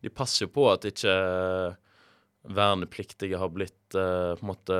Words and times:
de 0.00 0.12
passer 0.12 0.46
jo 0.46 0.52
på 0.54 0.66
at 0.72 0.86
ikke 0.88 1.14
vernepliktige 2.48 3.38
har 3.40 3.52
blitt 3.52 3.96
uh, 3.96 4.32
på 4.36 4.44
en 4.44 4.50
måte 4.52 4.76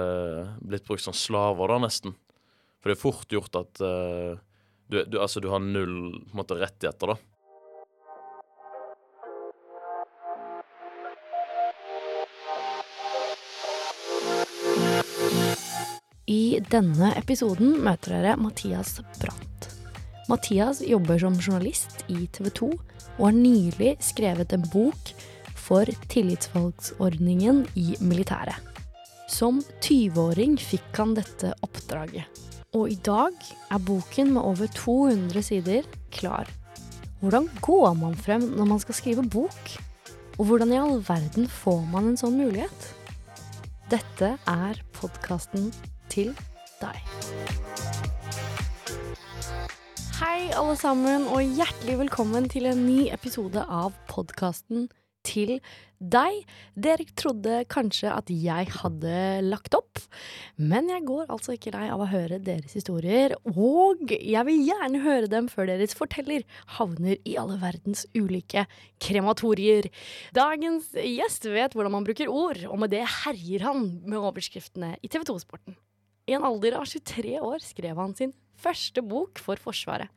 blitt 0.64 0.86
brukt 0.88 1.04
som 1.04 1.16
slaver, 1.16 1.68
da, 1.68 1.80
nesten. 1.84 2.14
For 2.80 2.88
det 2.88 2.96
er 2.96 3.02
fort 3.02 3.34
gjort 3.34 3.58
at 3.60 3.82
uh, 3.84 4.38
du, 4.88 5.02
du, 5.04 5.20
altså, 5.20 5.42
du 5.44 5.50
har 5.52 5.60
null 5.60 6.16
på 6.24 6.32
en 6.32 6.40
måte, 6.40 6.56
rettigheter, 6.60 7.14
da. 7.14 7.18
I 16.30 16.60
denne 16.70 17.10
episoden 17.18 17.80
møter 17.82 18.14
dere 18.14 18.36
Mathias 18.38 19.00
Brandt. 19.18 19.49
Mathias 20.30 20.80
jobber 20.86 21.18
som 21.18 21.34
journalist 21.40 22.04
i 22.06 22.26
TV 22.30 22.50
2 22.54 22.70
og 23.18 23.24
har 23.24 23.34
nylig 23.34 23.96
skrevet 24.04 24.52
en 24.54 24.66
bok 24.70 25.10
for 25.58 25.90
tillitsvalgsordningen 26.12 27.64
i 27.78 27.96
militæret. 27.98 28.56
Som 29.30 29.60
20-åring 29.82 30.56
fikk 30.58 30.98
han 30.98 31.16
dette 31.18 31.52
oppdraget. 31.66 32.26
Og 32.74 32.92
i 32.92 32.98
dag 33.02 33.34
er 33.70 33.82
boken 33.82 34.34
med 34.36 34.42
over 34.46 34.70
200 34.78 35.42
sider 35.42 35.86
klar. 36.14 36.46
Hvordan 37.20 37.50
går 37.62 37.94
man 37.98 38.14
frem 38.14 38.46
når 38.54 38.70
man 38.70 38.82
skal 38.82 38.98
skrive 38.98 39.26
bok? 39.26 39.74
Og 40.38 40.46
hvordan 40.46 40.72
i 40.72 40.78
all 40.80 41.02
verden 41.04 41.50
får 41.50 41.82
man 41.90 42.12
en 42.12 42.20
sånn 42.20 42.38
mulighet? 42.38 42.90
Dette 43.90 44.36
er 44.46 44.84
podkasten 44.94 45.72
til 46.12 46.30
deg. 46.78 47.09
Hei, 50.20 50.50
alle 50.52 50.74
sammen, 50.76 51.22
og 51.32 51.40
hjertelig 51.56 51.94
velkommen 52.02 52.44
til 52.52 52.66
en 52.68 52.82
ny 52.84 53.06
episode 53.08 53.62
av 53.72 53.94
podkasten 54.10 54.90
til 55.24 55.54
deg. 55.96 56.42
Dere 56.76 57.06
trodde 57.16 57.62
kanskje 57.72 58.12
at 58.12 58.28
jeg 58.28 58.68
hadde 58.74 59.14
lagt 59.46 59.72
opp, 59.78 60.02
men 60.60 60.90
jeg 60.92 61.06
går 61.08 61.32
altså 61.32 61.54
ikke 61.56 61.72
lei 61.72 61.86
av 61.88 62.04
å 62.04 62.10
høre 62.10 62.36
deres 62.44 62.76
historier, 62.76 63.32
og 63.48 64.12
jeg 64.12 64.44
vil 64.50 64.60
gjerne 64.66 65.00
høre 65.06 65.32
dem 65.32 65.48
før 65.48 65.70
deres 65.72 65.96
forteller 65.96 66.44
havner 66.76 67.16
i 67.24 67.38
alle 67.40 67.56
verdens 67.64 68.04
ulike 68.12 68.66
krematorier. 69.00 69.88
Dagens 70.36 70.92
gjest 71.00 71.48
vet 71.48 71.72
hvordan 71.72 71.96
man 71.96 72.04
bruker 72.04 72.28
ord, 72.28 72.60
og 72.68 72.76
med 72.84 72.92
det 72.92 73.06
herjer 73.24 73.64
han 73.70 73.88
med 74.04 74.20
overskriftene 74.20 74.98
i 75.00 75.08
TV 75.08 75.24
2-sporten. 75.32 75.80
I 76.28 76.36
en 76.36 76.44
alder 76.44 76.76
av 76.76 76.84
23 76.92 77.38
år 77.40 77.64
skrev 77.64 78.04
han 78.04 78.12
sin 78.20 78.36
første 78.60 79.02
bok 79.06 79.40
for 79.42 79.60
Forsvaret. 79.60 80.10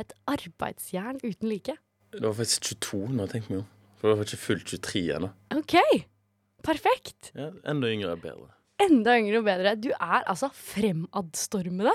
Et 0.00 0.14
arbeidsjern 0.30 1.18
uten 1.24 1.50
like. 1.50 1.76
Det 2.14 2.24
var 2.24 2.38
faktisk 2.38 2.70
22 2.72 3.02
nå, 3.18 3.26
tenk 3.30 3.50
meg 3.50 3.62
om. 3.62 3.68
For 4.00 4.10
det 4.10 4.16
var 4.16 4.28
ikke 4.30 4.44
fullt 4.46 4.72
23 4.72 5.02
ennå. 5.18 5.28
OK! 5.58 5.76
Perfekt! 6.64 7.30
Ja, 7.36 7.50
enda 7.68 7.90
yngre 7.92 8.14
er 8.14 8.22
bedre. 8.22 8.48
Enda 8.80 9.16
yngre 9.20 9.42
og 9.42 9.46
bedre. 9.48 9.76
Du 9.76 9.90
er 9.92 10.24
altså 10.24 10.48
fremadstormende. 10.56 11.92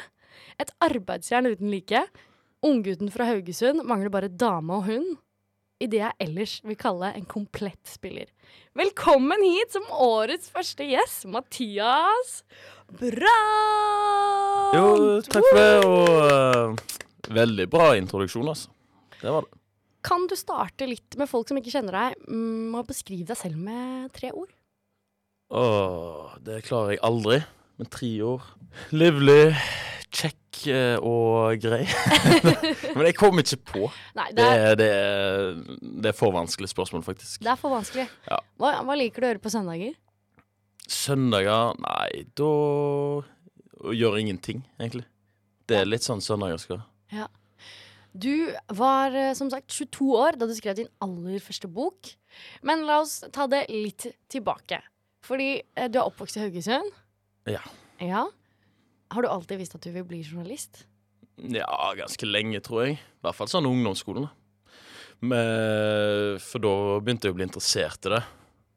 Et 0.62 0.72
arbeidsjern 0.86 1.50
uten 1.50 1.72
like. 1.74 2.04
Unggutten 2.66 3.12
fra 3.14 3.28
Haugesund 3.30 3.84
mangler 3.86 4.14
bare 4.14 4.30
dame 4.30 4.78
og 4.78 4.88
hund. 4.90 5.16
I 5.84 5.90
det 5.92 6.00
jeg 6.00 6.16
ellers 6.24 6.54
vil 6.64 6.78
kalle 6.80 7.10
en 7.18 7.26
komplett 7.28 7.82
spiller. 7.90 8.30
Velkommen 8.78 9.42
hit 9.44 9.74
som 9.76 9.84
årets 9.92 10.48
første 10.54 10.86
gjest, 10.88 11.26
Mathias 11.28 12.38
Brandt! 12.94 14.76
Jo, 14.76 14.88
takk 15.26 15.46
for 15.46 15.58
det, 15.60 15.70
og 15.88 16.10
uh, 16.22 17.36
veldig 17.36 17.68
bra 17.72 17.94
introduksjon, 17.98 18.50
altså. 18.52 18.72
Det 19.22 19.32
var 19.32 19.46
det. 19.48 19.62
Kan 20.06 20.28
du 20.30 20.36
starte 20.38 20.86
litt 20.86 21.18
med 21.18 21.30
folk 21.30 21.50
som 21.50 21.58
ikke 21.58 21.74
kjenner 21.74 21.98
deg, 21.98 22.20
mm, 22.30 22.70
med 22.74 22.84
å 22.84 22.88
beskrive 22.88 23.26
deg 23.32 23.40
selv 23.40 23.58
med 23.58 24.12
tre 24.14 24.30
ord? 24.38 24.52
Åh, 25.56 26.36
det 26.46 26.62
klarer 26.68 26.96
jeg 26.96 27.02
aldri. 27.06 27.40
Med 27.82 27.90
tre 27.92 28.12
ord. 28.26 28.46
Livlig, 28.96 29.56
kjekk 30.14 30.62
eh, 30.72 30.96
og 31.02 31.58
grei. 31.64 31.84
Men 32.96 33.10
jeg 33.10 33.18
kommer 33.18 33.44
ikke 33.44 33.60
på. 33.74 33.90
Nei, 34.18 34.30
det 34.38 34.46
er, 34.46 34.78
det, 34.80 34.90
er, 34.94 35.60
det 36.06 36.12
er 36.14 36.18
for 36.18 36.36
vanskelig 36.36 36.70
spørsmål, 36.72 37.04
faktisk. 37.08 37.42
det 37.44 37.52
er 37.52 37.60
for 37.60 37.74
vanskelig. 37.74 38.06
Ja. 38.30 38.40
Hva, 38.62 38.78
hva 38.86 38.98
liker 39.00 39.24
du 39.24 39.28
å 39.28 39.34
gjøre 39.34 39.44
på 39.44 39.54
søndager? 39.58 39.98
Søndager 40.86 41.74
Nei, 41.82 42.26
da 42.38 42.52
gjør 43.96 44.20
ingenting, 44.20 44.64
egentlig. 44.80 45.06
Det 45.66 45.80
er 45.80 45.90
litt 45.90 46.06
sånn 46.06 46.22
søndager 46.22 46.62
skal. 46.62 46.84
Du 48.16 48.54
var 48.72 49.12
eh, 49.12 49.34
som 49.36 49.50
sagt 49.52 49.74
22 49.76 50.06
år 50.16 50.38
da 50.40 50.48
du 50.48 50.54
skrev 50.56 50.78
din 50.78 50.92
aller 51.04 51.42
første 51.44 51.68
bok. 51.68 52.14
Men 52.64 52.86
la 52.88 53.02
oss 53.04 53.20
ta 53.36 53.48
det 53.52 53.66
litt 53.72 54.08
tilbake. 54.32 54.80
Fordi 55.26 55.50
eh, 55.60 55.90
du 55.92 56.00
er 56.00 56.06
oppvokst 56.06 56.40
i 56.40 56.46
Haugesund. 56.46 56.96
Ja. 57.52 57.64
Ja. 58.00 58.24
Har 59.12 59.26
du 59.26 59.30
alltid 59.30 59.60
visst 59.60 59.76
at 59.76 59.84
du 59.84 59.92
vil 59.92 60.08
bli 60.08 60.22
journalist? 60.24 60.86
Ja, 61.36 61.68
ganske 61.98 62.30
lenge, 62.30 62.62
tror 62.64 62.86
jeg. 62.86 62.96
I 62.96 63.26
hvert 63.26 63.36
fall 63.36 63.52
sånn 63.52 63.68
ungdomsskolen. 63.68 64.30
Men, 65.26 66.40
for 66.44 66.64
da 66.64 66.74
begynte 67.04 67.28
jeg 67.28 67.36
å 67.36 67.38
bli 67.38 67.48
interessert 67.48 68.08
i 68.08 68.16
det. 68.16 68.24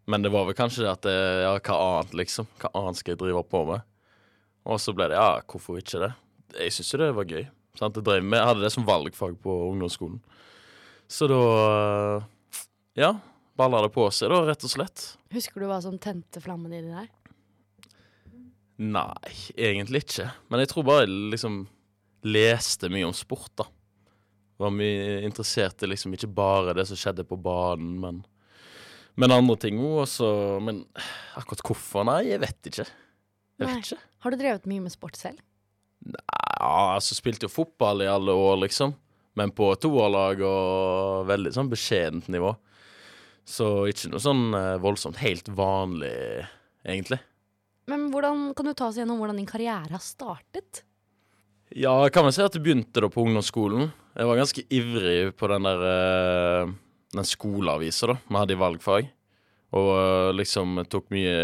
Men 0.09 0.25
det 0.25 0.33
var 0.33 0.47
vel 0.49 0.57
kanskje 0.57 0.87
det 0.87 0.91
at 0.95 1.05
det, 1.05 1.17
Ja, 1.45 1.53
hva 1.61 1.79
annet, 1.85 2.15
liksom? 2.17 2.49
Hva 2.63 2.71
annet 2.81 3.01
skal 3.01 3.13
jeg 3.15 3.21
drive 3.21 3.43
på 3.45 3.63
med? 3.69 3.85
Og 4.69 4.81
så 4.81 4.93
ble 4.97 5.09
det 5.11 5.19
ja, 5.21 5.39
hvorfor 5.49 5.81
ikke 5.81 6.01
det? 6.03 6.13
Jeg 6.59 6.75
syns 6.77 6.93
jo 6.95 7.01
det 7.03 7.13
var 7.17 7.29
gøy. 7.29 7.45
Sant? 7.79 7.97
Jeg, 7.97 8.05
drev 8.07 8.25
med, 8.25 8.41
jeg 8.41 8.49
hadde 8.51 8.65
det 8.65 8.73
som 8.75 8.87
valgfag 8.89 9.37
på 9.45 9.57
ungdomsskolen. 9.69 10.21
Så 11.09 11.29
da 11.31 11.41
Ja, 12.99 13.13
balla 13.59 13.85
det 13.85 13.93
på 13.95 14.09
seg, 14.15 14.33
da, 14.33 14.43
rett 14.49 14.65
og 14.67 14.73
slett. 14.73 15.05
Husker 15.35 15.63
du 15.63 15.69
hva 15.71 15.79
som 15.85 15.97
tente 16.01 16.41
flammen 16.43 16.73
i 16.75 16.83
det 16.83 16.93
der? 16.93 17.09
Nei, 18.79 19.35
egentlig 19.59 20.05
ikke. 20.05 20.29
Men 20.49 20.63
jeg 20.63 20.71
tror 20.73 20.87
bare 20.87 21.05
jeg 21.05 21.15
liksom 21.35 21.63
leste 22.29 22.91
mye 22.93 23.09
om 23.09 23.15
sport, 23.17 23.51
da. 23.59 23.67
Var 24.59 24.75
mye 24.75 25.21
interessert 25.27 25.83
i 25.83 25.91
liksom 25.91 26.15
ikke 26.17 26.31
bare 26.35 26.75
det 26.79 26.87
som 26.89 26.99
skjedde 26.99 27.27
på 27.27 27.39
banen, 27.43 27.97
men, 28.03 28.21
men 29.19 29.35
andre 29.35 29.57
ting 29.61 29.81
òg. 29.83 30.07
Men 30.65 30.85
akkurat 31.39 31.65
hvorfor? 31.67 32.07
Nei, 32.09 32.23
jeg 32.31 32.43
vet 32.45 32.71
ikke. 32.71 32.87
Jeg 32.87 33.67
Nei. 33.67 33.75
vet 33.75 33.85
ikke. 33.85 34.01
Har 34.25 34.35
du 34.35 34.39
drevet 34.41 34.71
mye 34.71 34.85
med 34.85 34.95
sport 34.95 35.19
selv? 35.19 35.43
Ja, 36.15 36.95
altså 36.95 37.17
spilte 37.19 37.49
jo 37.49 37.53
fotball 37.53 38.05
i 38.07 38.11
alle 38.11 38.35
år, 38.35 38.57
liksom. 38.65 38.95
Men 39.39 39.53
på 39.55 39.71
toerlag 39.79 40.41
og 40.47 41.29
veldig 41.29 41.53
sånn 41.55 41.71
beskjedent 41.71 42.31
nivå. 42.33 42.55
Så 43.49 43.87
ikke 43.89 44.11
noe 44.13 44.23
sånn 44.23 44.49
eh, 44.55 44.75
voldsomt 44.83 45.21
helt 45.23 45.47
vanlig, 45.57 46.13
egentlig. 46.85 47.21
Men 47.89 48.11
hvordan, 48.13 48.51
kan 48.57 48.69
du 48.69 48.75
ta 48.77 48.91
oss 48.91 48.99
gjennom 49.01 49.21
hvordan 49.23 49.39
din 49.41 49.49
karriere 49.49 49.95
har 49.95 50.03
startet? 50.05 50.83
Ja, 51.77 51.95
kan 52.13 52.27
vel 52.27 52.35
si 52.37 52.43
at 52.45 52.53
det 52.55 52.61
begynte 52.65 53.01
da 53.01 53.09
på 53.13 53.25
ungdomsskolen. 53.25 53.89
Jeg 54.19 54.29
var 54.29 54.41
ganske 54.41 54.65
ivrig 54.75 55.33
på 55.39 55.49
den 55.53 55.69
der 55.69 55.87
eh, 55.89 56.75
Den 57.17 57.27
skoleavisa 57.27 58.11
da 58.11 58.19
vi 58.21 58.37
hadde 58.37 58.57
i 58.57 58.61
valgfag. 58.61 59.09
Og 59.79 59.89
eh, 59.95 60.31
liksom 60.37 60.83
tok 60.89 61.11
mye 61.13 61.35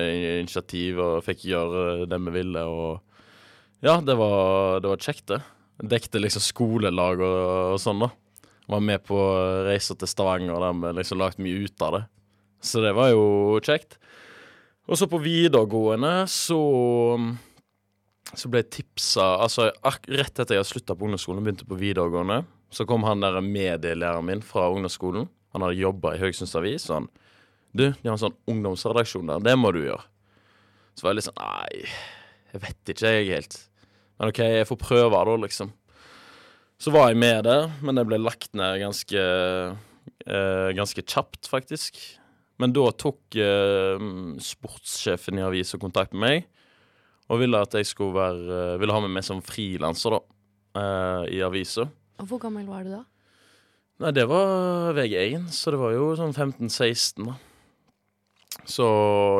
initiativ 0.41 1.00
og 1.02 1.25
fikk 1.26 1.47
gjøre 1.50 2.06
det 2.08 2.20
vi 2.26 2.34
ville. 2.38 2.64
Og 2.64 3.84
ja, 3.84 3.98
det 4.00 4.16
var, 4.20 4.80
det 4.80 4.92
var 4.92 5.04
kjekt, 5.04 5.26
det. 5.32 5.41
Dekte 5.94 6.22
liksom 6.22 6.44
skolelag 6.44 7.20
og, 7.25 7.41
og 7.75 7.80
sånn, 7.82 8.04
da. 8.04 8.12
Var 8.70 8.80
med 8.80 9.02
på 9.04 9.19
reiser 9.66 9.98
til 10.00 10.08
Stavanger 10.08 10.62
der 10.62 10.76
vi 10.80 10.92
liksom 11.00 11.20
lagde 11.20 11.44
mye 11.44 11.66
ut 11.66 11.84
av 11.84 11.98
det. 11.98 12.04
Så 12.64 12.81
det 12.81 12.94
var 12.96 13.10
jo 13.12 13.25
kjekt. 13.64 13.98
Og 14.88 14.96
så 15.00 15.08
på 15.08 15.20
videregående 15.20 16.25
så 16.32 16.60
så 18.34 18.50
ble 18.50 18.62
jeg 18.64 18.72
tipsa 18.81 19.26
Altså 19.44 19.69
rett 19.84 20.41
etter 20.41 20.56
jeg 20.56 20.62
hadde 20.62 20.70
slutta 20.70 20.96
på 20.96 21.06
ungdomsskolen 21.06 21.44
begynte 21.44 21.69
på 21.69 21.78
videregående, 21.78 22.42
så 22.72 22.86
kom 22.88 23.04
han 23.06 23.22
der 23.22 23.38
medielæreren 23.44 24.26
min 24.26 24.42
fra 24.44 24.66
ungdomsskolen. 24.72 25.28
Han 25.54 25.65
hadde 25.65 25.78
jobba 25.81 26.15
i 26.15 26.20
Haugesunds 26.22 26.56
Avis, 26.59 26.88
og 26.91 27.00
han 27.03 27.12
Du, 27.75 27.88
de 27.91 28.06
har 28.06 28.14
en 28.14 28.20
sånn 28.23 28.37
ungdomsredaksjon 28.46 29.31
der, 29.32 29.40
det 29.43 29.55
må 29.58 29.73
du 29.75 29.81
gjøre. 29.82 30.05
Så 30.94 31.02
var 31.02 31.11
jeg 31.11 31.19
litt 31.19 31.26
sånn 31.26 31.40
Nei, 31.43 31.87
jeg 32.52 32.62
vet 32.62 32.93
ikke, 32.93 33.14
jeg 33.17 33.31
helt. 33.32 33.56
Men 34.19 34.31
OK, 34.31 34.43
jeg 34.46 34.69
får 34.69 34.78
prøve 34.78 35.23
da, 35.26 35.34
liksom. 35.43 35.73
Så 36.78 36.93
var 36.94 37.08
jeg 37.11 37.19
med 37.19 37.46
der, 37.49 37.67
men 37.82 37.99
det 37.99 38.05
ble 38.06 38.20
lagt 38.23 38.52
ned 38.55 38.78
ganske 38.82 39.19
eh, 39.19 40.69
Ganske 40.78 41.02
kjapt, 41.02 41.49
faktisk. 41.50 41.99
Men 42.62 42.75
da 42.75 42.87
tok 42.94 43.38
eh, 43.43 44.05
sportssjefen 44.43 45.40
i 45.40 45.46
avisa 45.46 45.81
kontakt 45.82 46.14
med 46.14 46.23
meg 46.28 46.50
og 47.32 47.40
ville 47.40 47.56
at 47.56 47.73
jeg 47.73 47.88
skulle 47.88 48.12
være 48.12 48.56
eh, 48.75 48.78
Ville 48.82 48.94
ha 48.94 49.00
meg 49.00 49.14
med 49.17 49.25
som 49.26 49.40
frilanser, 49.44 50.12
da, 50.12 50.20
eh, 50.81 51.34
i 51.38 51.43
avisa. 51.44 51.87
Og 52.20 52.28
hvor 52.31 52.43
gammel 52.43 52.67
var 52.69 52.84
du 52.84 52.93
da? 52.93 53.02
Nei, 54.02 54.11
det 54.11 54.25
var 54.26 54.96
VG1, 54.96 55.50
så 55.55 55.70
det 55.70 55.79
var 55.79 55.93
jo 55.94 56.08
sånn 56.19 56.35
15-16, 56.35 57.29
da. 57.29 57.37
Så 58.67 58.87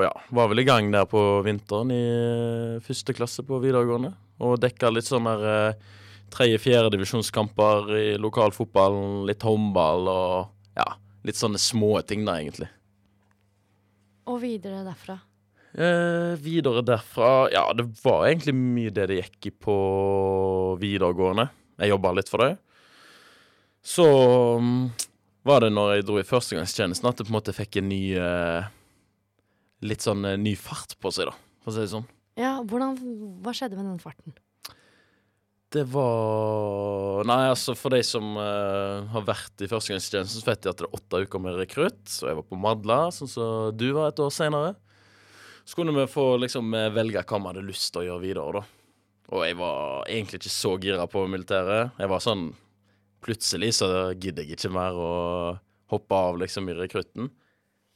ja, 0.05 0.12
var 0.35 0.51
vel 0.51 0.62
i 0.62 0.67
gang 0.67 0.91
der 0.93 1.06
på 1.11 1.21
vinteren 1.47 1.91
i 1.95 2.03
eh, 2.05 2.83
første 2.85 3.15
klasse 3.17 3.45
på 3.47 3.59
videregående. 3.62 4.12
Og 4.45 4.59
dekka 4.62 4.91
litt 4.93 5.09
sånn 5.09 5.27
der 5.27 5.45
eh, 5.49 5.93
tredje-fjerde 6.35 6.93
divisjonskamper 6.95 7.91
i 7.99 8.06
lokalfotballen, 8.21 9.23
litt 9.29 9.43
håndball 9.47 10.11
og 10.11 10.79
ja, 10.79 10.87
litt 11.27 11.39
sånne 11.39 11.61
små 11.62 11.97
ting 12.07 12.27
da, 12.27 12.37
egentlig. 12.43 12.69
Og 14.31 14.39
videre 14.43 14.83
derfra. 14.87 15.19
Eh, 15.75 16.35
videre 16.39 16.85
derfra 16.87 17.49
Ja, 17.50 17.65
det 17.75 17.89
var 18.05 18.29
egentlig 18.29 18.55
mye 18.55 18.93
det 18.95 19.09
det 19.11 19.19
gikk 19.19 19.50
i 19.50 19.55
på 19.67 19.77
videregående. 20.79 21.49
Jeg 21.83 21.91
jobba 21.91 22.15
litt 22.15 22.31
for 22.31 22.45
det. 22.45 22.53
Så 23.85 24.07
mm, 24.65 24.89
var 25.45 25.61
det 25.61 25.75
når 25.77 25.99
jeg 25.99 26.07
dro 26.09 26.17
i 26.17 26.25
førstegangstjenesten 26.25 27.11
at 27.11 27.21
det 27.21 27.27
på 27.29 27.35
en 27.35 27.37
måte 27.37 27.53
fikk 27.53 27.83
en 27.83 27.91
ny 27.93 28.03
eh, 28.17 28.73
Litt 29.85 30.01
sånn 30.01 30.25
eh, 30.25 30.39
ny 30.41 30.55
fart 30.57 30.97
på 30.97 31.13
seg, 31.13 31.29
da, 31.29 31.35
for 31.61 31.73
å 31.73 31.77
si 31.77 31.83
det 31.85 31.93
sånn. 31.93 32.07
Ja, 32.41 32.57
hvordan, 32.65 32.97
Hva 33.45 33.53
skjedde 33.53 33.77
med 33.77 33.91
den 33.91 34.01
farten? 34.01 34.33
Det 35.75 35.83
var 35.91 37.27
Nei, 37.29 37.51
altså, 37.51 37.75
for 37.77 37.93
de 37.93 38.01
som 38.07 38.39
eh, 38.41 39.05
har 39.11 39.27
vært 39.27 39.61
i 39.61 39.69
førstegangstjenesten, 39.69 40.41
så 40.41 40.49
vet 40.49 40.65
de 40.65 40.73
at 40.73 40.81
det 40.81 40.89
er 40.89 40.97
åtte 40.97 41.21
uker 41.27 41.43
med 41.43 41.59
rekrutt. 41.59 42.01
Så 42.09 42.31
jeg 42.31 42.39
var 42.39 42.47
på 42.49 42.59
Madla, 42.61 42.99
sånn 43.13 43.31
som 43.31 43.77
du 43.77 43.89
var 43.97 44.13
et 44.13 44.23
år 44.23 44.33
seinere. 44.33 44.75
Så 45.65 45.77
kunne 45.77 45.95
vi 45.97 46.09
få 46.09 46.29
liksom 46.41 46.73
eh, 46.79 46.93
velge 46.95 47.25
hva 47.27 47.41
vi 47.41 47.51
hadde 47.51 47.69
lyst 47.69 47.91
til 47.93 48.05
å 48.05 48.09
gjøre 48.09 48.25
videre, 48.25 48.61
da. 48.61 48.65
Og 49.35 49.45
jeg 49.45 49.57
var 49.59 50.09
egentlig 50.13 50.43
ikke 50.43 50.53
så 50.53 50.75
gira 50.81 51.09
på 51.11 51.25
militæret. 51.33 51.97
Jeg 51.99 52.13
var 52.13 52.23
sånn 52.23 52.51
Plutselig 53.25 53.73
så 53.79 53.88
gidder 54.12 54.44
jeg 54.44 54.59
ikke 54.59 54.73
mer 54.75 54.99
å 55.00 55.12
hoppe 55.93 56.19
av 56.19 56.38
liksom 56.43 56.69
i 56.69 56.76
rekrutten. 56.76 57.31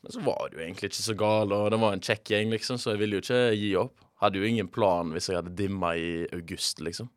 Men 0.02 0.14
så 0.14 0.22
var 0.24 0.48
det 0.48 0.58
jo 0.58 0.64
egentlig 0.64 0.92
ikke 0.92 1.04
så 1.04 1.16
galt, 1.18 1.54
og 1.54 1.70
det 1.74 1.80
var 1.82 1.96
en 1.96 2.04
kjekk 2.04 2.32
gjeng, 2.32 2.52
liksom, 2.54 2.78
så 2.78 2.94
jeg 2.94 3.02
ville 3.02 3.18
jo 3.18 3.24
ikke 3.24 3.40
gi 3.58 3.72
opp. 3.80 4.04
Hadde 4.22 4.40
jo 4.40 4.46
ingen 4.48 4.70
plan 4.70 5.10
hvis 5.14 5.28
jeg 5.30 5.38
hadde 5.38 5.56
dimma 5.58 5.94
i 5.98 6.10
august, 6.34 6.82
liksom. 6.82 7.10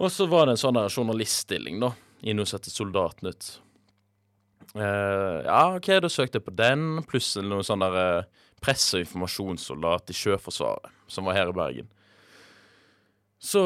Og 0.00 0.12
så 0.12 0.26
var 0.30 0.46
det 0.46 0.54
en 0.54 0.62
sånn 0.62 0.78
journaliststilling, 0.86 1.80
da, 1.82 1.90
i 2.24 2.36
noe 2.36 2.48
som 2.48 2.60
heter 2.60 2.72
Soldatnytt. 2.72 3.50
Uh, 4.76 5.42
ja, 5.42 5.62
OK, 5.74 5.88
da 5.98 6.08
søkte 6.12 6.38
jeg 6.38 6.46
på 6.46 6.54
den, 6.54 7.00
pluss 7.10 7.32
noe 7.42 7.64
sånn 7.66 7.82
der 7.82 7.96
uh, 7.98 8.44
presse- 8.62 9.00
og 9.00 9.04
informasjonssoldat 9.04 10.12
i 10.12 10.16
Sjøforsvaret, 10.16 10.92
som 11.10 11.26
var 11.26 11.36
her 11.36 11.50
i 11.50 11.56
Bergen. 11.56 11.90
Så 13.40 13.62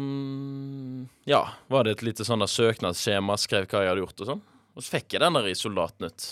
mm, 0.00 1.08
ja, 1.24 1.48
var 1.66 1.84
det 1.84 1.94
et 1.94 2.02
lite 2.02 2.24
sånn 2.26 2.42
der 2.42 2.50
søknadsskjema, 2.50 3.36
skrev 3.38 3.68
hva 3.70 3.84
jeg 3.84 3.92
hadde 3.92 4.02
gjort 4.02 4.22
og 4.24 4.30
sånn. 4.32 4.40
Og 4.74 4.82
så 4.82 4.96
fikk 4.96 5.14
jeg 5.14 5.22
den 5.22 5.36
der 5.38 5.46
i 5.46 5.54
Soldatnytt, 5.54 6.26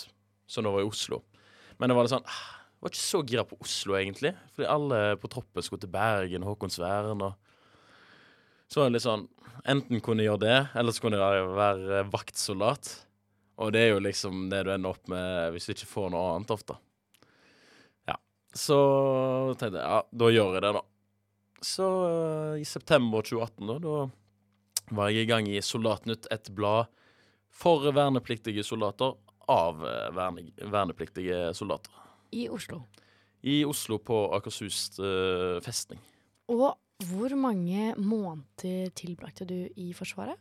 som 0.45 0.65
da 0.67 0.73
var 0.75 0.83
i 0.83 0.89
Oslo. 0.89 1.21
Men 1.79 1.89
det 1.89 1.95
var 1.95 2.05
litt 2.05 2.13
sånn 2.13 2.27
ah, 2.27 2.43
Jeg 2.75 2.83
var 2.83 2.91
ikke 2.91 3.01
så 3.01 3.21
gira 3.31 3.45
på 3.47 3.57
Oslo, 3.63 3.95
egentlig. 3.97 4.33
Fordi 4.53 4.67
alle 4.69 4.99
på 5.21 5.31
troppen 5.31 5.63
skulle 5.65 5.85
til 5.85 5.91
Bergen 5.93 6.45
Håkonsvern 6.45 7.23
og 7.25 7.33
Så 8.67 8.81
var 8.81 8.89
det 8.89 8.97
litt 8.97 9.05
sånn 9.07 9.25
Enten 9.71 10.01
kunne 10.03 10.21
jeg 10.21 10.29
gjøre 10.29 10.43
det, 10.43 10.57
eller 10.75 10.93
så 10.93 11.01
kunne 11.01 11.19
jeg 11.21 11.45
være 11.55 12.01
vaktsoldat. 12.11 12.89
Og 13.63 13.71
det 13.73 13.85
er 13.85 13.93
jo 13.93 14.01
liksom 14.03 14.49
det 14.51 14.65
du 14.67 14.73
ender 14.73 14.91
opp 14.91 15.07
med 15.09 15.55
hvis 15.55 15.65
du 15.65 15.71
ikke 15.73 15.87
får 15.89 16.11
noe 16.13 16.33
annet 16.33 16.51
ofte. 16.53 16.75
Ja. 18.11 18.17
Så 18.51 18.77
tenkte 19.55 19.79
jeg 19.79 19.87
ja, 19.87 20.01
da 20.11 20.29
gjør 20.35 20.57
jeg 20.57 20.65
det, 20.67 20.73
da. 20.75 20.83
Så 21.65 21.87
øh, 22.05 22.61
i 22.61 22.65
september 22.67 23.25
2018, 23.25 23.67
da, 23.67 23.77
da 23.81 24.95
var 24.95 25.09
jeg 25.09 25.25
i 25.25 25.29
gang 25.29 25.49
i 25.49 25.61
Soldatnytt, 25.65 26.27
et 26.33 26.51
blad 26.55 26.91
for 27.55 27.87
vernepliktige 27.95 28.63
soldater 28.65 29.15
av 29.49 29.81
øh, 29.81 30.09
verne, 30.15 30.45
vernepliktige 30.61 31.49
soldater. 31.57 31.93
I 32.35 32.47
Oslo. 32.53 32.83
I 33.45 33.63
Oslo 33.65 33.99
på 34.01 34.17
Akershus 34.33 34.97
uh, 34.97 35.61
festning. 35.61 36.01
Og 36.49 36.73
hvor 37.05 37.35
mange 37.37 37.93
måneder 37.97 38.89
tilbrakte 38.97 39.45
du 39.45 39.67
i 39.77 39.91
Forsvaret? 39.93 40.39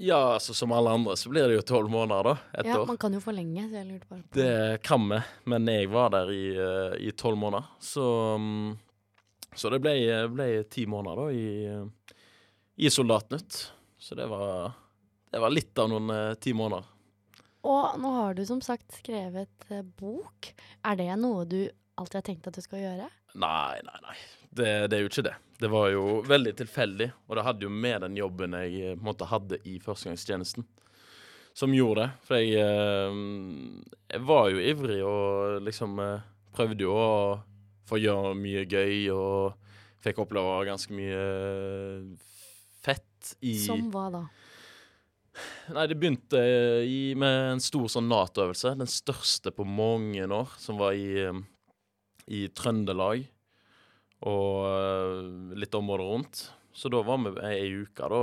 Ja, 0.00 0.36
altså 0.36 0.54
som 0.56 0.72
alle 0.76 0.92
andre 0.92 1.14
så 1.16 1.30
blir 1.32 1.48
det 1.48 1.58
jo 1.58 1.64
tolv 1.64 1.92
måneder, 1.92 2.24
da. 2.24 2.60
Et 2.60 2.68
ja, 2.68 2.78
år. 2.80 2.88
Man 2.88 2.98
kan 3.00 3.16
jo 3.16 3.20
forlenge, 3.24 3.68
så 3.68 3.78
jeg 3.78 3.88
lurte 3.88 4.08
bare 4.08 4.24
på 4.24 4.40
Det 4.40 4.82
kan 4.84 5.06
vi, 5.12 5.20
men 5.52 5.68
jeg 5.72 5.92
var 5.92 6.12
der 6.12 6.32
i 6.32 6.44
i 7.08 7.12
tolv 7.16 7.40
måneder. 7.40 7.68
Så, 7.80 8.04
mm, 8.40 8.74
så 9.56 9.72
det 9.72 9.80
ble, 9.84 9.94
ble 10.32 10.48
ti 10.72 10.86
måneder 10.90 11.22
da 11.22 11.26
i, 11.32 11.46
i 12.76 12.92
Soldatnytt. 12.92 13.62
Så 13.98 14.14
det 14.14 14.28
var, 14.30 14.70
det 15.32 15.40
var 15.42 15.54
litt 15.54 15.78
av 15.82 15.90
noen 15.90 16.12
eh, 16.12 16.34
ti 16.38 16.52
måneder. 16.54 16.92
Og 17.66 17.96
nå 17.98 18.12
har 18.20 18.36
du 18.36 18.44
som 18.46 18.60
sagt 18.62 19.00
skrevet 19.00 19.70
eh, 19.72 19.82
bok. 19.82 20.52
Er 20.86 20.98
det 21.00 21.08
noe 21.18 21.46
du 21.48 21.60
alltid 21.96 22.20
har 22.20 22.26
tenkt 22.28 22.46
at 22.50 22.58
du 22.58 22.62
skal 22.62 22.84
gjøre? 22.84 23.08
Nei, 23.36 23.80
nei, 23.84 23.98
nei. 24.04 24.16
Det, 24.56 24.68
det 24.88 24.98
er 24.98 25.02
jo 25.04 25.10
ikke 25.10 25.26
det. 25.26 25.34
Det 25.58 25.68
var 25.72 25.88
jo 25.92 26.20
veldig 26.28 26.52
tilfeldig, 26.58 27.08
og 27.26 27.36
det 27.38 27.44
hadde 27.46 27.64
jo 27.64 27.72
med 27.72 28.02
den 28.04 28.16
jobben 28.20 28.56
jeg 28.60 28.76
eh, 28.76 28.94
på 28.94 29.00
en 29.00 29.08
måte 29.08 29.28
hadde 29.30 29.60
i 29.64 29.78
førstegangstjenesten, 29.82 30.66
som 31.56 31.74
gjorde 31.74 32.04
det. 32.04 32.08
For 32.28 32.40
jeg, 32.40 32.60
eh, 32.60 33.20
jeg 34.12 34.24
var 34.28 34.50
jo 34.52 34.64
ivrig 34.72 35.00
og 35.08 35.62
liksom 35.66 36.00
eh, 36.04 36.26
prøvde 36.56 36.86
jo 36.86 36.96
å 36.96 37.10
få 37.86 38.00
gjøre 38.02 38.34
mye 38.38 38.64
gøy, 38.68 39.10
og 39.14 39.54
fikk 40.04 40.22
oppleve 40.22 40.64
ganske 40.68 40.94
mye 40.96 41.20
eh, 41.20 42.34
fett 42.84 43.36
i 43.46 43.56
Som 43.64 43.88
hva 43.94 44.08
da? 44.14 44.24
Nei, 45.76 45.84
det 45.90 45.98
begynte 46.00 46.40
i, 46.86 47.12
med 47.18 47.56
en 47.56 47.62
stor 47.62 47.88
sånn 47.92 48.06
Nato-øvelse. 48.08 48.76
Den 48.78 48.88
største 48.88 49.52
på 49.52 49.66
mange 49.68 50.24
år, 50.32 50.52
som 50.62 50.78
var 50.80 50.96
i, 50.96 51.26
eh, 51.26 51.40
i 52.32 52.46
Trøndelag 52.56 53.26
og 54.26 54.68
eh, 54.70 55.58
litt 55.60 55.76
områder 55.76 56.08
rundt. 56.08 56.46
Så 56.76 56.90
da 56.92 57.00
var 57.04 57.20
vi 57.24 57.32
ei 57.48 57.68
uke, 57.72 58.08
da. 58.12 58.22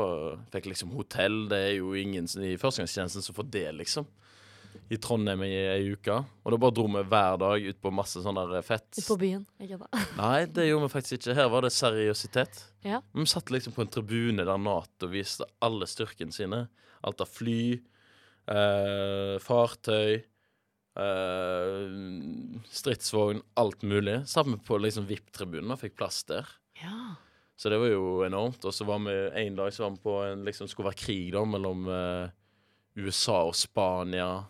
Fikk 0.54 0.70
liksom 0.70 0.94
hotell. 0.94 1.48
Det 1.50 1.60
er 1.70 1.72
jo 1.80 1.94
ingen 1.98 2.28
i 2.38 2.54
førstegangstjenesten 2.62 3.26
som 3.26 3.38
får 3.38 3.50
det, 3.54 3.68
liksom. 3.80 4.06
I 4.94 4.98
Trondheim 5.02 5.44
i 5.46 5.52
ei 5.74 5.92
uke. 5.94 6.16
Og 6.44 6.54
da 6.54 6.60
bare 6.62 6.76
dro 6.76 6.86
vi 6.92 7.04
hver 7.12 7.38
dag 7.42 7.68
ut 7.70 7.80
på 7.82 7.92
masse 7.94 8.22
sånn 8.24 8.38
der 8.40 8.66
fett. 8.66 8.90
Ut 8.98 9.08
på 9.08 9.18
byen? 9.22 9.46
Ikke 9.64 9.80
da? 9.82 10.04
Nei, 10.22 10.46
det 10.52 10.68
gjorde 10.68 10.88
vi 10.88 10.94
faktisk 10.96 11.18
ikke. 11.20 11.38
Her 11.40 11.50
var 11.54 11.66
det 11.66 11.74
seriøsitet. 11.76 12.62
Ja. 12.88 13.02
Vi 13.14 13.26
satt 13.30 13.54
liksom 13.54 13.76
på 13.76 13.86
en 13.86 13.92
tribune 13.94 14.46
der 14.46 14.62
Nato 14.62 15.10
viste 15.12 15.48
alle 15.64 15.88
styrkene 15.90 16.36
sine. 16.36 16.66
Alt 17.04 17.24
av 17.24 17.32
fly, 17.32 17.58
eh, 18.54 19.36
fartøy, 19.44 20.22
eh, 21.00 21.84
stridsvogn, 22.72 23.44
alt 23.60 23.84
mulig. 23.84 24.22
Satt 24.30 24.48
vi 24.48 24.60
på 24.68 24.80
liksom 24.80 25.08
VIP-tribunen 25.10 25.76
og 25.76 25.82
fikk 25.84 25.98
plass 26.00 26.24
der. 26.30 26.48
ja. 26.82 27.16
Så 27.56 27.70
det 27.70 27.78
var 27.80 27.88
jo 27.88 28.24
enormt. 28.26 28.66
Og 28.66 28.74
så 28.74 28.84
var 28.84 28.98
vi 29.06 29.14
en 29.40 29.56
dag 29.56 29.70
så 29.72 29.86
var 29.86 29.92
vi 29.94 30.02
på 30.04 30.14
en 30.26 30.42
liksom 30.44 30.68
skulle 30.68 30.90
være 30.90 31.00
krig 31.00 31.30
da 31.36 31.44
mellom 31.48 31.86
eh, 31.88 32.34
USA 33.00 33.44
og 33.48 33.56
Spania. 33.56 34.44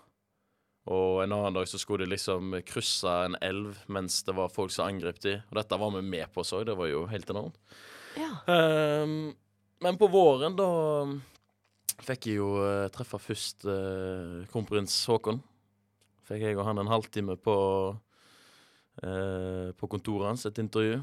Og 0.91 1.21
en 1.23 1.31
annen 1.31 1.55
dag 1.55 1.67
så 1.69 1.79
skulle 1.79 2.03
de 2.03 2.11
liksom 2.11 2.57
krysse 2.67 3.11
en 3.27 3.37
elv 3.39 3.77
mens 3.91 4.19
det 4.27 4.35
var 4.35 4.51
folk 4.51 4.73
som 4.73 4.89
angrep 4.89 5.21
de. 5.23 5.37
Og 5.47 5.59
dette 5.59 5.79
var 5.79 5.93
vi 5.95 6.01
med 6.03 6.27
på 6.35 6.43
så, 6.43 6.63
det 6.67 6.75
var 6.75 6.89
jo 6.91 7.05
helt 7.11 7.29
enormt. 7.31 7.59
ja. 8.19 8.33
Um, 8.47 9.33
men 9.83 9.97
på 9.99 10.07
våren 10.07 10.55
da 10.55 10.67
fikk 12.03 12.29
jeg 12.29 12.37
jo 12.39 12.53
uh, 12.55 12.87
treffe 12.93 13.19
først 13.19 13.65
uh, 13.67 14.43
kronprins 14.51 14.95
Haakon. 15.11 15.41
Fikk 16.27 16.45
jeg 16.45 16.55
og 16.55 16.63
han 16.67 16.79
en 16.79 16.91
halvtime 16.91 17.35
på, 17.35 17.55
uh, 19.03 19.67
på 19.75 19.89
kontoret 19.91 20.29
hans, 20.31 20.45
et 20.47 20.61
intervju. 20.63 21.01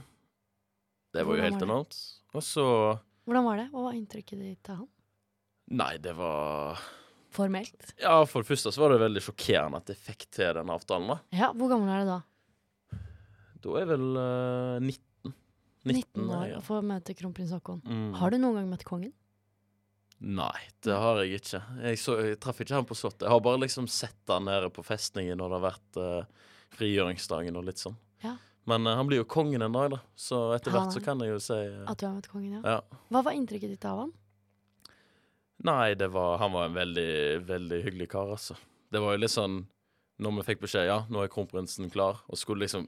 Det 1.12 1.26
var 1.26 1.36
jo 1.36 1.44
helt 1.44 1.60
var 1.60 1.68
enormt. 1.68 2.00
Og 2.32 2.44
så 2.46 2.64
Hvordan 3.28 3.44
var 3.46 3.60
det? 3.60 3.68
Hva 3.72 3.84
var 3.84 3.98
inntrykket 3.98 4.40
ditt 4.40 4.72
av 4.72 4.80
han? 4.80 4.88
Nei, 5.76 5.92
det 6.02 6.16
var 6.18 6.80
Formelt? 7.30 7.94
Ja, 8.00 8.16
for 8.26 8.42
det 8.42 8.50
første 8.50 8.72
så 8.74 8.82
var 8.82 8.94
det 8.94 9.04
veldig 9.04 9.22
sjokkerende 9.22 9.78
at 9.78 9.92
jeg 9.92 10.00
fikk 10.02 10.26
til 10.34 10.50
den 10.58 10.72
avtalen, 10.74 11.12
da. 11.12 11.18
Ja, 11.36 11.52
Hvor 11.54 11.70
gammel 11.70 11.92
er 11.94 12.02
du 12.02 12.10
da? 12.10 12.20
Da 13.60 13.76
er 13.76 13.84
jeg 13.84 13.90
vel 13.92 14.06
uh, 14.16 14.82
19. 14.82 15.34
19 15.80 15.96
19 15.96 16.32
år 16.36 16.46
ja. 16.50 16.58
og 16.58 16.64
få 16.66 16.80
møte 16.84 17.14
kronprins 17.16 17.54
Haakon. 17.54 17.80
Mm. 17.86 18.12
Har 18.20 18.32
du 18.32 18.40
noen 18.40 18.58
gang 18.58 18.68
møtt 18.72 18.84
kongen? 18.88 19.14
Nei, 20.20 20.58
det 20.84 20.92
har 21.00 21.22
jeg 21.22 21.40
ikke. 21.40 21.62
Jeg, 21.80 21.98
så, 22.00 22.18
jeg 22.20 22.36
traff 22.44 22.60
ikke 22.60 22.76
han 22.76 22.88
på 22.88 22.96
Slottet. 22.98 23.24
Jeg 23.24 23.32
har 23.32 23.40
bare 23.44 23.62
liksom 23.62 23.86
sett 23.88 24.28
han 24.28 24.44
nede 24.44 24.68
på 24.74 24.84
festningen 24.84 25.40
når 25.40 25.48
det 25.48 25.56
har 25.56 25.64
vært 25.64 26.00
uh, 26.00 26.48
frigjøringsdagen 26.76 27.56
og 27.56 27.64
litt 27.70 27.80
sånn. 27.80 27.96
Ja. 28.26 28.34
Men 28.68 28.84
uh, 28.84 28.98
han 28.98 29.08
blir 29.08 29.22
jo 29.22 29.28
kongen 29.30 29.64
en 29.64 29.76
dag, 29.76 29.94
da. 29.94 30.02
Så 30.20 30.42
etter 30.58 30.76
hvert 30.76 30.92
så 30.92 31.00
kan 31.04 31.24
jeg 31.24 31.32
jo 31.32 31.40
si 31.40 31.56
eh, 31.56 31.86
At 31.88 32.02
du 32.02 32.04
har 32.10 32.12
møtt 32.18 32.28
kongen, 32.28 32.58
ja. 32.58 32.76
ja. 32.76 33.00
Hva 33.08 33.24
var 33.24 33.38
inntrykket 33.38 33.72
ditt 33.72 33.88
av 33.88 34.04
han? 34.04 34.12
Nei, 35.66 35.94
det 35.94 36.08
var, 36.14 36.38
han 36.40 36.52
var 36.54 36.68
en 36.70 36.76
veldig, 36.78 37.08
veldig 37.48 37.82
hyggelig 37.84 38.08
kar, 38.12 38.30
altså. 38.36 38.56
Det 38.90 39.00
var 39.02 39.12
jo 39.14 39.20
litt 39.22 39.30
sånn 39.34 39.58
Når 40.20 40.32
vi 40.38 40.44
fikk 40.50 40.62
beskjed 40.64 40.86
ja, 40.88 40.96
nå 41.12 41.20
er 41.22 41.28
kronprinsen 41.32 41.90
klar, 41.92 42.18
og 42.28 42.38
skulle 42.40 42.64
liksom 42.66 42.86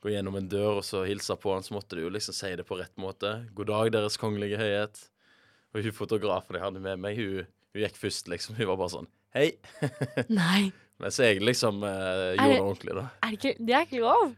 gå 0.00 0.12
gjennom 0.14 0.36
en 0.38 0.46
dør 0.48 0.78
og 0.80 0.84
så 0.86 1.02
hilse 1.04 1.34
på 1.36 1.52
han, 1.52 1.64
så 1.64 1.74
måtte 1.76 1.96
du 1.98 2.02
jo 2.06 2.12
liksom 2.12 2.32
si 2.32 2.54
det 2.56 2.64
på 2.64 2.78
rett 2.78 2.94
måte. 2.96 3.34
God 3.52 3.68
dag, 3.68 3.90
Deres 3.92 4.16
kongelige 4.16 4.56
høyhet. 4.56 4.96
Og 5.74 5.84
hun 5.84 5.92
fotografen 5.92 6.56
jeg 6.56 6.64
hadde 6.64 6.80
med 6.80 7.02
meg, 7.02 7.18
hun, 7.20 7.44
hun 7.74 7.82
gikk 7.84 7.98
først, 8.00 8.30
liksom. 8.32 8.56
Hun 8.56 8.70
var 8.72 8.78
bare 8.80 8.94
sånn 8.94 9.10
Hei. 9.36 9.50
Nei, 10.40 10.70
Mens 11.00 11.20
jeg 11.20 11.42
liksom 11.44 11.84
eh, 11.84 12.32
gjorde 12.36 12.48
det- 12.54 12.62
ordentlig, 12.64 12.96
da. 12.96 13.04
er 13.22 13.34
det, 13.34 13.36
ikke, 13.40 13.52
det 13.68 13.76
er 13.76 13.84
ikke 13.86 14.00
lov! 14.06 14.32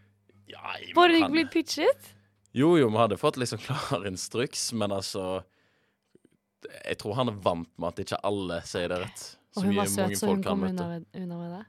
Ja, 0.51 0.75
Får 0.99 1.09
du 1.09 1.17
ikke 1.21 1.31
blir 1.33 1.47
pitchet? 1.55 2.11
Jo, 2.53 2.75
jo, 2.77 2.91
vi 2.93 2.99
hadde 3.01 3.17
fått 3.23 3.39
liksom 3.41 3.63
klar 3.63 4.03
instruks, 4.11 4.67
men 4.77 4.93
altså 4.99 5.41
Jeg 6.71 6.99
tror 7.03 7.17
han 7.19 7.33
er 7.33 7.39
vant 7.45 7.71
med 7.79 7.89
at 7.93 8.03
ikke 8.05 8.19
alle 8.29 8.61
sier 8.69 8.93
det 8.93 8.99
rett. 9.05 9.23
Og 9.57 9.67
hun 9.67 9.77
var 9.77 9.89
søt, 9.91 10.15
så 10.17 10.31
hun 10.31 10.43
kom 10.45 10.63
unna, 10.65 10.89
med- 10.95 11.07
unna 11.19 11.39
med 11.39 11.51
det? 11.59 11.63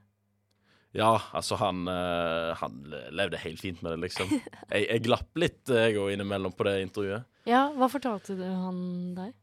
Ja, 0.93 1.15
altså 1.33 1.57
han, 1.57 1.87
eh, 1.89 2.51
han 2.59 2.75
levde 3.17 3.39
helt 3.41 3.59
fint 3.63 3.81
med 3.81 3.95
det, 3.95 3.99
liksom. 4.05 4.29
Jeg, 4.69 4.85
jeg 4.85 5.03
glapp 5.07 5.39
litt, 5.41 5.63
jeg 5.67 5.97
òg, 5.97 6.11
innimellom 6.13 6.53
på 6.53 6.67
det 6.67 6.75
intervjuet. 6.85 7.25
Ja, 7.49 7.65
hva 7.73 7.89
fortalte 7.91 8.35
du 8.37 8.43
han 8.45 8.77
der? 9.17 9.33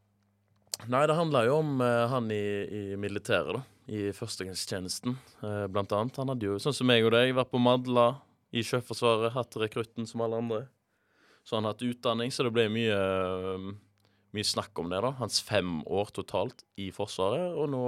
Nei, 0.89 1.03
det 1.05 1.13
handla 1.19 1.43
jo 1.45 1.59
om 1.59 1.75
uh, 1.83 2.07
han 2.09 2.31
i, 2.33 2.41
i 2.65 2.83
militæret, 2.97 3.59
da. 3.59 3.61
I 3.91 4.07
førstegangstjenesten, 4.15 5.13
uh, 5.43 5.67
blant 5.69 5.91
annet. 5.93 6.15
Han 6.23 6.31
hadde 6.31 6.47
jo, 6.47 6.55
sånn 6.63 6.73
som 6.73 6.87
meg 6.89 7.03
og 7.05 7.11
deg, 7.13 7.35
vært 7.37 7.51
på 7.51 7.59
Madla 7.61 8.07
i 8.55 8.63
Sjøforsvaret, 8.65 9.35
hatt 9.35 9.59
rekrutten 9.61 10.07
som 10.09 10.23
alle 10.25 10.39
andre. 10.41 10.61
Så 11.45 11.57
han 11.59 11.67
har 11.67 11.75
hatt 11.75 11.83
utdanning, 11.85 12.31
så 12.33 12.47
det 12.47 12.53
ble 12.55 12.65
mye, 12.71 12.95
eh, 12.95 13.67
mye 14.37 14.47
snakk 14.47 14.79
om 14.79 14.89
det, 14.91 15.01
da. 15.03 15.11
Hans 15.19 15.41
fem 15.43 15.81
år 15.87 16.11
totalt 16.15 16.63
i 16.79 16.89
Forsvaret, 16.95 17.51
og 17.57 17.69
nå 17.73 17.83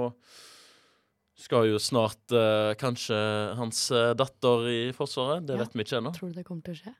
skal 1.40 1.66
jo 1.66 1.78
snart 1.82 2.30
uh, 2.36 2.74
kanskje 2.78 3.16
hans 3.58 3.80
eh, 3.90 4.12
datter 4.14 4.68
i 4.70 4.80
Forsvaret. 4.94 5.46
Det 5.48 5.56
Ja. 5.56 5.64
vet 5.64 5.72
vi 5.74 5.82
ikke 5.82 5.98
ennå. 5.98 6.12
Tror 6.14 6.30
du 6.30 6.36
det 6.38 6.44
kommer 6.46 6.62
til 6.62 6.76
å 6.76 6.80
skje? 6.82 6.92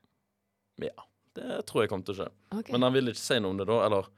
Ja, 0.82 1.04
det 1.38 1.60
tror 1.70 1.84
jeg 1.84 1.92
kommer 1.92 2.08
til 2.08 2.16
å 2.16 2.18
skje. 2.24 2.30
Okay. 2.58 2.72
Men 2.74 2.82
han 2.88 2.96
ville 2.96 3.14
ikke 3.14 3.22
si 3.22 3.38
noe 3.38 3.54
om 3.54 3.60
det 3.60 3.68
da. 3.70 3.78
Eller 3.86 4.08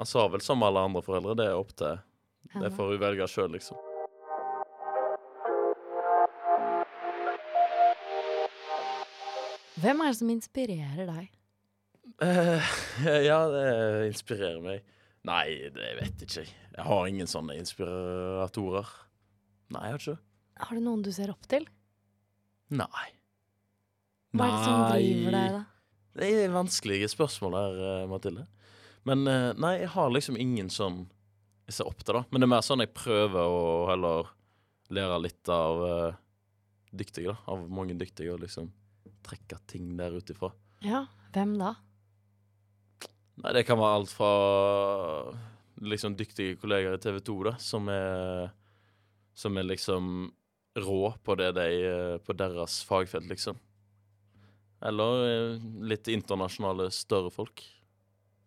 han 0.00 0.08
sa 0.08 0.24
vel 0.32 0.40
som 0.40 0.62
alle 0.64 0.80
andre 0.80 1.02
foreldre, 1.04 1.36
det 1.36 1.50
er 1.50 1.58
opp 1.60 1.74
til 1.76 1.98
Det 2.56 2.72
får 2.72 2.94
hun 2.94 3.02
velge 3.02 3.26
sjøl, 3.28 3.52
liksom. 3.52 3.76
Hvem 9.80 10.00
er 10.02 10.10
det 10.10 10.16
som 10.18 10.32
inspirerer 10.32 11.06
deg? 11.08 11.28
Eh, 12.24 12.72
ja, 13.28 13.38
det 13.52 13.66
inspirerer 14.10 14.60
meg. 14.64 14.96
Nei, 15.28 15.46
det 15.74 15.92
vet 16.00 16.24
ikke 16.24 16.42
jeg. 16.42 16.52
Jeg 16.76 16.86
har 16.86 17.08
ingen 17.10 17.28
sånne 17.28 17.58
inspiratorer. 17.60 18.88
Nei, 19.74 19.84
jeg 19.86 19.94
har 19.94 20.02
ikke 20.02 20.16
det. 20.16 20.24
Har 20.60 20.76
du 20.76 20.84
noen 20.84 21.04
du 21.04 21.10
ser 21.14 21.32
opp 21.32 21.46
til? 21.48 21.66
Nei. 22.74 23.06
Hva 24.36 24.46
er 24.46 24.54
det 24.54 24.64
som 24.64 24.82
driver 24.92 25.36
deg, 25.36 25.54
da? 25.56 25.62
Det 26.20 26.28
er 26.42 26.52
vanskelige 26.52 27.08
spørsmål 27.10 27.56
her, 27.56 27.80
eh, 27.86 28.08
Mathilde. 28.10 28.46
Men 29.08 29.24
eh, 29.30 29.50
nei, 29.58 29.74
jeg 29.84 29.92
har 29.94 30.12
liksom 30.12 30.38
ingen 30.40 30.70
sånn 30.72 31.04
jeg 31.70 31.78
ser 31.78 31.90
opp 31.90 32.02
til, 32.02 32.16
da. 32.18 32.24
Men 32.30 32.42
det 32.42 32.48
er 32.48 32.50
mer 32.50 32.66
sånn 32.66 32.82
jeg 32.82 32.90
prøver 32.96 33.54
å 33.54 33.66
heller 33.92 34.32
lære 34.90 35.20
litt 35.22 35.50
av 35.54 35.82
uh, 35.86 36.16
dyktige, 36.90 37.30
da. 37.30 37.36
Av 37.52 37.62
mange 37.70 37.94
dyktige, 37.94 38.34
og 38.34 38.42
liksom 38.42 38.72
trekke 39.26 39.60
ting 39.70 39.92
der 39.98 40.16
ut 40.18 40.32
ifra. 40.34 40.50
Ja, 40.82 41.04
hvem 41.30 41.54
da? 41.60 41.76
Nei, 43.40 43.54
det 43.56 43.64
kan 43.64 43.78
være 43.80 44.00
alt 44.00 44.12
fra 44.12 44.30
liksom 45.80 46.16
dyktige 46.18 46.58
kolleger 46.60 46.96
i 46.96 47.00
TV 47.00 47.20
2, 47.24 47.36
da, 47.48 47.54
som 47.58 47.88
er 47.88 48.50
Som 49.34 49.56
er 49.56 49.64
liksom 49.64 50.32
rå 50.76 51.14
på 51.24 51.34
det 51.40 51.52
de 51.56 51.68
eh, 51.88 52.18
På 52.18 52.32
deres 52.36 52.82
fagfelt, 52.84 53.28
liksom. 53.30 53.56
Eller 54.82 55.24
eh, 55.28 55.62
litt 55.88 56.08
internasjonale, 56.08 56.90
større 56.90 57.30
folk. 57.30 57.62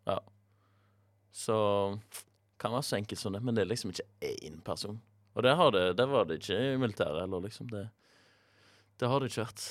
Ja. 0.06 0.20
Så 1.32 1.56
kan 2.58 2.74
være 2.74 2.86
så 2.86 2.98
enkelt 2.98 3.20
som 3.20 3.34
det, 3.34 3.42
men 3.42 3.56
det 3.56 3.64
er 3.64 3.72
liksom 3.72 3.94
ikke 3.94 4.08
én 4.22 4.62
person. 4.62 5.02
Og 5.34 5.44
det, 5.44 5.56
har 5.58 5.72
det, 5.74 5.86
det 5.98 6.06
var 6.10 6.26
det 6.30 6.40
ikke 6.42 6.58
i 6.58 6.78
militæret 6.78 7.24
heller, 7.26 7.42
liksom. 7.48 7.70
Det, 7.70 7.88
det 9.02 9.10
har 9.10 9.20
det 9.20 9.32
ikke 9.32 9.48
vært. 9.48 9.66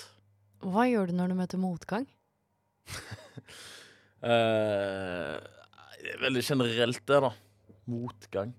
Hva 0.62 0.86
gjør 0.90 1.10
du 1.10 1.14
når 1.18 1.30
du 1.30 1.38
møter 1.38 1.62
motgang? 1.62 2.08
Eh, 4.22 5.36
det 6.02 6.16
veldig 6.22 6.42
generelt, 6.46 7.02
det, 7.06 7.20
da. 7.24 7.30
Motgang. 7.90 8.52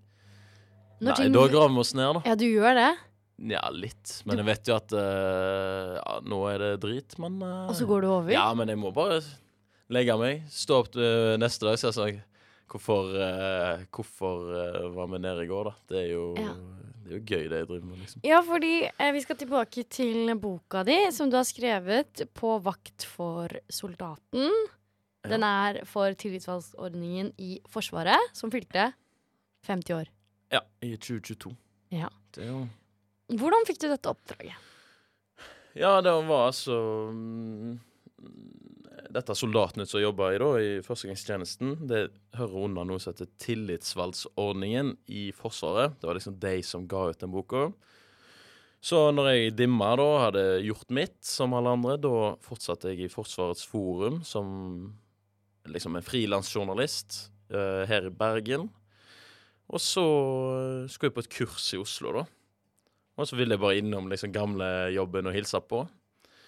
Når 1.04 1.10
Nei, 1.10 1.16
ting- 1.20 1.34
da 1.36 1.48
graver 1.52 1.74
vi 1.76 1.80
oss 1.84 1.94
ned, 1.98 2.14
da. 2.20 2.22
Ja, 2.30 2.36
du 2.40 2.46
gjør 2.46 2.76
det, 2.80 2.92
Ja, 3.50 3.64
litt. 3.74 4.22
Men 4.26 4.38
jeg 4.38 4.46
vet 4.46 4.68
jo 4.70 4.76
at 4.78 4.94
eh, 4.94 5.96
ja, 5.98 6.20
nå 6.24 6.38
er 6.52 6.60
det 6.62 6.70
drit, 6.86 7.16
men 7.20 7.42
eh, 7.42 7.66
og 7.68 7.74
så 7.76 7.88
går 7.90 8.02
du 8.06 8.08
over? 8.08 8.32
Ja, 8.32 8.46
men 8.54 8.70
jeg 8.70 8.78
må 8.80 8.92
bare 8.94 9.18
legge 9.92 10.16
meg. 10.22 10.44
Stå 10.54 10.84
opp 10.84 10.96
eh, 10.96 11.34
neste 11.42 11.66
dag 11.68 11.80
så 11.82 11.90
jeg 11.90 11.98
sånn 11.98 12.22
Hvorfor, 12.74 13.10
eh, 13.22 13.82
hvorfor 13.94 14.48
eh, 14.58 14.88
var 14.96 15.10
vi 15.12 15.20
nede 15.20 15.44
i 15.44 15.50
går, 15.50 15.66
da? 15.66 15.74
Det 15.92 15.98
er 16.06 16.08
jo, 16.14 16.24
Ja. 16.40 16.54
det 17.04 17.12
er 17.12 17.18
jo 17.18 17.24
gøy, 17.26 17.44
det 17.50 17.58
jeg 17.60 17.68
driver 17.68 17.86
med, 17.90 17.98
liksom. 18.06 18.22
Ja, 18.24 18.40
fordi 18.48 18.72
eh, 18.98 19.12
vi 19.14 19.22
skal 19.26 19.36
tilbake 19.42 19.84
til 19.90 20.32
boka 20.42 20.84
di, 20.88 20.96
som 21.12 21.30
du 21.30 21.36
har 21.38 21.44
skrevet 21.46 22.24
på 22.34 22.56
vakt 22.64 23.04
for 23.06 23.50
soldaten. 23.70 24.50
Den 25.30 25.44
er 25.48 25.80
for 25.88 26.12
tillitsvalgsordningen 26.20 27.32
i 27.40 27.56
Forsvaret, 27.72 28.32
som 28.36 28.52
fylte 28.52 28.90
50 29.68 29.96
år. 29.96 30.12
Ja, 30.52 30.60
i 30.84 30.96
2022. 30.98 31.54
Ja. 31.96 32.10
Det 32.34 32.44
er 32.44 32.52
jo 32.52 32.64
Hvordan 33.40 33.64
fikk 33.66 33.80
du 33.82 33.88
dette 33.88 34.12
oppdraget? 34.12 34.58
Ja, 35.80 36.02
det 36.06 36.12
var 36.28 36.50
altså 36.52 36.76
mm, 37.10 37.80
Dette 39.14 39.36
soldatene 39.38 39.88
som 39.90 40.02
jobba 40.04 40.34
i 40.34 40.42
da, 40.42 40.50
i 40.60 40.70
førstegangstjenesten, 40.86 41.76
det 41.90 42.08
hører 42.38 42.68
under 42.68 42.86
noe 42.90 43.02
som 43.02 43.14
heter 43.14 43.30
Tillitsvalgsordningen 43.42 44.96
i 45.14 45.28
Forsvaret. 45.38 45.96
Det 46.02 46.10
var 46.10 46.18
liksom 46.18 46.38
de 46.42 46.56
som 46.66 46.88
ga 46.90 47.08
ut 47.12 47.22
den 47.22 47.34
boka. 47.34 47.68
Så 48.84 49.06
når 49.16 49.30
jeg 49.30 49.54
dimma 49.56 49.94
da, 49.96 50.08
hadde 50.26 50.44
gjort 50.66 50.90
mitt 50.92 51.20
som 51.24 51.54
alle 51.56 51.72
andre, 51.78 51.96
da 52.02 52.34
fortsatte 52.44 52.92
jeg 52.92 53.06
i 53.06 53.12
Forsvarets 53.14 53.64
forum 53.70 54.20
som 54.28 54.50
liksom 55.70 55.96
en 55.96 56.06
frilansjournalist 56.06 57.28
uh, 57.54 57.84
her 57.90 58.10
i 58.10 58.14
Bergen. 58.14 58.70
Og 59.74 59.82
så 59.82 60.04
eh, 60.04 60.90
skulle 60.92 61.10
jeg 61.10 61.16
på 61.16 61.22
et 61.24 61.34
kurs 61.34 61.68
i 61.74 61.80
Oslo, 61.82 62.12
da. 62.18 62.24
Og 63.18 63.30
så 63.30 63.38
ville 63.38 63.56
jeg 63.56 63.62
bare 63.64 63.78
innom 63.80 64.10
liksom 64.12 64.34
gamle 64.34 64.68
jobben 64.94 65.30
og 65.30 65.36
hilse 65.36 65.62
på. 65.70 65.84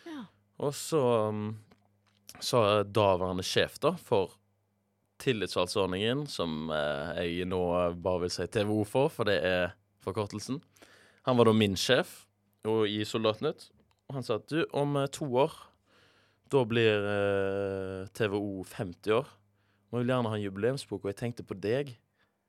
Ja. 0.06 0.26
Og 0.62 0.74
så 0.78 1.02
um, 1.32 1.46
sa 2.44 2.84
daværende 2.84 3.46
sjef 3.46 3.80
da 3.82 3.94
for 4.02 4.36
tillitsvalgsordningen, 5.24 6.26
som 6.28 6.70
eh, 6.74 7.24
jeg 7.24 7.48
nå 7.50 7.62
bare 8.04 8.26
vil 8.26 8.34
si 8.34 8.48
TVO 8.52 8.84
for, 8.90 9.14
for 9.14 9.30
det 9.30 9.40
er 9.48 9.76
forkortelsen. 10.04 10.60
Han 11.26 11.40
var 11.40 11.48
da 11.48 11.56
min 11.56 11.78
sjef 11.80 12.26
og 12.68 12.90
i 12.90 13.00
Soldatnytt. 13.08 13.70
Og 14.10 14.20
han 14.20 14.26
sa 14.26 14.38
at 14.38 14.50
du, 14.52 14.60
om 14.76 14.98
eh, 15.00 15.10
to 15.14 15.30
år, 15.40 15.56
da 16.54 16.66
blir 16.70 17.08
eh, 17.12 18.02
TVO 18.16 18.64
50 18.70 19.16
år. 19.18 19.30
Man 19.92 20.04
vil 20.04 20.12
gjerne 20.14 20.32
ha 20.32 20.38
en 20.38 20.44
jubileumsbok, 20.44 21.06
og 21.06 21.12
jeg 21.12 21.20
tenkte 21.22 21.46
på 21.48 21.58
deg. 21.58 21.96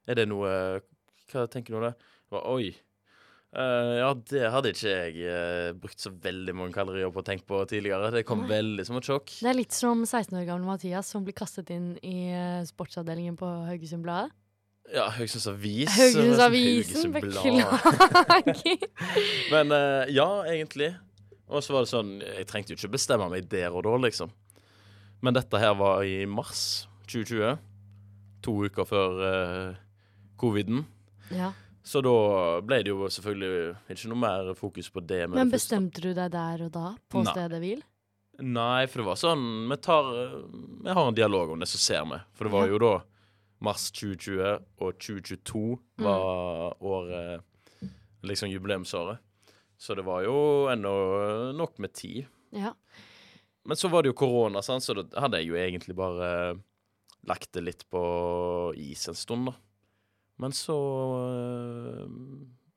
Er 0.07 0.19
det 0.19 0.29
noe 0.31 0.51
Hva 1.31 1.47
tenker 1.51 1.75
du 1.75 1.81
om 1.81 1.87
det? 1.89 1.95
Jeg 2.31 2.43
Oi. 2.53 2.67
Eh, 3.57 3.93
ja, 4.03 4.09
det 4.29 4.49
hadde 4.53 4.73
ikke 4.75 4.91
jeg 4.93 5.29
eh, 5.33 5.71
brukt 5.81 6.03
så 6.03 6.11
veldig 6.11 6.55
mange 6.59 6.75
kalorier 6.75 7.13
på 7.15 7.23
å 7.23 7.27
tenke 7.27 7.47
på 7.49 7.63
tidligere. 7.71 8.11
Det 8.13 8.27
kom 8.29 8.45
Nei. 8.45 8.51
veldig 8.53 8.85
som 8.89 8.99
et 8.99 9.09
sjokk. 9.09 9.33
Det 9.41 9.49
er 9.53 9.57
litt 9.57 9.77
som 9.77 10.03
16 10.05 10.37
år 10.37 10.49
gamle 10.49 10.69
Mathias 10.69 11.13
som 11.15 11.25
blir 11.25 11.37
kastet 11.37 11.73
inn 11.75 11.95
i 12.05 12.29
eh, 12.35 12.67
sportsavdelingen 12.69 13.39
på 13.41 13.49
Haugesund-bladet. 13.71 14.35
Ja, 14.95 15.09
Haugesunds 15.11 15.49
Avis. 15.51 15.91
Haugesunds 15.97 16.43
Avisen, 16.45 17.11
Haugesund 17.11 17.17
beklager. 17.17 18.87
Men 19.55 19.73
eh, 19.75 20.13
ja, 20.15 20.29
egentlig. 20.53 20.93
Og 21.49 21.63
så 21.63 21.73
var 21.77 21.85
det 21.85 21.91
sånn 21.93 22.09
Jeg 22.25 22.47
trengte 22.51 22.73
jo 22.75 22.77
ikke 22.81 22.91
bestemme 22.97 23.29
meg 23.31 23.49
der 23.49 23.71
og 23.75 23.85
da, 23.87 23.95
liksom. 24.03 24.33
Men 25.23 25.35
dette 25.37 25.59
her 25.63 25.75
var 25.79 26.03
i 26.05 26.25
mars 26.27 26.87
2020. 27.07 27.57
To 28.47 28.57
uker 28.67 28.85
før 28.89 29.23
eh, 29.31 29.77
coviden. 30.39 30.85
ja. 31.31 31.53
Så 31.87 32.01
da 32.03 32.11
ble 32.67 32.81
det 32.83 32.91
jo 32.91 33.07
selvfølgelig 33.07 33.77
ikke 33.95 34.09
noe 34.11 34.19
mer 34.19 34.49
fokus 34.59 34.89
på 34.91 34.99
det. 35.07 35.21
Men 35.31 35.47
det 35.47 35.53
bestemte 35.55 36.03
du 36.03 36.09
deg 36.17 36.33
der 36.35 36.65
og 36.67 36.73
da, 36.75 36.89
på 37.15 37.21
Nei. 37.23 37.31
stedet 37.31 37.61
hvil? 37.63 37.85
Nei, 38.43 38.87
for 38.91 39.01
det 39.01 39.07
var 39.07 39.21
sånn 39.21 39.45
Vi 39.71 39.77
tar 39.87 40.09
Vi 40.83 40.91
har 40.91 41.07
en 41.07 41.15
dialog 41.15 41.53
om 41.55 41.63
det, 41.63 41.69
så 41.71 41.79
ser 41.79 42.03
vi. 42.11 42.19
For 42.35 42.45
det 42.49 42.53
var 42.57 42.67
Ja. 42.67 42.73
jo 42.75 42.79
da 42.83 42.91
mars 43.63 43.87
2020 43.93 44.59
og 44.83 44.99
2022 44.99 45.79
var 46.03 46.75
året 46.83 47.41
Liksom 48.27 48.51
jubileumsåret. 48.51 49.23
Så 49.77 49.95
det 49.95 50.07
var 50.07 50.25
jo 50.25 50.37
ennå 50.73 50.93
nok 51.57 51.79
med 51.83 51.93
tid. 51.97 52.25
Ja. 52.57 52.73
Men 53.67 53.77
så 53.77 53.91
var 53.93 54.03
det 54.03 54.13
jo 54.13 54.19
korona, 54.19 54.63
sant? 54.63 54.85
så 54.85 54.95
da 54.97 55.05
hadde 55.21 55.43
jeg 55.43 55.51
jo 55.51 55.59
egentlig 55.61 55.97
bare 55.99 56.31
lagt 57.27 57.51
det 57.57 57.65
litt 57.67 57.83
på 57.91 58.03
is 58.79 59.09
en 59.11 59.19
stund, 59.19 59.51
da. 59.51 59.57
Men 60.37 60.53
så 60.53 60.77
eh, 61.33 62.03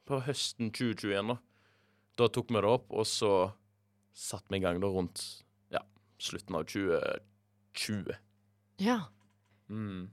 På 0.08 0.22
høsten 0.26 0.72
2021, 0.74 1.34
da, 1.34 1.36
da 2.18 2.30
tok 2.34 2.50
vi 2.50 2.62
det 2.64 2.72
opp, 2.72 2.88
og 2.90 3.06
så 3.06 3.34
satte 4.16 4.50
vi 4.50 4.58
i 4.58 4.64
gang 4.64 4.80
da 4.82 4.90
rundt 4.90 5.22
ja, 5.72 5.84
slutten 6.18 6.58
av 6.58 6.66
2020. 6.72 8.16
ja. 8.82 9.02
Mm. 9.70 10.10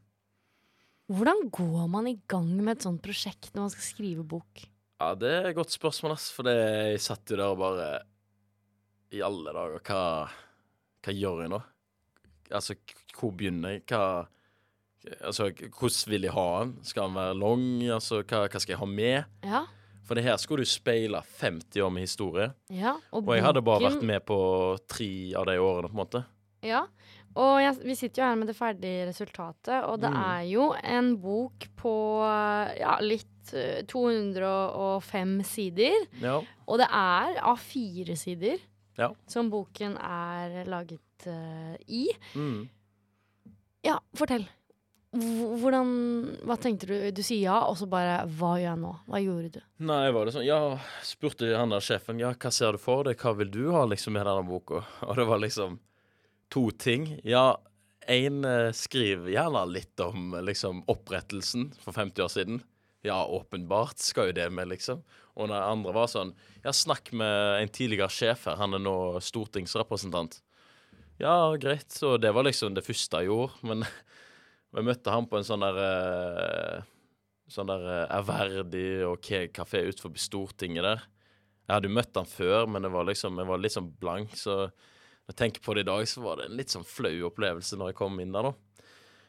Hvordan 1.07 1.47
går 1.55 1.85
man 1.89 2.09
i 2.11 2.19
gang 2.29 2.49
med 2.59 2.75
et 2.75 2.85
sånt 2.85 3.01
prosjekt 3.01 3.55
når 3.55 3.69
man 3.69 3.73
skal 3.73 3.87
skrive 3.87 4.25
bok? 4.27 4.67
Ja, 4.97 5.11
det 5.19 5.33
er 5.33 5.49
et 5.51 5.57
godt 5.59 5.75
spørsmål, 5.75 6.15
ass. 6.17 6.31
For 6.33 6.47
det, 6.47 6.55
jeg 6.95 7.03
satt 7.05 7.33
jo 7.33 7.37
der 7.37 7.51
og 7.53 7.59
bare 7.61 7.89
I 9.13 9.21
alle 9.25 9.53
dager, 9.53 9.83
hva, 9.85 10.01
hva 11.05 11.15
gjør 11.15 11.43
jeg 11.45 11.53
nå? 11.53 11.61
Altså, 12.55 12.77
hvor 13.19 13.35
begynner 13.37 13.77
jeg? 13.77 13.85
Hva 13.91 14.27
Altså, 15.23 15.53
hvordan 15.55 16.11
vil 16.11 16.25
jeg 16.27 16.33
ha 16.35 16.45
den? 16.65 16.71
Skal 16.83 17.07
den 17.07 17.15
være 17.15 17.35
lang? 17.39 17.67
Altså, 17.95 18.23
hva, 18.27 18.41
hva 18.51 18.59
skal 18.59 18.73
jeg 18.75 18.81
ha 18.81 18.89
med? 18.91 19.37
Ja. 19.47 19.61
For 20.07 20.19
det 20.19 20.25
her 20.27 20.39
skulle 20.43 20.65
du 20.67 20.71
speile 20.71 21.21
50 21.41 21.79
år 21.85 21.93
med 21.95 22.07
historie. 22.09 22.49
Ja, 22.75 22.97
Og 23.15 23.31
jeg 23.35 23.45
hadde 23.45 23.63
bare 23.63 23.85
vært 23.87 24.03
med 24.07 24.25
på 24.27 24.39
tre 24.91 25.09
av 25.39 25.47
de 25.47 25.55
årene, 25.63 25.91
på 25.91 25.95
en 25.95 26.01
måte. 26.03 26.23
Ja, 26.67 26.85
og 27.37 27.61
jeg, 27.63 27.77
vi 27.85 27.95
sitter 27.99 28.23
jo 28.23 28.29
her 28.31 28.39
med 28.41 28.49
det 28.51 28.57
ferdige 28.57 29.07
resultatet, 29.11 29.85
og 29.85 30.01
det 30.01 30.11
Mm. 30.11 30.21
er 30.25 30.43
jo 30.51 30.67
en 30.83 31.11
bok 31.21 31.67
på 31.77 31.93
ja, 32.81 32.97
litt 33.05 33.53
eh, 33.55 33.83
205 33.87 35.43
sider. 35.45 36.07
Ja. 36.23 36.41
Og 36.67 36.79
det 36.81 36.89
er 36.91 37.39
av 37.43 37.59
fire 37.63 38.17
sider 38.17 38.59
Ja. 38.99 39.11
som 39.29 39.51
boken 39.53 39.97
er 40.01 40.65
laget 40.65 41.27
uh, 41.29 41.77
i. 41.87 42.07
Mm. 42.35 42.69
Ja, 43.85 43.99
fortell. 44.17 44.47
Hvordan 45.17 45.93
Hva 46.45 46.57
tenkte 46.61 46.89
du? 46.91 46.95
Du 47.15 47.23
sier 47.25 47.45
ja, 47.47 47.61
og 47.71 47.77
så 47.79 47.87
bare 47.89 48.27
Hva 48.27 48.57
gjør 48.59 48.67
jeg 48.67 48.81
nå? 48.83 48.91
Hva 49.09 49.21
gjorde 49.23 49.51
du? 49.55 49.61
Nei, 49.87 50.11
var 50.13 50.27
det 50.29 50.35
sånn 50.35 50.45
Ja, 50.45 50.59
spurte 51.07 51.49
han 51.57 51.71
der 51.73 51.81
sjefen 51.81 52.19
Ja, 52.21 52.33
hva 52.35 52.51
ser 52.53 52.77
du 52.77 52.79
for 52.83 53.07
deg? 53.07 53.17
Hva 53.23 53.33
vil 53.39 53.49
du 53.55 53.63
ha 53.73 53.85
liksom 53.89 54.13
med 54.19 54.27
denne 54.27 54.45
boka? 54.45 54.83
Og 55.09 55.17
det 55.17 55.25
var 55.31 55.41
liksom 55.41 55.79
to 56.53 56.71
ting. 56.71 57.09
Ja, 57.25 57.59
én 58.07 58.43
skriver 58.43 58.73
skriv 58.73 59.29
gjerne 59.33 59.65
litt 59.71 60.01
om 60.01 60.35
eh, 60.35 60.45
liksom 60.47 60.85
opprettelsen 60.91 61.73
for 61.83 61.97
50 61.97 62.23
år 62.23 62.33
siden. 62.33 62.61
Ja, 63.07 63.21
åpenbart 63.27 64.03
skal 64.03 64.31
jo 64.31 64.37
det 64.39 64.49
med, 64.51 64.69
liksom. 64.73 65.03
Og 65.37 65.51
den 65.51 65.59
andre 65.59 65.93
var 65.95 66.09
sånn 66.11 66.33
Ja, 66.65 66.73
snakk 66.75 67.13
med 67.15 67.61
en 67.61 67.71
tidligere 67.71 68.11
sjef 68.11 68.47
her. 68.49 68.59
Han 68.59 68.75
er 68.75 68.83
nå 68.83 68.97
stortingsrepresentant. 69.23 70.41
Ja, 71.23 71.55
greit. 71.61 71.93
Så 71.93 72.17
det 72.19 72.33
var 72.35 72.47
liksom 72.47 72.75
det 72.75 72.85
første 72.87 73.23
jeg 73.23 73.31
gjorde. 73.31 73.61
Men 73.63 73.85
jeg 74.77 74.89
møtte 74.89 75.15
han 75.15 75.29
på 75.31 75.39
en 75.39 75.47
sånn 75.47 75.67
der 75.67 75.83
eh, 75.87 76.93
Sånn 77.47 77.69
der 77.71 77.85
eh, 77.87 78.09
ærverdig 78.11 78.89
og 79.07 79.21
kafé 79.55 79.85
utenfor 79.87 80.17
Stortinget 80.19 80.83
der. 80.83 81.05
Jeg 81.67 81.77
hadde 81.77 81.87
jo 81.87 81.95
møtt 81.95 82.19
han 82.19 82.27
før, 82.27 82.67
men 82.67 82.83
det 82.83 82.91
var 82.91 83.07
liksom, 83.07 83.39
jeg 83.39 83.47
var 83.47 83.61
litt 83.63 83.75
sånn 83.75 83.93
blank, 84.03 84.35
så 84.39 84.57
når 85.27 85.35
jeg 85.35 85.39
tenker 85.43 85.63
på 85.67 85.75
det 85.75 85.83
i 85.83 85.91
dag, 85.91 86.07
så 86.07 86.23
var 86.23 86.37
det 86.39 86.45
en 86.47 86.57
litt 86.57 86.71
sånn 86.71 86.87
flau 86.87 87.15
opplevelse 87.27 87.77
når 87.79 87.91
jeg 87.91 87.99
kom 87.99 88.21
inn 88.23 88.33
der, 88.35 88.47
da. 88.47 88.83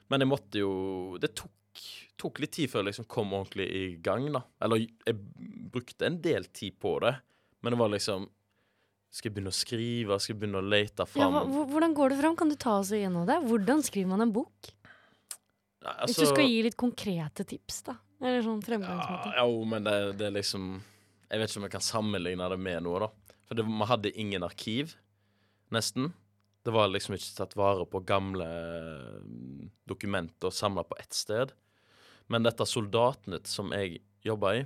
Men 0.07 0.21
jeg 0.23 0.29
måtte 0.29 0.61
jo 0.61 1.17
Det 1.19 1.33
tok, 1.35 1.81
tok 2.21 2.39
litt 2.39 2.53
tid 2.55 2.69
før 2.71 2.83
jeg 2.83 2.91
liksom 2.91 3.07
kom 3.11 3.33
ordentlig 3.33 3.65
i 3.67 3.83
gang, 4.05 4.29
da. 4.31 4.43
Eller 4.61 4.85
jeg 4.85 5.17
brukte 5.73 6.05
en 6.07 6.21
del 6.21 6.45
tid 6.53 6.77
på 6.79 6.99
det, 7.03 7.15
men 7.61 7.73
det 7.73 7.79
var 7.81 7.89
liksom 7.95 8.29
Skal 9.09 9.29
jeg 9.31 9.35
begynne 9.37 9.51
å 9.51 9.57
skrive? 9.57 10.19
Skal 10.21 10.35
jeg 10.35 10.41
begynne 10.43 10.61
å 10.61 10.69
lete 10.69 11.05
fram? 11.09 11.33
Ja, 11.33 11.43
hvordan 11.73 11.95
går 11.97 12.13
det 12.13 12.19
fram? 12.21 12.35
Kan 12.37 12.49
du 12.53 12.55
ta 12.59 12.77
oss 12.79 12.91
igjennom 12.93 13.25
det? 13.27 13.39
Hvordan 13.47 13.81
skriver 13.83 14.13
man 14.13 14.21
en 14.27 14.33
bok? 14.35 14.69
Nei, 15.83 15.93
Hvis 16.05 16.17
du 16.17 16.21
altså- 16.23 16.33
skal 16.35 16.45
gi 16.49 16.61
litt 16.63 16.77
konkrete 16.77 17.45
tips, 17.47 17.81
da. 17.87 17.97
Eller 18.21 18.41
sånn 18.41 18.61
fremgangsmåte. 18.65 19.33
Ja, 19.35 19.45
jo, 19.45 19.63
men 19.65 19.83
det, 19.85 20.17
det 20.17 20.27
er 20.27 20.31
liksom 20.39 20.81
Jeg 21.29 21.39
vet 21.39 21.49
ikke 21.49 21.57
om 21.57 21.63
jeg 21.67 21.71
kan 21.71 21.81
sammenligne 21.85 22.49
det 22.49 22.59
med 22.59 22.83
noe, 22.83 22.99
da. 22.99 23.09
For 23.47 23.55
det, 23.55 23.65
man 23.67 23.87
hadde 23.87 24.11
ingen 24.15 24.43
arkiv, 24.43 24.95
nesten. 25.73 26.11
Det 26.67 26.73
var 26.75 26.89
liksom 26.91 27.15
ikke 27.15 27.35
tatt 27.37 27.55
vare 27.55 27.85
på 27.87 28.01
gamle 28.05 28.45
mm, 29.23 29.69
dokumenter 29.87 30.51
samla 30.51 30.83
på 30.83 30.97
ett 30.99 31.13
sted. 31.15 31.53
Men 32.27 32.43
dette 32.43 32.65
Soldatnytt 32.67 33.47
som 33.47 33.71
jeg 33.71 34.01
jobba 34.27 34.55
i, 34.59 34.65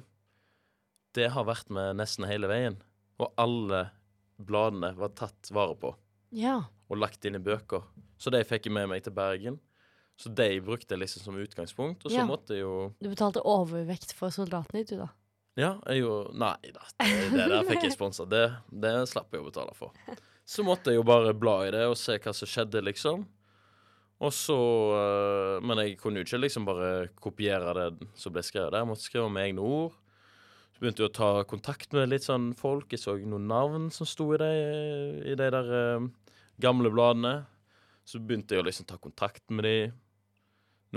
det 1.14 1.28
har 1.36 1.46
vært 1.46 1.70
med 1.70 2.00
nesten 2.00 2.26
hele 2.26 2.48
veien. 2.50 2.80
Og 3.22 3.34
alle 3.38 3.84
bladene 4.42 4.94
var 4.98 5.12
tatt 5.14 5.52
vare 5.54 5.76
på 5.78 5.92
Ja. 6.34 6.64
og 6.90 6.98
lagt 6.98 7.26
inn 7.26 7.36
i 7.38 7.44
bøker. 7.44 7.84
Så 8.18 8.32
de 8.34 8.42
fikk 8.48 8.66
jeg 8.66 8.74
med 8.74 8.90
meg 8.90 9.04
til 9.06 9.14
Bergen. 9.14 9.60
Så 10.18 10.30
de 10.34 10.60
brukte 10.62 10.94
jeg 10.96 11.02
liksom 11.04 11.24
som 11.24 11.38
utgangspunkt. 11.38 12.06
Og 12.06 12.12
så 12.12 12.18
Ja. 12.18 12.26
måtte 12.26 12.56
jeg 12.56 12.62
jo 12.66 12.94
Du 13.02 13.10
betalte 13.10 13.42
overvekt 13.46 14.14
for 14.14 14.30
Soldatnytt, 14.30 14.90
du, 14.90 14.98
da. 14.98 15.10
Ja, 15.58 15.80
jeg 15.86 16.00
jo 16.02 16.32
Nei 16.34 16.56
da, 16.74 16.82
det, 17.00 17.32
det 17.36 17.48
der 17.52 17.64
fikk 17.68 17.84
jeg 17.84 17.92
sponsa. 17.94 18.26
Det, 18.26 18.56
det 18.72 18.94
slapp 19.12 19.32
jeg 19.34 19.42
å 19.44 19.50
betale 19.52 19.74
for. 19.76 19.92
Så 20.52 20.66
måtte 20.68 20.92
jeg 20.92 21.00
jo 21.00 21.08
bare 21.08 21.32
bla 21.38 21.62
i 21.68 21.72
det 21.72 21.86
og 21.88 21.96
se 22.00 22.18
hva 22.20 22.34
som 22.36 22.50
skjedde, 22.50 22.82
liksom. 22.84 23.24
Og 24.22 24.34
så 24.36 24.58
øh, 24.94 25.64
Men 25.66 25.80
jeg 25.82 25.98
kunne 26.02 26.22
jo 26.22 26.28
ikke 26.28 26.42
liksom 26.44 26.68
bare 26.68 27.08
kopiere 27.18 27.74
det 27.78 28.10
som 28.20 28.34
ble 28.34 28.44
skrevet 28.46 28.74
der. 28.74 28.84
Jeg 28.84 28.90
måtte 28.92 29.08
skrive 29.08 29.32
med 29.34 29.48
egne 29.48 29.64
ord. 29.66 29.96
Så 30.76 30.84
begynte 30.84 31.02
jeg 31.04 31.10
å 31.10 31.16
ta 31.16 31.30
kontakt 31.50 31.96
med 31.96 32.12
litt 32.12 32.28
sånn 32.28 32.52
folk. 32.58 32.92
Jeg 32.92 33.02
så 33.02 33.16
noen 33.18 33.48
navn 33.50 33.90
som 33.94 34.10
sto 34.10 34.28
i 34.36 34.42
de, 34.42 34.52
i 35.32 35.38
de 35.40 35.50
der 35.56 35.74
øh, 35.80 36.08
gamle 36.62 36.92
bladene. 36.94 37.36
Så 38.06 38.22
begynte 38.22 38.58
jeg 38.58 38.66
å 38.66 38.68
liksom 38.68 38.90
ta 38.90 39.00
kontakt 39.02 39.46
med 39.50 39.66
de. 39.66 39.76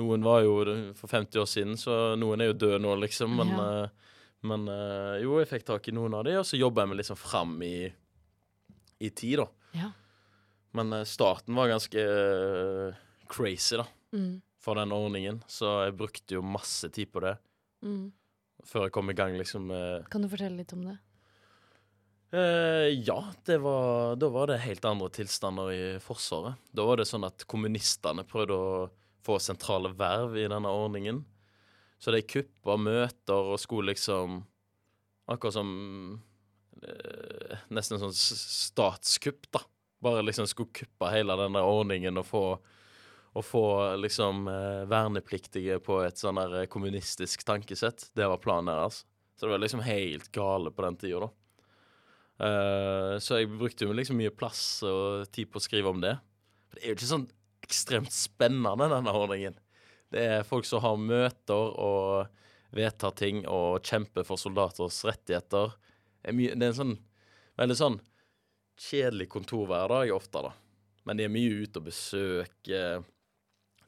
Noen 0.00 0.24
var 0.26 0.42
jo 0.42 0.56
for 0.98 1.06
50 1.06 1.38
år 1.38 1.46
siden, 1.46 1.76
så 1.78 2.16
noen 2.18 2.42
er 2.42 2.50
jo 2.50 2.58
døde 2.64 2.80
nå, 2.82 2.96
liksom. 3.06 3.38
Men 3.38 3.54
Ja. 3.54 3.68
øh, 3.84 4.00
men 4.44 4.66
jo, 5.22 5.38
jeg 5.40 5.48
fikk 5.48 5.62
tak 5.64 5.86
i 5.88 5.92
noen 5.96 6.12
av 6.18 6.26
de, 6.26 6.34
og 6.36 6.44
så 6.44 6.58
jobba 6.60 6.82
jeg 6.82 6.90
meg 6.90 6.98
liksom 6.98 7.16
fram 7.16 7.54
i, 7.64 7.86
i 9.04 9.10
tid, 9.14 9.38
da. 9.42 9.46
Ja. 9.76 9.90
Men 10.74 10.92
eh, 10.96 11.04
starten 11.06 11.54
var 11.58 11.70
ganske 11.70 12.00
eh, 12.02 13.00
crazy, 13.30 13.76
da, 13.80 13.86
Mm. 14.14 14.40
for 14.62 14.78
den 14.78 14.92
ordningen. 14.94 15.40
Så 15.50 15.66
jeg 15.84 15.96
brukte 15.98 16.36
jo 16.38 16.42
masse 16.42 16.88
tid 16.94 17.10
på 17.12 17.20
det 17.24 17.36
Mm. 17.84 18.12
før 18.64 18.86
jeg 18.86 18.92
kom 18.96 19.10
i 19.10 19.14
gang, 19.18 19.34
liksom. 19.36 19.66
med 19.68 20.08
Kan 20.10 20.22
du 20.22 20.28
fortelle 20.28 20.56
litt 20.56 20.72
om 20.72 20.84
det? 20.86 20.98
Uh, 22.34 22.88
ja, 23.06 23.20
det 23.46 23.60
var, 23.62 24.16
da 24.18 24.28
var 24.32 24.48
det 24.50 24.56
helt 24.64 24.84
andre 24.88 25.06
tilstander 25.14 25.68
i 25.70 25.82
Forsvaret. 26.02 26.56
Da 26.74 26.82
var 26.88 26.96
det 26.98 27.06
sånn 27.06 27.26
at 27.28 27.44
kommunistene 27.46 28.24
prøvde 28.26 28.56
å 28.58 28.88
få 29.22 29.36
sentrale 29.38 29.92
verv 29.94 30.34
i 30.40 30.48
denne 30.50 30.66
ordningen. 30.66 31.20
Så 32.02 32.10
de 32.10 32.24
kuppa 32.26 32.74
møter 32.80 33.52
og 33.52 33.60
skulle 33.62 33.92
liksom 33.94 34.42
Akkurat 35.30 35.54
som 35.54 35.68
eh, 36.18 36.18
Nesten 37.74 38.00
sånn 38.00 38.14
statskupp, 38.14 39.48
da. 39.54 39.62
Bare 40.04 40.24
liksom 40.24 40.48
skulle 40.50 40.74
kuppe 40.74 41.10
hele 41.14 41.36
denne 41.40 41.62
ordningen 41.64 42.20
og 42.20 42.26
få, 42.28 42.42
og 43.34 43.46
få 43.46 43.64
liksom 44.02 44.48
eh, 44.52 44.82
vernepliktige 44.90 45.78
på 45.84 46.02
et 46.04 46.20
sånn 46.20 46.40
der 46.42 46.58
eh, 46.62 46.68
kommunistisk 46.70 47.46
tankesett. 47.46 48.10
Det 48.14 48.28
var 48.28 48.42
planen 48.42 48.72
deres. 48.72 49.04
Så 49.34 49.46
det 49.46 49.54
var 49.54 49.64
liksom 49.64 49.82
helt 49.86 50.28
gale 50.34 50.70
på 50.70 50.84
den 50.84 51.00
tida, 51.00 51.24
da. 51.26 51.32
Uh, 52.34 53.14
så 53.22 53.38
jeg 53.38 53.46
brukte 53.52 53.86
jo 53.86 53.94
liksom 53.94 54.16
mye 54.18 54.32
plass 54.34 54.82
og 54.82 55.28
tid 55.30 55.46
på 55.52 55.60
å 55.60 55.62
skrive 55.62 55.90
om 55.90 56.00
det. 56.02 56.16
For 56.66 56.78
det 56.78 56.82
er 56.82 56.90
jo 56.90 56.96
ikke 56.98 57.10
sånn 57.12 57.28
ekstremt 57.64 58.14
spennende, 58.14 58.88
denne 58.90 59.14
ordningen. 59.14 59.54
Det 60.12 60.24
er 60.36 60.46
folk 60.46 60.66
som 60.66 60.82
har 60.84 60.98
møter 61.00 61.70
og 61.80 62.74
vedtar 62.74 63.14
ting 63.18 63.44
og 63.50 63.86
kjemper 63.86 64.26
for 64.26 64.40
soldaters 64.40 65.00
rettigheter. 65.06 65.74
Er, 66.24 66.36
mye, 66.36 66.54
det 66.56 66.66
er 66.66 66.72
en 66.72 66.80
sånn 66.80 66.94
veldig 67.60 67.76
sånn 67.78 67.98
kjedelig 68.80 69.28
kontorhverdag 69.30 70.12
ofte, 70.14 70.42
da. 70.48 70.52
Men 71.04 71.18
de 71.20 71.26
er 71.26 71.32
mye 71.32 71.64
ute 71.64 71.80
og 71.80 71.88
besøker 71.90 73.04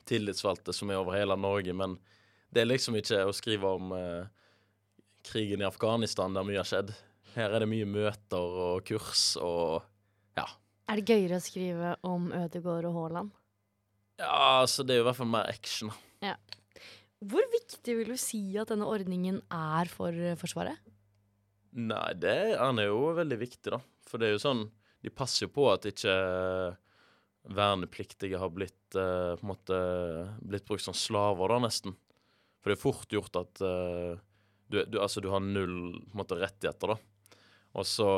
tillitsvalgte 0.06 0.74
som 0.76 0.92
er 0.92 1.00
over 1.00 1.16
hele 1.16 1.36
Norge. 1.40 1.74
Men 1.74 1.96
det 2.52 2.62
er 2.62 2.70
liksom 2.70 2.98
ikke 3.00 3.24
å 3.26 3.34
skrive 3.34 3.72
om 3.78 3.94
eh, 3.96 4.28
krigen 5.26 5.64
i 5.64 5.68
Afghanistan 5.68 6.36
der 6.36 6.46
mye 6.46 6.60
har 6.60 6.68
skjedd. 6.68 6.92
Her 7.34 7.56
er 7.56 7.64
det 7.64 7.70
mye 7.70 7.88
møter 7.88 8.60
og 8.66 8.84
kurs 8.86 9.32
og 9.42 9.82
ja. 10.38 10.46
Er 10.86 11.00
det 11.00 11.10
gøyere 11.10 11.40
å 11.40 11.42
skrive 11.44 11.96
om 12.06 12.30
Ødegaard 12.36 12.86
og 12.88 13.00
Haaland? 13.00 13.32
Ja, 14.20 14.62
altså 14.62 14.84
det 14.86 14.94
er 14.94 15.00
jo 15.00 15.06
i 15.06 15.08
hvert 15.10 15.18
fall 15.18 15.32
mer 15.32 15.50
action. 15.50 15.90
Ja. 16.24 16.36
Hvor 17.26 17.44
viktig 17.52 17.96
vil 17.98 18.12
du 18.12 18.20
si 18.20 18.40
at 18.60 18.70
denne 18.70 18.88
ordningen 18.88 19.40
er 19.52 19.90
for 19.90 20.14
eh, 20.14 20.36
Forsvaret? 20.38 20.78
Nei, 21.76 22.14
det 22.16 22.56
han 22.56 22.80
er 22.80 22.88
jo 22.88 23.12
veldig 23.16 23.36
viktig, 23.40 23.70
da. 23.74 23.80
For 24.08 24.20
det 24.20 24.30
er 24.30 24.36
jo 24.36 24.42
sånn 24.46 24.66
De 25.04 25.12
passer 25.12 25.44
jo 25.44 25.52
på 25.52 25.66
at 25.70 25.86
ikke 25.88 26.14
vernepliktige 27.56 28.40
har 28.40 28.50
blitt 28.50 28.96
uh, 28.98 29.36
på 29.38 29.44
en 29.44 29.50
måte 29.52 29.76
blitt 30.40 30.64
brukt 30.66 30.82
som 30.82 30.96
slaver, 30.96 31.52
da, 31.52 31.60
nesten. 31.62 31.94
For 32.58 32.72
det 32.72 32.78
er 32.78 32.82
fort 32.82 33.12
gjort 33.12 33.38
at 33.38 33.60
uh, 33.62 34.16
du, 34.66 34.80
du, 34.82 34.96
altså, 34.98 35.22
du 35.22 35.28
har 35.30 35.44
null 35.44 36.00
på 36.00 36.16
en 36.16 36.22
måte, 36.22 36.40
rettigheter, 36.40 36.96
da. 36.96 37.36
Og 37.76 37.86
så 37.86 38.08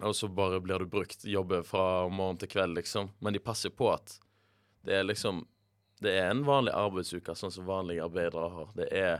Og 0.00 0.14
så 0.16 0.28
bare 0.28 0.60
blir 0.62 0.78
du 0.78 0.86
brukt, 0.86 1.24
jobber 1.26 1.62
fra 1.66 2.08
morgen 2.08 2.38
til 2.40 2.48
kveld, 2.48 2.74
liksom. 2.78 3.12
Men 3.20 3.36
de 3.36 3.44
passer 3.44 3.70
på 3.70 3.92
at 3.92 4.16
det 4.86 4.96
er 4.96 5.04
liksom 5.04 5.44
Det 6.00 6.14
er 6.16 6.30
en 6.30 6.46
vanlig 6.46 6.72
arbeidsuke, 6.72 7.34
sånn 7.36 7.52
som 7.52 7.66
vanlige 7.68 8.02
arbeidere 8.02 8.48
har. 8.54 8.70
Det 8.74 8.86
er 8.88 9.18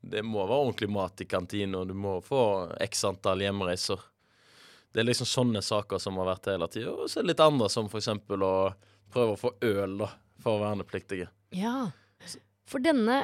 det 0.00 0.22
må 0.24 0.44
være 0.46 0.62
ordentlig 0.64 0.88
mat 0.92 1.20
i 1.20 1.26
kantinen, 1.28 1.76
og 1.80 1.90
du 1.90 1.96
må 1.96 2.18
få 2.24 2.42
x 2.80 3.04
antall 3.08 3.44
hjemreiser. 3.44 4.00
Det 4.90 5.02
er 5.02 5.06
liksom 5.06 5.28
sånne 5.28 5.62
saker 5.62 6.00
som 6.02 6.18
har 6.18 6.32
vært 6.32 6.48
hele 6.50 6.68
tida. 6.72 6.94
Og 6.94 7.10
så 7.10 7.20
er 7.20 7.26
det 7.26 7.34
litt 7.34 7.42
andre, 7.44 7.68
som 7.70 7.90
eksempel 7.90 8.42
å 8.42 8.54
prøve 9.12 9.36
å 9.36 9.40
få 9.40 9.52
øl 9.66 9.98
da, 10.00 10.08
for 10.42 10.62
vernepliktige. 10.62 11.28
Ja. 11.54 11.90
For 12.70 12.82
denne 12.82 13.20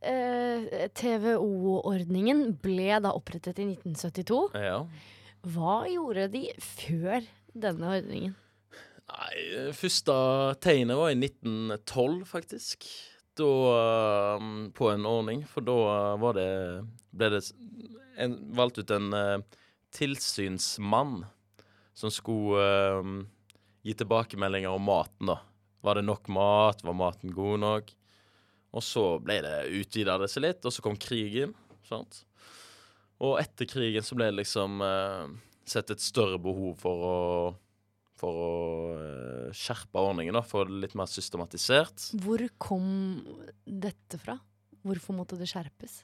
eh, 0.00 0.86
TVO-ordningen 0.96 2.46
ble 2.62 3.02
da 3.04 3.12
opprettet 3.16 3.60
i 3.60 3.68
1972. 3.74 4.40
Ja. 4.54 4.78
Hva 5.54 5.82
gjorde 5.90 6.30
de 6.32 6.46
før 6.62 7.26
denne 7.52 7.96
ordningen? 7.98 8.38
Nei, 9.04 9.72
første 9.76 10.14
tegnet 10.64 10.96
var 10.96 11.12
i 11.12 11.18
1912, 11.18 12.22
faktisk. 12.30 12.86
Da 13.38 13.52
eh, 13.74 14.44
på 14.76 14.90
en 14.90 15.06
ordning, 15.08 15.44
for 15.48 15.66
da 15.66 15.78
var 16.20 16.36
det 16.38 16.50
ble 17.14 17.30
det 17.36 17.42
en, 18.18 18.36
valgt 18.54 18.78
ut 18.78 18.90
en 18.94 19.14
uh, 19.14 19.38
tilsynsmann 19.94 21.24
som 21.94 22.10
skulle 22.10 22.62
uh, 22.62 23.24
gi 23.82 23.94
tilbakemeldinger 23.94 24.70
om 24.70 24.86
maten, 24.86 25.30
da. 25.30 25.38
Var 25.84 25.98
det 25.98 26.06
nok 26.06 26.30
mat? 26.32 26.84
Var 26.84 26.96
maten 26.96 27.34
god 27.34 27.60
nok? 27.60 27.90
Og 28.74 28.82
så 28.82 29.04
ble 29.22 29.40
det 29.44 29.56
utvida 29.78 30.16
seg 30.26 30.46
litt, 30.46 30.64
og 30.64 30.74
så 30.74 30.82
kom 30.82 30.96
krigen. 30.98 31.52
Sant? 31.86 32.22
Og 33.22 33.36
etter 33.42 33.68
krigen 33.70 34.02
så 34.02 34.16
ble 34.18 34.30
det 34.30 34.40
liksom 34.40 34.80
uh, 34.82 35.28
sett 35.68 35.92
et 35.92 36.02
større 36.02 36.40
behov 36.42 36.80
for 36.82 37.04
å 37.10 37.18
for 38.24 38.40
å 38.40 38.54
eh, 38.96 39.52
skjerpe 39.52 40.00
ordningen, 40.00 40.34
da, 40.36 40.40
få 40.44 40.64
det 40.68 40.80
litt 40.86 40.96
mer 40.96 41.10
systematisert. 41.10 42.08
Hvor 42.24 42.42
kom 42.56 42.88
dette 43.68 44.20
fra? 44.22 44.38
Hvorfor 44.84 45.16
måtte 45.20 45.36
det 45.40 45.48
skjerpes? 45.52 46.00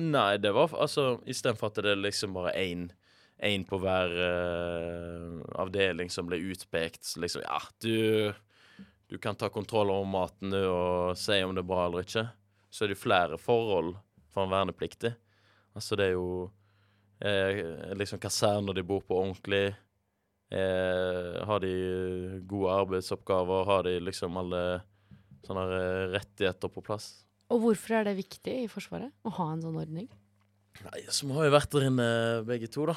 Nei, 0.00 0.38
det 0.38 0.52
var 0.54 0.70
altså 0.78 1.16
Istedenfor 1.26 1.72
at 1.72 1.80
det 1.82 1.92
er 1.92 2.02
liksom 2.04 2.36
bare 2.36 2.52
én 2.56 2.90
én 3.40 3.64
på 3.64 3.78
hver 3.80 4.12
uh, 4.12 5.40
avdeling 5.62 6.10
som 6.12 6.28
ble 6.28 6.40
utpekt. 6.52 7.04
Så 7.08 7.22
liksom, 7.22 7.44
ja, 7.46 7.60
du, 7.80 8.32
du 9.08 9.18
kan 9.18 9.38
ta 9.38 9.48
kontroll 9.52 9.92
over 9.94 10.08
maten 10.08 10.52
du, 10.52 10.60
og 10.68 11.18
si 11.18 11.40
om 11.44 11.54
det 11.56 11.64
er 11.64 11.70
bra 11.70 11.86
eller 11.86 12.06
ikke. 12.06 12.26
Så 12.70 12.84
er 12.84 12.90
det 12.90 12.98
jo 12.98 13.04
flere 13.06 13.40
forhold 13.40 13.94
for 14.30 14.44
en 14.44 14.52
vernepliktig. 14.52 15.14
Altså, 15.74 15.96
det 15.98 16.10
er 16.10 16.16
jo 16.18 16.50
eh, 17.24 17.94
liksom 17.98 18.20
kaserner 18.22 18.76
de 18.76 18.84
bor 18.86 19.02
på 19.06 19.18
ordentlig. 19.18 19.72
Eh, 20.50 21.36
har 21.46 21.62
de 21.62 21.72
gode 22.50 22.72
arbeidsoppgaver? 22.74 23.64
Har 23.68 23.86
de 23.86 23.98
liksom 24.02 24.38
alle 24.40 24.62
sånne 25.46 25.66
eh, 25.76 26.06
rettigheter 26.16 26.72
på 26.72 26.82
plass? 26.82 27.12
Og 27.50 27.62
hvorfor 27.64 28.00
er 28.00 28.08
det 28.08 28.18
viktig 28.18 28.56
i 28.64 28.68
Forsvaret 28.70 29.14
å 29.26 29.32
ha 29.38 29.48
en 29.52 29.62
sånn 29.62 29.78
ordning? 29.78 30.08
Nei, 30.84 31.00
så 31.10 31.26
vi 31.26 31.34
har 31.36 31.46
jo 31.48 31.54
vært 31.54 31.72
der 31.74 31.86
inne 31.90 32.10
begge 32.46 32.70
to, 32.72 32.86
da. 32.90 32.96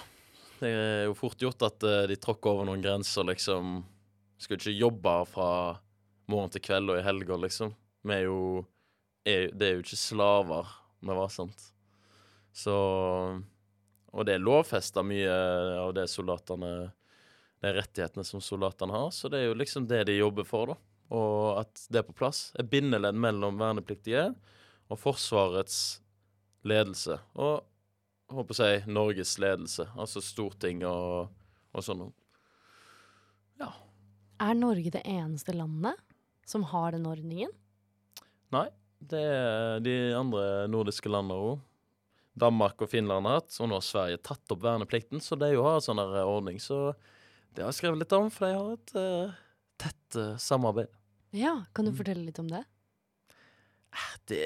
Det 0.60 0.70
er 0.70 1.06
jo 1.10 1.16
fort 1.18 1.42
gjort 1.42 1.66
at 1.68 1.86
eh, 1.86 2.04
de 2.10 2.18
tråkker 2.22 2.54
over 2.54 2.70
noen 2.70 2.84
grenser, 2.84 3.26
liksom. 3.30 3.82
Skal 4.42 4.58
ikke 4.58 4.76
jobbe 4.76 5.18
fra 5.30 5.50
morgen 6.32 6.54
til 6.54 6.64
kveld 6.64 6.94
og 6.94 7.02
i 7.02 7.06
helger, 7.06 7.38
liksom. 7.46 7.74
Vi 8.04 8.16
er 8.18 8.26
jo 8.26 8.40
er, 9.24 9.52
Det 9.56 9.68
er 9.68 9.78
jo 9.78 9.86
ikke 9.86 10.00
slaver 10.00 10.80
vi 11.04 11.16
var, 11.18 11.30
sant. 11.32 11.70
Så 12.54 12.74
Og 14.14 14.26
det 14.26 14.36
er 14.36 14.44
lovfesta 14.44 15.04
mye 15.04 15.32
av 15.82 15.94
det 15.98 16.06
soldatene 16.12 16.92
De 17.64 17.72
rettighetene 17.78 18.26
som 18.28 18.42
soldatene 18.44 18.96
har, 18.96 19.12
så 19.16 19.32
det 19.32 19.40
er 19.40 19.50
jo 19.50 19.60
liksom 19.60 19.88
det 19.88 20.04
de 20.10 20.18
jobber 20.18 20.48
for, 20.48 20.74
da. 20.74 20.80
Og 21.14 21.62
at 21.62 21.86
det 21.94 22.02
er 22.02 22.08
på 22.08 22.16
plass. 22.18 22.50
Et 22.60 22.68
bindeledd 22.68 23.16
mellom 23.16 23.60
vernepliktige 23.62 24.32
og 24.92 25.00
Forsvarets 25.00 25.78
ledelse. 26.68 27.20
Og 27.40 27.62
jeg 28.28 28.38
håper 28.40 28.56
å 28.56 28.60
si 28.60 28.92
Norges 28.92 29.36
ledelse, 29.42 29.88
altså 30.00 30.24
storting 30.24 30.84
og, 30.90 31.32
og 31.74 31.86
sånn. 31.86 32.08
Ja. 33.62 33.70
Er 34.42 34.56
Norge 34.58 34.92
det 34.96 35.04
eneste 35.08 35.56
landet 35.56 36.00
som 36.50 36.66
har 36.72 36.96
den 36.96 37.06
ordningen? 37.08 37.52
Nei, 38.54 38.68
det 39.00 39.22
er 39.22 39.84
de 39.84 39.96
andre 40.18 40.66
nordiske 40.72 41.12
landene 41.12 41.54
òg. 41.54 41.62
Danmark 42.34 42.82
og 42.82 42.90
Finland 42.90 43.28
har 43.30 43.44
hatt, 43.44 43.54
og 43.62 43.70
nå 43.70 43.78
har 43.78 43.86
Sverige 43.86 44.22
tatt 44.26 44.54
opp 44.54 44.64
verneplikten, 44.64 45.22
så 45.22 45.38
de 45.38 45.52
jo 45.54 45.66
har 45.66 45.78
en 45.78 45.86
sånn 45.86 46.02
ordning. 46.02 46.58
Så 46.62 46.96
det 47.54 47.64
har 47.64 47.72
jeg 47.72 47.80
skrevet 47.82 48.02
litt 48.02 48.16
om, 48.18 48.30
for 48.34 48.48
de 48.48 48.58
har 48.58 48.70
et 48.74 48.94
uh, 48.98 49.34
tett 49.82 50.20
uh, 50.20 50.36
samarbeid. 50.42 50.92
Ja, 51.34 51.56
kan 51.74 51.88
du 51.88 51.94
fortelle 51.96 52.26
litt 52.26 52.40
om 52.42 52.50
det? 52.52 52.64
Det, 54.26 54.40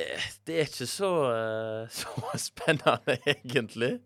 det 0.47 0.55
er 0.59 0.67
ikke 0.67 0.89
så, 0.91 1.11
uh, 1.31 1.91
så 1.99 2.39
spennende, 2.41 3.17
egentlig. 3.23 3.97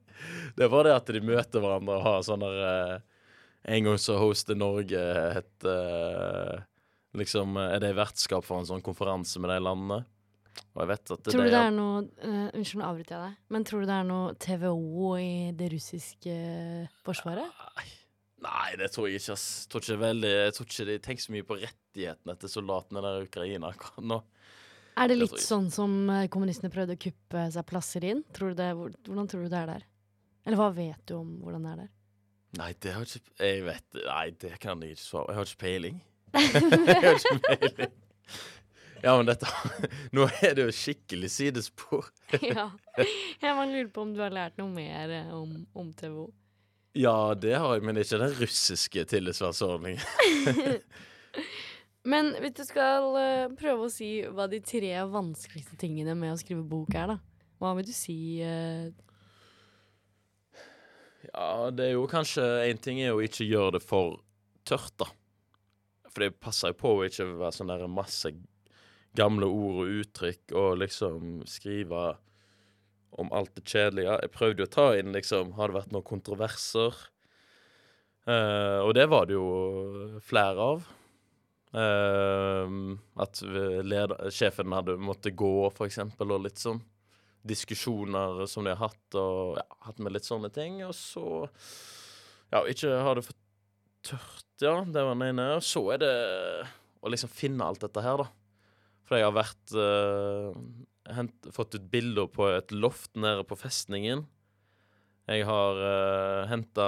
Det 0.56 0.68
er 0.68 0.74
bare 0.74 0.92
det 0.92 0.98
at 1.00 1.14
de 1.16 1.24
møter 1.26 1.64
hverandre 1.64 1.98
og 1.98 2.06
har 2.06 2.20
sånn 2.22 2.44
eh, 2.46 3.00
En 3.74 3.88
gang 3.88 3.96
så 3.98 4.20
hostet 4.22 4.60
Norge 4.60 5.00
et 5.40 5.66
Liksom 7.18 7.58
er 7.58 7.82
det 7.82 7.96
vertskap 7.98 8.46
for 8.46 8.62
en 8.62 8.68
sånn 8.70 8.84
konferanse 8.86 9.42
med 9.42 9.50
de 9.50 9.58
landene. 9.66 10.04
Og 10.72 10.84
jeg 10.84 10.90
vet 10.92 11.12
at 11.16 11.24
det, 11.24 11.34
Tror 11.34 11.44
du 11.44 11.48
det 11.50 11.54
det 11.56 11.64
er 11.64 11.74
noe 11.76 12.04
uh, 12.04 12.48
Unnskyld, 12.56 12.80
nå 12.80 12.88
avbryter 12.88 13.16
jeg 13.16 13.24
deg. 13.26 13.42
Men 13.56 13.66
tror 13.68 13.84
du 13.84 13.90
det 13.90 13.98
er 13.98 14.08
noe 14.08 14.34
TVO 14.46 15.12
i 15.20 15.34
det 15.58 15.70
russiske 15.74 16.36
forsvaret? 17.08 17.61
Nei, 18.42 18.72
det 18.80 18.88
tror 18.94 19.08
jeg 19.10 19.20
ikke. 19.22 19.36
ass. 19.38 19.46
Jeg 19.64 19.70
tror 19.74 19.84
ikke, 19.86 19.98
veldig, 20.02 20.30
jeg 20.34 20.54
tror 20.58 20.66
ikke 20.72 20.86
de 20.90 20.96
tenker 21.06 21.24
så 21.28 21.34
mye 21.36 21.46
på 21.46 21.58
rettighetene 21.62 22.36
til 22.42 22.50
soldatene 22.50 23.04
der 23.06 23.20
i 23.22 23.28
Ukraina 23.28 23.70
akkurat 23.70 24.08
nå. 24.10 24.18
Er 24.98 25.08
det 25.08 25.16
det 25.16 25.20
litt 25.22 25.30
tror 25.32 25.40
jeg 25.40 25.48
sånn 25.48 25.70
som 25.72 25.94
eh, 26.12 26.26
kommunistene 26.34 26.72
prøvde 26.74 26.98
å 26.98 27.02
kuppe 27.06 27.46
seg 27.54 27.68
plasser 27.70 28.04
inn? 28.10 28.24
Tror 28.36 28.52
du 28.52 28.60
det, 28.60 28.72
hvor- 28.76 28.96
hvordan 29.08 29.30
tror 29.32 29.46
du 29.46 29.50
det 29.54 29.60
er 29.62 29.70
der? 29.76 29.86
Eller 30.46 30.58
hva 30.58 30.72
vet 30.74 31.06
du 31.08 31.14
om 31.20 31.36
hvordan 31.46 31.64
det 31.68 31.72
er 31.76 31.82
der? 31.84 31.92
Nei, 32.60 32.72
det 32.84 32.92
har 32.92 33.06
jeg 33.06 33.22
ikke 33.22 33.46
Jeg 33.48 33.62
vet 33.64 34.00
Nei, 34.04 34.26
det 34.42 34.50
kan 34.60 34.82
jeg 34.84 34.98
ikke 34.98 35.06
svare 35.06 35.30
Jeg 35.32 35.38
har 35.38 35.46
ikke 35.46 35.62
peiling. 35.62 36.02
jeg 36.34 37.04
har 37.06 37.20
ikke 37.22 37.38
peiling. 37.46 37.94
Ja, 39.02 39.14
men 39.18 39.26
dette 39.30 39.48
Nå 40.18 40.26
er 40.42 40.58
det 40.58 40.66
jo 40.68 40.74
skikkelig 40.76 41.30
sidespor. 41.34 42.10
ja. 42.42 42.68
Jeg 42.98 43.56
bare 43.56 43.70
lurer 43.72 43.88
på 43.96 44.04
om 44.04 44.12
du 44.14 44.20
har 44.26 44.34
lært 44.36 44.60
noe 44.60 44.70
mer 44.74 45.14
eh, 45.22 45.32
om, 45.34 45.56
om 45.78 45.94
TVO. 45.98 46.28
Ja, 46.98 47.34
det 47.40 47.56
har 47.56 47.78
jeg, 47.78 47.84
men 47.86 47.96
det 47.96 48.04
er 48.04 48.10
ikke 48.10 48.24
den 48.26 48.40
russiske 48.42 49.04
tillitsvalgsordningen. 49.14 50.82
Men 52.04 52.32
hvis 52.42 52.56
du 52.58 52.64
skal 52.66 53.16
eh, 53.20 53.52
prøve 53.54 53.86
å 53.86 53.94
si 53.94 54.24
hva 54.26 54.48
de 54.50 54.58
tre 54.66 54.90
vanskeligste 55.06 55.78
tingene 55.78 56.16
med 56.18 56.34
å 56.34 56.40
skrive 56.40 56.64
bok 56.66 56.96
er, 56.98 57.14
da. 57.14 57.18
Hva 57.62 57.76
vil 57.78 57.88
du 57.88 57.94
si 57.96 58.18
Uh... 58.42 58.90
Ja, 61.32 61.70
det 61.70 61.86
er 61.86 61.92
jo 61.94 62.08
kanskje 62.10 62.44
En 62.66 62.80
ting 62.82 62.98
er 63.00 63.14
å 63.14 63.22
ikke 63.22 63.46
gjøre 63.46 63.76
det 63.78 63.84
for 63.86 64.18
tørt, 64.66 64.96
da. 64.98 65.08
For 66.10 66.26
det 66.26 66.40
passer 66.42 66.74
jo 66.74 66.80
på 66.82 66.96
å 66.96 67.06
ikke 67.06 67.28
være 67.30 67.54
sånn 67.56 67.70
der 67.70 67.86
masse 67.88 68.34
gamle 69.18 69.46
ord 69.46 69.84
og 69.84 69.94
uttrykk 70.02 70.56
og 70.58 70.82
liksom 70.82 71.44
skrive 71.48 72.16
om 73.20 73.32
alt 73.36 73.54
det 73.58 73.66
kjedelige. 73.68 74.18
Jeg 74.24 74.34
prøvde 74.34 74.64
jo 74.64 74.70
å 74.70 74.72
ta 74.72 74.88
inn 75.00 75.12
liksom 75.16 75.54
Har 75.58 75.70
det 75.70 75.80
vært 75.80 75.94
noen 75.96 76.08
kontroverser? 76.08 76.98
Uh, 78.28 78.80
og 78.86 78.94
det 78.96 79.08
var 79.10 79.28
det 79.28 79.36
jo 79.36 79.48
flere 80.24 80.68
av. 80.74 80.90
Uh, 81.72 82.96
at 83.24 83.42
leder, 83.44 84.30
sjefen 84.34 84.76
hadde 84.76 85.00
måttet 85.02 85.38
gå, 85.40 85.70
for 85.76 85.88
eksempel, 85.90 86.36
og 86.36 86.46
litt 86.46 86.62
sånn. 86.62 86.82
Diskusjoner 87.48 88.44
som 88.46 88.68
de 88.68 88.76
har 88.76 88.84
hatt, 88.92 89.18
og 89.18 89.58
ja, 89.58 89.66
hatt 89.88 90.02
med 90.04 90.14
litt 90.14 90.28
sånne 90.28 90.52
ting. 90.54 90.84
Og 90.88 90.94
så 90.98 91.26
Ja, 92.52 92.66
ikke 92.68 92.92
har 93.02 93.18
det 93.18 93.26
for 93.26 93.38
tørt, 94.06 94.48
ja. 94.62 94.76
Det 94.86 95.02
var 95.08 95.16
den 95.16 95.32
ene. 95.32 95.48
Og 95.58 95.66
så 95.66 95.84
er 95.96 96.02
det 96.04 96.14
å 97.02 97.10
liksom 97.10 97.32
finne 97.34 97.66
alt 97.66 97.82
dette 97.82 98.04
her, 98.04 98.22
da. 98.22 98.28
For 99.08 99.20
jeg 99.20 99.28
har 99.28 99.36
vært 99.36 99.74
eh, 99.76 100.60
hent, 101.10 101.48
Fått 101.54 101.76
ut 101.76 101.90
bilder 101.92 102.30
på 102.32 102.48
et 102.52 102.72
loft 102.72 103.16
nede 103.20 103.46
på 103.48 103.58
festningen. 103.60 104.26
Jeg 105.30 105.46
har 105.48 105.78
uh, 105.80 106.50
henta 106.50 106.88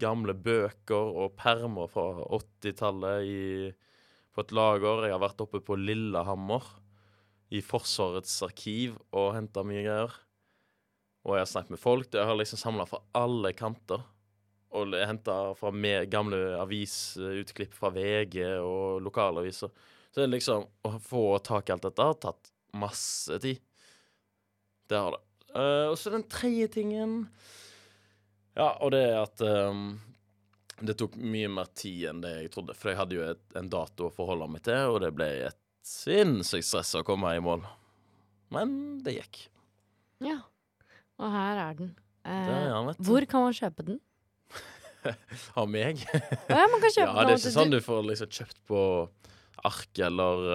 gamle 0.00 0.34
bøker 0.34 1.12
og 1.22 1.36
permer 1.38 1.88
fra 1.88 2.08
80-tallet 2.36 3.76
på 4.34 4.42
et 4.42 4.52
lager. 4.56 5.06
Jeg 5.06 5.14
har 5.14 5.22
vært 5.22 5.40
oppe 5.44 5.62
på 5.64 5.78
Lillehammer, 5.78 6.66
i 7.54 7.60
Forsvarets 7.62 8.40
arkiv, 8.42 8.96
og 9.14 9.36
henta 9.36 9.62
mye 9.64 9.84
greier. 9.86 10.16
Og 11.26 11.36
jeg 11.36 11.44
har 11.44 11.50
snakket 11.50 11.76
med 11.76 11.82
folk. 11.82 12.10
Jeg 12.12 12.26
har 12.26 12.38
liksom 12.38 12.60
samla 12.60 12.86
fra 12.90 13.00
alle 13.18 13.54
kanter. 13.56 14.02
Og 14.76 14.92
henta 14.98 15.54
fra 15.56 15.70
gamle 16.10 16.58
avisutklipp 16.58 17.74
fra 17.74 17.92
VG 17.94 18.42
og 18.58 19.00
lokalaviser. 19.06 19.70
Så 20.10 20.20
det 20.20 20.26
er 20.26 20.34
liksom 20.34 20.66
Å 20.84 20.98
få 21.02 21.38
tak 21.46 21.70
i 21.70 21.74
alt 21.74 21.86
dette 21.86 22.02
har 22.02 22.18
tatt 22.20 22.50
masse 22.78 23.38
tid. 23.42 23.62
Det 24.86 24.98
har 25.00 25.16
det. 25.16 25.22
Uh, 25.56 25.88
og 25.90 25.96
så 25.98 26.12
den 26.12 26.26
tredje 26.28 26.66
tingen 26.74 27.12
Ja, 28.58 28.74
og 28.82 28.90
det 28.92 29.00
er 29.06 29.22
at 29.22 29.40
um, 29.40 29.94
det 30.84 30.96
tok 31.00 31.14
mye 31.16 31.48
mer 31.48 31.70
tid 31.76 32.10
enn 32.10 32.20
det 32.24 32.32
jeg 32.34 32.50
trodde. 32.52 32.76
For 32.76 32.92
jeg 32.92 33.00
hadde 33.00 33.16
jo 33.16 33.24
et, 33.30 33.44
en 33.56 33.70
dato 33.72 34.08
å 34.08 34.12
forholde 34.12 34.48
meg 34.52 34.64
til, 34.66 34.92
og 34.92 35.00
det 35.04 35.12
ble 35.16 35.28
et 35.48 35.60
sinnssykt 35.86 36.68
stress 36.68 36.96
å 36.98 37.04
komme 37.06 37.32
i 37.36 37.42
mål. 37.42 37.64
Men 38.52 38.74
det 39.04 39.16
gikk. 39.16 39.46
Ja. 40.24 40.40
Og 41.16 41.32
her 41.32 41.62
er 41.62 41.78
den. 41.78 41.94
Eh, 42.26 42.50
er 42.66 43.00
hvor 43.06 43.24
kan 43.30 43.46
man 43.46 43.56
kjøpe 43.56 43.86
den? 43.86 44.00
Av 45.60 45.68
meg. 45.70 46.02
Ja, 46.50 46.66
man 46.66 46.82
kan 46.82 46.90
kjøpe 46.92 47.06
Ja, 47.12 47.22
den 47.22 47.30
det 47.30 47.36
er 47.36 47.40
ikke 47.40 47.54
sånn 47.54 47.72
du 47.72 47.80
får 47.84 48.02
liksom 48.10 48.32
kjøpt 48.40 48.60
på 48.68 48.80
ark 49.66 50.02
eller 50.04 50.50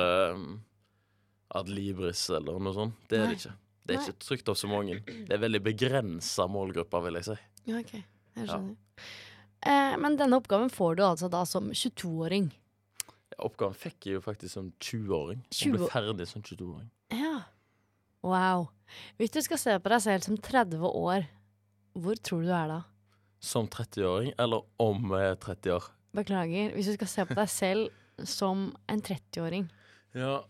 ehm, 1.52 1.60
Adlibris 1.62 2.30
eller 2.34 2.60
noe 2.60 2.74
sånt. 2.74 2.96
Det 3.10 3.18
er 3.20 3.26
Nei. 3.28 3.34
det 3.36 3.40
ikke. 3.42 3.54
Det 3.82 3.96
er 3.96 4.00
Nei. 4.00 4.06
ikke 4.08 4.24
trygt 4.28 4.50
av 4.50 4.56
så 4.56 4.70
mange. 4.72 5.00
Det 5.06 5.34
er 5.36 5.42
veldig 5.42 5.62
begrensa 5.66 6.48
målgrupper, 6.48 7.04
vil 7.08 7.20
jeg 7.20 7.26
si. 7.32 7.38
Ja, 7.68 7.80
ok. 7.82 7.94
Jeg 8.38 8.48
skjønner. 8.48 8.76
Eh, 9.62 9.96
men 10.02 10.16
denne 10.18 10.38
oppgaven 10.40 10.72
får 10.74 10.96
du 10.98 11.04
altså 11.06 11.30
da 11.30 11.44
som 11.46 11.70
22-åring. 11.72 12.52
oppgaven 13.42 13.74
fikk 13.76 14.06
jeg 14.06 14.14
jo 14.20 14.22
faktisk 14.22 14.54
som 14.54 14.72
20-åring. 14.80 15.42
Og 15.48 15.58
20 15.58 15.78
ble 15.78 15.88
ferdig 15.90 16.28
som 16.30 16.42
22-åring. 16.46 16.90
Ja. 17.12 17.42
Wow. 18.24 18.68
Hvis 19.18 19.32
du 19.34 19.42
skal 19.42 19.58
se 19.58 19.76
på 19.82 19.90
deg 19.90 20.02
selv 20.04 20.22
som 20.28 20.38
30 20.38 20.78
år, 20.86 21.26
hvor 21.98 22.16
tror 22.22 22.42
du 22.44 22.48
du 22.52 22.54
er 22.54 22.68
da? 22.70 22.80
Som 23.42 23.68
30-åring, 23.68 24.34
eller 24.38 24.62
om 24.80 25.10
jeg 25.18 25.32
er 25.34 25.40
30 25.42 25.74
år. 25.74 25.88
Beklager. 26.14 26.74
Hvis 26.76 26.92
du 26.92 26.94
skal 27.00 27.08
se 27.08 27.26
på 27.26 27.38
deg 27.40 27.50
selv 27.50 28.26
som 28.30 28.68
en 28.88 29.02
30-åring, 29.02 29.70
Ja, 30.14 30.42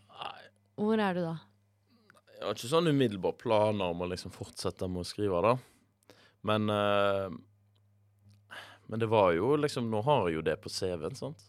hvor 0.87 1.01
er 1.01 1.17
du 1.17 1.25
da? 1.25 1.37
jeg 2.41 2.47
har 2.49 2.57
ikke 2.57 2.71
sånn 2.71 2.89
umiddelbare 2.89 3.37
planer 3.37 3.91
om 3.93 4.01
å 4.01 4.07
liksom 4.09 4.33
fortsette 4.33 4.87
med 4.89 5.03
å 5.03 5.05
skrive, 5.05 5.41
da. 5.45 5.53
Men 6.49 6.73
uh, 6.73 7.29
Men 8.89 8.99
det 8.99 9.07
var 9.11 9.29
jo 9.35 9.53
liksom 9.61 9.91
Nå 9.91 9.99
har 10.07 10.25
jeg 10.25 10.39
jo 10.39 10.45
det 10.47 10.55
på 10.63 10.71
CV-en, 10.73 11.13
sant. 11.15 11.43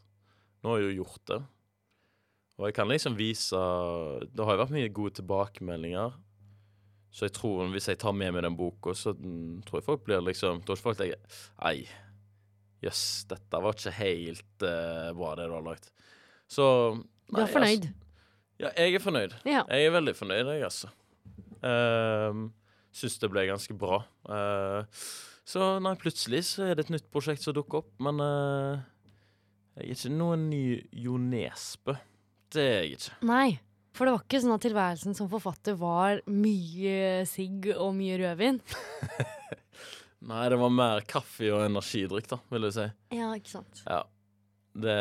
Nå 0.61 0.68
har 0.68 0.83
jeg 0.83 0.90
jo 0.90 0.99
gjort 1.01 1.23
det. 1.31 1.38
Og 2.61 2.66
jeg 2.68 2.77
kan 2.77 2.92
liksom 2.92 3.16
vise 3.16 3.62
Det 4.29 4.45
har 4.45 4.59
jo 4.59 4.62
vært 4.66 4.77
mye 4.77 4.92
gode 4.92 5.16
tilbakemeldinger. 5.16 6.12
Så 7.12 7.27
jeg 7.27 7.37
tror 7.40 7.73
hvis 7.73 7.88
jeg 7.88 8.01
tar 8.05 8.12
med 8.12 8.37
meg 8.37 8.45
den 8.45 8.57
boka, 8.57 8.92
så 8.92 9.16
tror 9.16 9.81
jeg 9.81 9.88
folk 9.88 10.05
blir 10.05 10.21
liksom 10.29 10.61
Tror 10.61 10.77
ikke 10.77 10.90
folk 10.90 11.01
tenker 11.01 11.40
Ei, 11.73 11.88
jøss, 12.85 13.25
dette 13.33 13.64
var 13.64 13.81
ikke 13.81 13.97
helt 13.97 14.68
uh, 14.68 15.09
bra, 15.16 15.35
det 15.40 15.49
du 15.49 15.57
har 15.57 15.68
lagt. 15.73 15.88
Så 16.53 16.66
Du 17.33 17.40
er 17.40 17.49
fornøyd? 17.49 17.88
Ja, 18.62 18.70
jeg 18.79 18.96
er 18.96 19.03
fornøyd. 19.03 19.37
Ja. 19.48 19.64
Jeg 19.68 19.88
er 19.88 19.94
veldig 19.96 20.14
fornøyd, 20.18 20.53
jeg, 20.55 20.64
altså. 20.68 20.92
Uh, 21.62 22.48
Syns 22.92 23.18
det 23.22 23.31
ble 23.33 23.46
ganske 23.48 23.75
bra. 23.79 24.03
Uh, 24.29 25.05
så 25.48 25.75
nei, 25.83 25.94
plutselig 26.01 26.44
så 26.53 26.68
er 26.68 26.79
det 26.79 26.87
et 26.87 26.94
nytt 26.94 27.11
prosjekt 27.12 27.44
som 27.44 27.57
dukker 27.57 27.83
opp, 27.83 27.92
men 28.05 28.20
uh, 28.22 28.81
jeg 29.79 29.87
er 29.87 29.92
ikke 29.96 30.14
noen 30.14 30.48
ny 30.51 30.64
Jo 31.05 31.18
Nesbø. 31.20 31.96
Det 32.53 32.62
er 32.62 32.81
jeg 32.83 32.98
ikke. 32.98 33.20
Nei. 33.29 33.46
For 33.92 34.09
det 34.09 34.14
var 34.14 34.25
ikke 34.25 34.40
sånn 34.40 34.55
at 34.55 34.64
tilværelsen 34.64 35.16
som 35.16 35.29
forfatter 35.29 35.77
var 35.77 36.22
mye 36.33 37.27
sigg 37.29 37.68
og 37.75 37.92
mye 37.96 38.16
rødvin. 38.22 38.61
Nei, 40.31 40.42
det 40.48 40.59
var 40.61 40.72
mer 40.72 41.03
kaffe 41.09 41.51
og 41.53 41.64
energidrikk, 41.66 42.29
da, 42.31 42.38
vil 42.53 42.68
du 42.68 42.70
si. 42.72 42.87
Ja, 43.12 43.33
ikke 43.37 43.53
sant. 43.53 43.83
Ja. 43.85 44.05
Det 44.72 44.96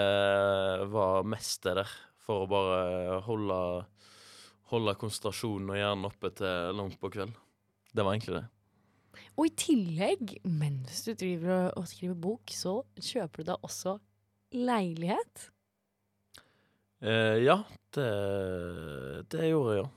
var 0.92 1.28
mest 1.32 1.62
det 1.64 1.78
der, 1.80 1.92
for 2.26 2.46
å 2.46 2.50
bare 2.52 3.20
holde 3.28 3.62
Holde 4.72 4.94
konsentrasjonen 4.96 5.68
og 5.74 5.76
hjernen 5.76 6.08
oppe 6.08 6.30
til 6.32 6.78
langt 6.78 6.94
på 7.02 7.10
kveld. 7.12 7.34
Det 7.92 8.06
var 8.08 8.14
egentlig 8.16 8.38
det. 8.38 8.46
Og 9.36 9.50
i 9.50 9.52
tillegg, 9.60 10.30
mens 10.48 11.02
du 11.04 11.10
driver 11.20 11.74
og- 11.76 11.90
skriver 11.92 12.16
bok, 12.16 12.54
så 12.56 12.78
kjøper 12.96 13.44
du 13.44 13.50
deg 13.50 13.66
også 13.68 13.98
leilighet. 14.56 15.50
Eh, 17.04 17.44
ja, 17.44 17.58
det, 17.98 18.08
det 19.34 19.50
gjorde 19.50 19.76
jeg, 19.76 19.84
ja. 19.84 19.90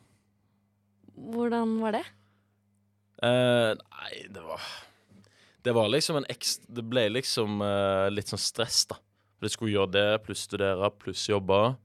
Hvordan 1.30 1.76
var 1.84 1.92
det? 2.00 2.04
Eh, 3.22 3.74
nei, 3.78 4.12
det 4.34 4.42
var 4.42 4.60
Det 5.62 5.72
var 5.72 5.86
liksom 5.88 6.16
en 6.18 6.26
ekstra 6.28 6.74
Det 6.74 6.82
ble 6.90 7.04
liksom 7.14 7.62
eh, 7.62 8.08
litt 8.10 8.26
sånn 8.26 8.42
stress, 8.42 8.86
da. 8.90 8.96
For 9.38 9.46
jeg 9.46 9.54
skulle 9.54 9.76
gjøre 9.76 9.92
det, 9.94 10.22
pluss 10.26 10.42
studere, 10.48 10.90
pluss 10.98 11.28
jobbe. 11.30 11.76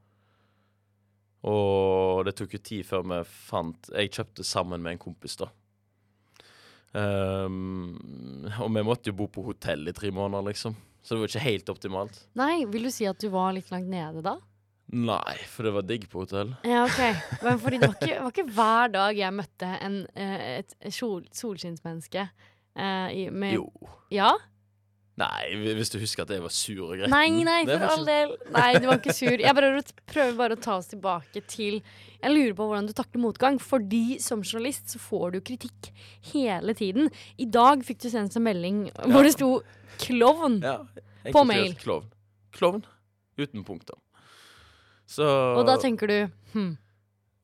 Og 1.47 2.25
det 2.28 2.34
tok 2.36 2.58
jo 2.58 2.60
tid 2.60 2.84
før 2.84 3.06
vi 3.08 3.19
fant 3.23 3.88
Jeg 3.95 4.12
kjøpte 4.12 4.43
sammen 4.43 4.82
med 4.84 4.97
en 4.97 5.02
kompis, 5.06 5.38
da. 5.39 5.47
Um, 6.91 7.93
og 8.60 8.71
vi 8.73 8.84
måtte 8.84 9.12
jo 9.12 9.17
bo 9.19 9.28
på 9.32 9.43
hotell 9.45 9.88
i 9.88 9.93
tre 9.95 10.10
måneder, 10.12 10.49
liksom. 10.49 10.75
Så 11.04 11.15
det 11.15 11.21
var 11.21 11.32
ikke 11.32 11.45
helt 11.45 11.69
optimalt. 11.71 12.17
Nei, 12.39 12.65
vil 12.69 12.89
du 12.89 12.91
si 12.91 13.06
at 13.08 13.21
du 13.21 13.30
var 13.32 13.54
litt 13.56 13.69
langt 13.71 13.88
nede 13.91 14.23
da? 14.25 14.36
Nei, 14.89 15.36
for 15.52 15.67
det 15.67 15.73
var 15.75 15.86
digg 15.86 16.08
på 16.10 16.23
hotell. 16.23 16.56
Ja, 16.65 16.82
ok. 16.88 17.02
Men 17.45 17.60
fordi 17.62 17.78
det 17.78 17.91
var 17.91 17.95
ikke, 17.99 18.10
det 18.10 18.23
var 18.25 18.34
ikke 18.34 18.56
hver 18.58 18.93
dag 18.95 19.19
jeg 19.21 19.36
møtte 19.38 19.69
en, 19.86 19.99
eh, 20.17 20.63
et 20.63 20.93
sol, 20.95 21.28
solskinnsmenneske. 21.30 22.25
eh, 22.75 23.30
med, 23.32 23.54
Jo. 23.54 23.67
Ja? 24.10 24.32
Nei, 25.19 25.73
hvis 25.75 25.91
du 25.91 25.97
husker 25.99 26.23
at 26.23 26.32
jeg 26.32 26.43
var 26.43 26.53
sur 26.53 26.84
og 26.86 26.93
gretten. 26.93 27.12
Nei, 27.12 27.43
nei, 27.43 27.63
for 27.67 27.86
all 27.89 28.05
del. 28.08 28.36
Nei, 28.55 28.69
du 28.79 28.86
var 28.88 29.01
ikke 29.01 29.15
sur. 29.15 29.36
Jeg 29.36 29.55
bare 29.58 29.82
prøver 30.08 30.38
bare 30.38 30.55
å 30.55 30.62
ta 30.63 30.77
oss 30.79 30.88
tilbake 30.93 31.43
til 31.49 31.82
Jeg 32.19 32.32
lurer 32.32 32.53
på 32.55 32.67
hvordan 32.69 32.88
du 32.88 32.93
takler 32.95 33.23
motgang. 33.23 33.60
Fordi 33.60 34.19
som 34.23 34.43
journalist 34.45 34.93
så 34.93 35.01
får 35.03 35.36
du 35.36 35.39
kritikk 35.49 35.89
hele 36.32 36.75
tiden. 36.77 37.12
I 37.36 37.49
dag 37.51 37.84
fikk 37.88 38.05
du 38.05 38.10
sendt 38.13 38.38
en 38.39 38.45
melding 38.47 38.86
hvor 39.10 39.27
det 39.27 39.34
sto 39.36 39.51
'klovn'. 39.99 40.62
Ja, 40.63 40.77
På 41.34 41.43
mail. 41.43 41.73
greit 41.73 41.84
Klovn. 41.84 42.08
Klovn 42.55 42.86
uten 43.39 43.65
punktum. 43.67 43.99
Så 45.10 45.25
Og 45.58 45.65
da 45.67 45.75
tenker 45.82 46.08
du 46.08 46.17
hm, 46.53 46.77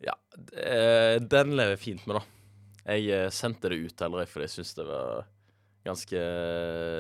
Ja, 0.06 0.14
eh, 0.54 1.18
den 1.20 1.56
lever 1.58 1.76
fint 1.82 2.06
med, 2.08 2.20
da. 2.20 2.24
Jeg 2.94 3.10
eh, 3.10 3.30
sendte 3.34 3.72
det 3.74 3.82
ut 3.82 4.02
allerede 4.06 4.30
fordi 4.30 4.46
jeg 4.46 4.56
syntes 4.60 4.76
det 4.78 4.86
var 4.86 5.26
ganske 5.86 6.26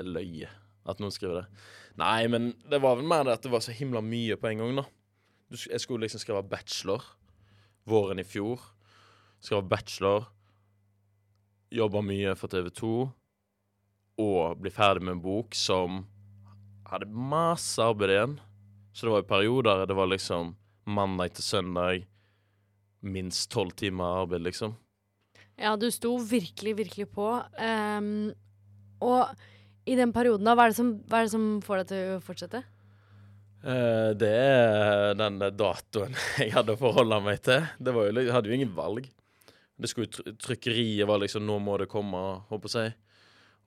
løye 0.05 0.49
at 0.85 1.01
noen 1.01 1.13
skriver 1.13 1.41
det. 1.41 1.63
Nei, 1.99 2.27
men 2.31 2.53
det 2.69 2.81
var 2.83 2.99
vel 2.99 3.07
mer 3.09 3.25
det 3.25 3.37
at 3.37 3.45
det 3.45 3.53
var 3.53 3.63
så 3.63 3.75
himla 3.75 4.01
mye 4.05 4.37
på 4.39 4.51
en 4.51 4.63
gang, 4.63 4.79
da. 4.81 4.85
Jeg 5.55 5.81
skulle 5.83 6.05
liksom 6.05 6.21
skrive 6.21 6.43
bachelor 6.49 7.03
våren 7.85 8.19
i 8.19 8.25
fjor. 8.25 8.61
Skrev 9.39 9.67
bachelor. 9.69 10.25
Jobba 11.73 12.01
mye 12.05 12.33
for 12.39 12.51
TV 12.51 12.71
2. 12.73 12.95
Og 14.25 14.59
bli 14.61 14.71
ferdig 14.73 15.05
med 15.05 15.17
en 15.17 15.23
bok 15.23 15.55
som 15.57 16.03
hadde 16.89 17.09
masse 17.09 17.81
arbeid 17.81 18.13
igjen. 18.13 18.35
Så 18.95 19.05
det 19.05 19.13
var 19.13 19.23
jo 19.23 19.29
perioder 19.29 19.85
det 19.85 19.97
var 19.97 20.09
liksom 20.09 20.55
mandag 20.85 21.35
til 21.35 21.43
søndag 21.43 22.05
minst 23.05 23.51
tolv 23.53 23.73
timer 23.77 24.23
arbeid, 24.23 24.41
liksom. 24.45 24.75
Ja, 25.59 25.75
du 25.79 25.87
sto 25.93 26.15
virkelig, 26.17 26.75
virkelig 26.79 27.07
på. 27.13 27.27
Um, 27.59 28.33
og 29.03 29.35
i 29.85 29.95
den 29.97 30.13
perioden, 30.15 30.47
da, 30.47 30.55
hva 30.57 30.65
er, 30.65 30.73
det 30.73 30.79
som, 30.79 30.95
er 31.11 31.27
det 31.27 31.33
som 31.33 31.45
får 31.65 31.81
deg 31.81 31.91
til 31.91 32.15
å 32.15 32.23
fortsette? 32.25 32.61
Uh, 33.65 34.13
det 34.17 34.29
er 34.29 35.15
den 35.17 35.39
datoen 35.57 36.17
jeg 36.41 36.53
hadde 36.53 36.75
å 36.75 36.81
forholde 36.81 37.21
meg 37.25 37.41
til. 37.45 37.65
Jo, 37.81 38.05
jeg 38.09 38.33
hadde 38.33 38.51
jo 38.51 38.57
ingen 38.57 38.75
valg. 38.77 39.07
Det 39.75 39.89
skulle 39.91 40.35
Trykkeriet 40.39 41.07
var 41.09 41.19
liksom 41.19 41.43
'nå 41.45 41.57
må 41.59 41.77
det 41.81 41.89
komme', 41.91 42.45
håper 42.49 42.77
jeg. 42.79 42.95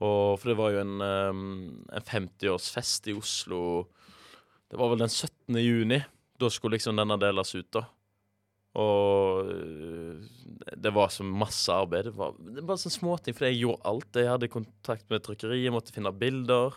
Og 0.00 0.38
for 0.38 0.50
det 0.50 0.59
var 0.59 0.72
jo 0.72 0.83
en, 0.85 1.00
um, 1.02 1.85
en 1.90 2.07
50-årsfest 2.07 3.11
i 3.11 3.16
Oslo 3.18 3.88
Det 4.70 4.78
var 4.78 4.92
vel 4.92 5.02
den 5.02 5.11
17. 5.11 5.59
juni. 5.59 5.98
Da 6.38 6.50
skulle 6.50 6.76
liksom 6.76 6.96
denne 6.96 7.16
deles 7.18 7.54
ut, 7.57 7.70
da. 7.72 7.87
Og 8.79 9.49
øh, 9.51 10.27
det 10.77 10.93
var 10.95 11.11
så 11.11 11.25
masse 11.27 11.73
arbeid. 11.73 12.11
Det 12.11 12.17
var, 12.19 12.37
det 12.38 12.64
var 12.67 12.79
sånne 12.79 12.95
småting, 12.99 13.37
for 13.37 13.49
jeg 13.49 13.62
gjorde 13.62 13.87
alt. 13.91 14.19
Jeg 14.21 14.31
hadde 14.31 14.51
kontakt 14.53 15.09
med 15.11 15.25
trykkeriet, 15.27 15.73
måtte 15.75 15.95
finne 15.95 16.12
bilder. 16.14 16.77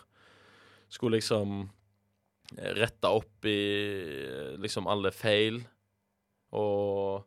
Skulle 0.92 1.20
liksom 1.20 1.68
eh, 2.56 2.72
rette 2.80 3.12
opp 3.12 3.46
i 3.48 3.58
eh, 4.22 4.56
liksom 4.62 4.90
alle 4.90 5.12
feil. 5.14 5.60
Og 6.58 7.22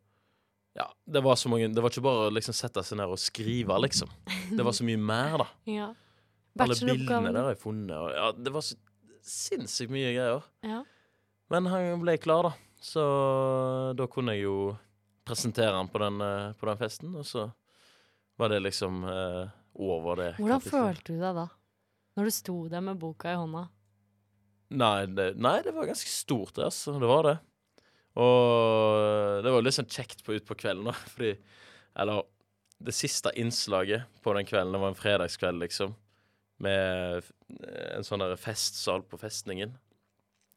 ja, 0.76 0.90
det 1.08 1.22
var 1.24 1.38
så 1.40 1.50
mange 1.50 1.72
Det 1.74 1.82
var 1.82 1.90
ikke 1.90 2.04
bare 2.06 2.28
å 2.28 2.34
liksom 2.36 2.54
sette 2.54 2.84
seg 2.86 3.00
ned 3.00 3.14
og 3.14 3.22
skrive, 3.22 3.78
liksom. 3.86 4.12
Det 4.52 4.66
var 4.66 4.76
så 4.76 4.88
mye 4.88 5.00
mer, 5.00 5.40
da. 5.46 5.48
Ja. 5.80 5.94
Alle 6.56 6.76
bildene 6.80 7.34
der 7.36 7.42
har 7.42 7.52
jeg 7.52 7.60
funnet. 7.64 7.96
Og 7.96 8.12
ja, 8.16 8.28
det 8.40 8.52
var 8.56 8.64
så 8.64 8.78
sinnssykt 9.26 9.92
mye 9.92 10.14
greier. 10.16 10.46
Ja. 10.64 10.84
Men 11.52 11.68
han 11.68 12.00
ble 12.04 12.16
klar, 12.22 12.48
da. 12.48 12.54
Så 12.86 13.04
da 13.98 14.06
kunne 14.12 14.36
jeg 14.36 14.45
jo 14.45 14.58
presentere 15.26 15.74
han 15.74 15.89
på 15.89 16.02
den, 16.04 16.21
eh, 16.21 16.52
på 16.54 16.67
den 16.69 16.78
festen, 16.78 17.15
og 17.17 17.26
så 17.26 17.48
var 18.38 18.52
det 18.54 18.62
liksom 18.62 19.02
eh, 19.10 19.54
over 19.74 20.21
det. 20.21 20.32
Hvordan 20.38 20.62
følte 20.62 21.15
du 21.15 21.24
deg 21.24 21.39
da? 21.39 21.48
Når 22.15 22.30
du 22.30 22.36
sto 22.36 22.56
der 22.71 22.84
med 22.86 23.00
boka 23.02 23.34
i 23.34 23.39
hånda? 23.39 23.65
Nei 24.76 25.06
det, 25.17 25.32
nei, 25.41 25.58
det 25.65 25.74
var 25.76 25.89
ganske 25.89 26.12
stort, 26.12 26.54
det, 26.58 26.67
altså. 26.69 26.95
Det 27.02 27.10
var 27.10 27.26
det. 27.28 27.36
Og 28.21 29.41
det 29.43 29.52
var 29.52 29.65
litt 29.65 29.76
sånn 29.76 29.89
kjekt 29.91 30.21
på 30.24 30.38
ut 30.38 30.45
på 30.48 30.58
kvelden, 30.62 30.88
da, 30.91 30.95
fordi 31.15 31.34
Eller 31.95 32.21
det 32.86 32.93
siste 32.93 33.32
innslaget 33.39 34.06
på 34.21 34.34
den 34.36 34.45
kvelden, 34.45 34.76
det 34.76 34.84
var 34.84 34.93
en 34.93 35.00
fredagskveld, 35.00 35.62
liksom, 35.63 35.95
med 36.62 37.26
en 37.95 38.06
sånn 38.06 38.21
der 38.21 38.36
festsal 38.39 39.04
på 39.08 39.17
festningen. 39.19 39.74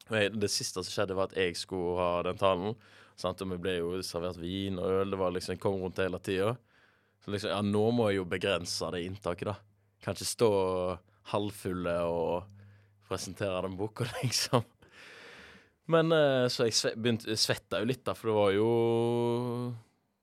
Det 0.09 0.49
siste 0.51 0.81
som 0.81 0.92
skjedde, 0.92 1.16
var 1.18 1.29
at 1.29 1.37
jeg 1.37 1.57
skulle 1.59 1.99
ha 2.01 2.23
den 2.27 2.40
talen. 2.40 2.77
Sant? 3.18 3.42
Og 3.42 3.53
vi 3.53 3.61
ble 3.61 3.77
jo 3.81 3.90
servert 4.07 4.38
vin 4.40 4.79
og 4.81 5.03
øl. 5.03 5.12
Det 5.12 5.21
var 5.21 5.35
liksom, 5.35 5.59
kom 5.61 5.81
rundt 5.83 6.01
hele 6.03 6.21
tida. 6.23 6.55
Så 7.25 7.35
liksom, 7.35 7.53
ja, 7.53 7.61
nå 7.64 7.85
må 7.92 8.09
jeg 8.11 8.21
jo 8.21 8.29
begrense 8.31 8.90
det 8.94 9.05
inntaket, 9.05 9.51
da. 9.51 9.57
Kan 10.05 10.16
ikke 10.16 10.31
stå 10.31 10.51
halvfulle 11.33 11.94
og 12.09 12.59
presentere 13.09 13.64
den 13.66 13.77
boka, 13.79 14.07
liksom. 14.23 14.64
Men 15.88 16.12
eh, 16.12 16.47
så 16.53 16.68
jeg 16.68 16.77
sve, 16.77 16.92
begynte, 17.01 17.37
svetta 17.40 17.81
jo 17.81 17.88
litt, 17.88 18.05
da, 18.05 18.14
for 18.16 18.31
det 18.31 18.37
var 18.37 18.53
jo 18.53 18.68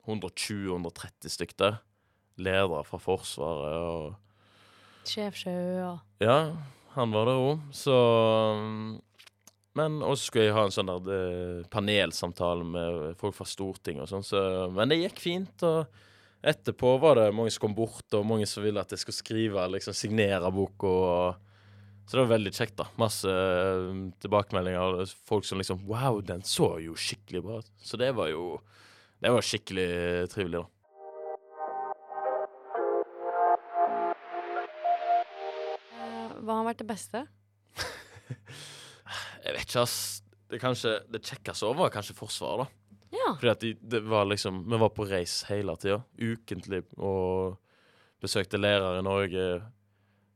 120-130 0.05 1.33
stykk 1.33 1.55
der. 1.61 1.81
Ledere 2.35 2.83
fra 2.85 2.99
Forsvaret 2.99 3.79
og 3.79 5.05
Sjef 5.05 5.37
Sjø 5.39 5.53
og 5.85 6.23
Ja, 6.23 6.55
han 6.95 7.13
var 7.13 7.29
der 7.29 7.39
òg. 7.39 7.61
Så 7.75 7.93
mm, 7.93 8.89
Men 9.75 9.99
også 9.99 10.29
skulle 10.29 10.47
jeg 10.47 10.55
ha 10.55 10.63
en 10.65 10.73
sånn 10.73 10.87
der 10.87 11.09
eh, 11.11 11.63
panelsamtale 11.71 12.63
med 12.63 13.17
folk 13.19 13.35
fra 13.35 13.47
Stortinget 13.47 14.05
og 14.05 14.11
sånn, 14.13 14.23
så 14.23 14.41
Men 14.71 14.91
det 14.91 15.01
gikk 15.01 15.19
fint, 15.19 15.65
og 15.67 15.89
etterpå 16.45 16.93
var 17.03 17.19
det 17.19 17.33
mange 17.35 17.51
som 17.51 17.65
kom 17.65 17.75
bort, 17.75 18.05
og 18.15 18.27
mange 18.27 18.47
som 18.47 18.63
ville 18.63 18.79
at 18.79 18.93
jeg 18.95 19.03
skulle 19.03 19.19
skrive, 19.19 19.65
liksom 19.73 19.97
signere 19.97 20.51
boka. 20.55 20.93
Så 22.05 22.15
det 22.15 22.21
var 22.21 22.31
veldig 22.35 22.53
kjekt, 22.53 22.77
da. 22.79 22.85
Masse 23.01 23.27
eh, 23.27 23.89
tilbakemeldinger. 24.23 25.01
Folk 25.27 25.47
som 25.47 25.59
liksom 25.59 25.83
Wow, 25.89 26.21
den 26.23 26.45
så 26.47 26.77
jo 26.79 26.95
skikkelig 26.95 27.43
bra 27.43 27.59
ut. 27.59 27.71
Så 27.81 27.99
det 27.99 28.13
var 28.15 28.31
jo 28.31 28.61
Det 29.19 29.31
var 29.31 29.41
skikkelig 29.43 30.29
trivelig, 30.29 30.61
da. 30.61 30.69
Hva 36.45 36.59
har 36.59 36.67
vært 36.67 36.83
det 36.83 36.87
beste? 36.87 37.25
Jeg 39.45 39.55
vet 39.55 39.67
ikke, 39.69 39.83
ass. 39.85 39.97
Det, 40.49 40.59
kanskje, 40.61 40.95
det 41.09 41.23
kjekkeste 41.25 41.65
år 41.69 41.77
var 41.79 41.93
kanskje 41.93 42.15
Forsvaret, 42.17 42.65
da. 42.65 42.97
Ja. 43.15 43.29
Fordi 43.39 43.51
at 43.53 43.61
de, 43.63 43.69
det 43.95 44.01
var 44.09 44.25
liksom 44.27 44.57
Vi 44.67 44.77
var 44.81 44.89
på 44.91 45.05
reis 45.07 45.43
hele 45.47 45.73
tida. 45.79 46.01
Ukentlig. 46.19 46.81
Og 46.97 47.55
besøkte 48.21 48.59
lærere 48.59 48.99
i 48.99 49.05
Norge. 49.05 49.45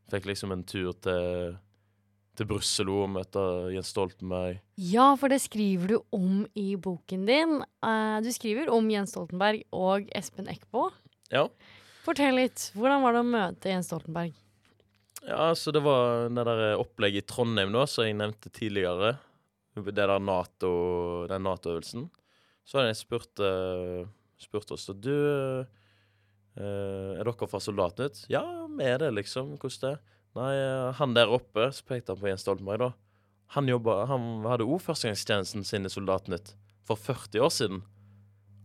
Fikk 0.10 0.30
liksom 0.30 0.54
en 0.54 0.64
tur 0.66 0.94
til, 1.04 1.58
til 2.38 2.48
Brussel 2.50 2.90
og 2.94 3.10
møte 3.14 3.42
Jens 3.76 3.92
Stoltenberg. 3.94 4.62
ja, 4.78 5.12
for 5.20 5.30
det 5.30 5.42
skriver 5.44 5.92
du 5.94 5.98
om 6.16 6.46
i 6.58 6.74
boken 6.80 7.26
din. 7.30 7.60
Eh, 7.86 8.18
du 8.26 8.32
skriver 8.34 8.72
om 8.74 8.90
Jens 8.90 9.14
Stoltenberg 9.14 9.66
og 9.76 10.10
Espen 10.18 10.50
Eckbo. 10.50 10.90
Ja. 11.34 11.46
Fortell 12.06 12.40
litt. 12.40 12.72
Hvordan 12.74 13.04
var 13.06 13.14
det 13.14 13.22
å 13.26 13.30
møte 13.36 13.70
Jens 13.74 13.90
Stoltenberg? 13.92 14.34
Ja, 15.28 15.50
så 15.56 15.72
det 15.76 15.82
var 15.84 16.30
det 16.32 16.46
der 16.48 16.80
opplegget 16.80 17.26
i 17.26 17.28
Trondheim 17.28 17.74
nå, 17.74 17.84
som 17.90 18.08
jeg 18.08 18.16
nevnte 18.20 18.52
tidligere. 18.54 19.18
Det 19.76 19.96
der 19.96 20.16
NATO, 20.20 20.70
den 21.30 21.44
Nato-øvelsen. 21.46 22.08
Så 22.68 22.80
hadde 22.80 22.94
jeg 22.94 23.02
spurt, 23.02 23.42
uh, 23.42 24.08
spurt 24.40 24.72
oss 24.76 24.90
og 24.92 25.02
Du, 25.02 25.12
uh, 25.12 25.66
er 26.60 27.24
dere 27.24 27.50
fra 27.50 27.62
Soldatnytt? 27.64 28.26
Ja, 28.32 28.44
vi 28.68 28.88
er 28.88 29.00
det, 29.04 29.14
liksom. 29.18 29.56
Hvordan 29.58 29.86
det? 29.86 30.16
Nei, 30.38 30.50
eh, 30.54 30.88
han 31.00 31.16
der 31.18 31.32
oppe, 31.34 31.72
så 31.74 31.86
pekte 31.90 32.14
han 32.14 32.20
på 32.22 32.28
Jens 32.30 32.44
Stoltenberg, 32.46 32.84
da. 32.84 32.90
Han, 33.56 33.70
jobba, 33.72 34.04
han 34.12 34.44
hadde 34.46 34.68
òg 34.70 34.84
førstegangstjenesten 34.86 35.66
sin 35.66 35.90
i 35.90 35.92
Soldatnytt 35.92 36.54
for 36.86 37.02
40 37.02 37.42
år 37.42 37.54
siden. 37.54 37.80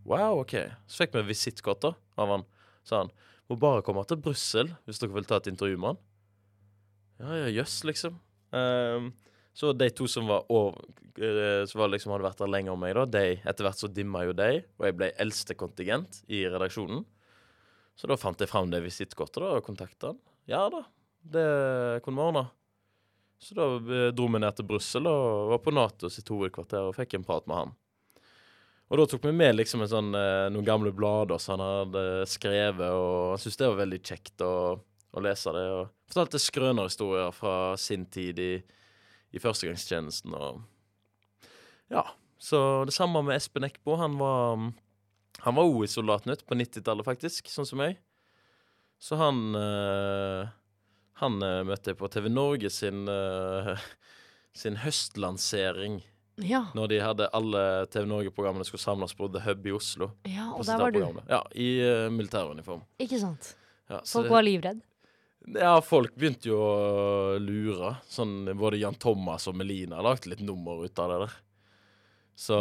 Wow, 0.04 0.42
OK. 0.42 0.58
Så 0.84 1.04
fikk 1.04 1.16
vi 1.16 1.24
visittkort 1.30 1.80
da, 1.80 1.94
av 2.20 2.34
han. 2.34 2.44
Sa 2.84 3.00
han. 3.00 3.14
Må 3.48 3.56
bare 3.60 3.84
komme 3.84 4.04
til 4.08 4.20
Brussel 4.20 4.74
hvis 4.84 5.00
dere 5.00 5.16
vil 5.16 5.28
ta 5.28 5.40
et 5.40 5.48
intervju 5.48 5.80
med 5.80 5.94
han. 5.94 6.02
Ja, 7.22 7.36
ja, 7.44 7.50
jøss, 7.60 7.82
liksom. 7.86 8.16
Um, 8.54 9.12
så 9.54 9.72
de 9.72 9.86
to 9.94 10.06
som 10.10 10.26
var 10.26 10.48
over, 10.50 10.80
eh, 11.14 11.62
som 11.70 11.78
var 11.78 11.92
liksom 11.92 12.10
hadde 12.10 12.26
vært 12.26 12.40
der 12.42 12.50
lenger 12.50 12.74
enn 12.74 12.80
meg, 12.82 12.96
da, 12.98 13.04
de, 13.06 13.36
etter 13.46 13.66
hvert 13.66 13.78
så 13.78 13.90
dimma 13.90 14.24
jo 14.26 14.34
de, 14.34 14.64
og 14.80 14.88
jeg 14.88 14.96
ble 14.98 15.10
eldste 15.22 15.54
kontingent 15.58 16.24
i 16.26 16.42
redaksjonen. 16.50 17.04
Så 17.94 18.10
da 18.10 18.18
fant 18.18 18.40
jeg 18.42 18.50
fram 18.50 18.72
det 18.72 18.82
visittkortet 18.82 19.44
og 19.46 19.62
kontakta 19.66 20.10
han. 20.10 20.18
Ja 20.50 20.66
da, 20.72 20.82
det 21.22 21.46
kunne 22.02 22.18
vi 22.18 22.26
ordne. 22.26 22.44
Så 23.38 23.54
da 23.54 23.68
eh, 23.78 24.10
dro 24.16 24.26
vi 24.26 24.42
ned 24.42 24.58
til 24.58 24.66
Brussel 24.66 25.06
og 25.06 25.52
var 25.52 25.62
på 25.62 25.74
Nato 25.74 26.10
sitt 26.10 26.34
hovedkvarter 26.34 26.88
og 26.88 26.96
fikk 26.98 27.14
en 27.18 27.26
prat 27.26 27.46
med 27.46 27.60
han. 27.60 27.74
Og 28.90 29.00
da 29.00 29.06
tok 29.08 29.22
vi 29.26 29.32
med 29.38 29.54
liksom 29.56 29.86
sånn, 29.88 30.10
eh, 30.18 30.48
noen 30.50 30.66
gamle 30.66 30.90
blader 30.94 31.38
som 31.38 31.60
han 31.60 31.78
hadde 31.84 32.26
skrevet, 32.30 32.90
og 32.90 33.36
han 33.36 33.42
syntes 33.42 33.60
det 33.62 33.70
var 33.70 33.80
veldig 33.84 34.02
kjekt 34.02 34.44
å, 34.44 34.52
å 35.14 35.22
lese 35.24 35.52
det. 35.54 35.64
Og 35.78 35.92
fortalte 36.10 36.40
skrønerhistorier 36.42 37.34
fra 37.34 37.54
sin 37.80 38.06
tid 38.10 38.40
i, 38.42 38.52
i 39.34 39.42
førstegangstjenesten. 39.42 40.34
Og 40.34 40.62
ja, 41.92 42.04
så 42.38 42.58
det 42.88 42.94
samme 42.96 43.22
med 43.26 43.36
Espen 43.38 43.66
Eckbo. 43.68 43.96
Han 44.00 44.18
var 44.20 44.58
Han 45.44 45.56
var 45.58 45.66
òg 45.66 45.84
i 45.84 45.90
Soldatnytt 45.90 46.44
på 46.46 46.54
90-tallet, 46.56 47.04
faktisk, 47.04 47.48
sånn 47.52 47.66
som 47.68 47.80
meg. 47.82 47.98
Så 49.02 49.18
han 49.20 49.54
eh, 49.58 50.48
Han 51.20 51.42
eh, 51.42 51.62
møtte 51.66 51.92
jeg 51.92 51.98
på 52.00 52.08
TV 52.08 52.30
Norge 52.32 52.70
sin 52.72 53.06
eh, 53.10 53.74
sin 54.54 54.76
høstlansering. 54.78 56.00
Ja, 56.42 56.64
Når 56.74 56.88
de 56.90 56.96
hadde 57.02 57.26
alle 57.34 57.60
TV 57.94 58.06
Norge-programmene 58.10 58.66
skulle 58.66 58.82
samles 58.82 59.12
på 59.14 59.28
The 59.30 59.42
Hub 59.44 59.66
i 59.66 59.74
Oslo. 59.74 60.08
ja 60.26 60.48
og 60.50 60.64
der 60.66 60.80
var 60.80 60.90
du. 60.94 61.02
Ja, 61.30 61.40
i 61.54 61.68
uh, 61.82 62.08
militæruniform. 62.10 62.80
Ikke 62.98 63.20
sant? 63.22 63.52
Ja, 63.90 64.00
Folk 64.02 64.26
det- 64.26 64.32
var 64.32 64.42
livredd. 64.42 64.80
Ja, 65.44 65.74
folk 65.84 66.14
begynte 66.16 66.48
jo 66.48 66.56
å 66.56 67.38
lure. 67.42 67.96
Sånn, 68.08 68.46
både 68.56 68.80
Jan 68.80 68.96
Thomas 69.00 69.48
og 69.50 69.58
Melina 69.58 70.00
lagde 70.04 70.30
litt 70.32 70.44
nummer 70.44 70.84
ut 70.84 71.02
av 71.02 71.12
det 71.12 71.18
der. 71.26 71.34
Så 72.34 72.56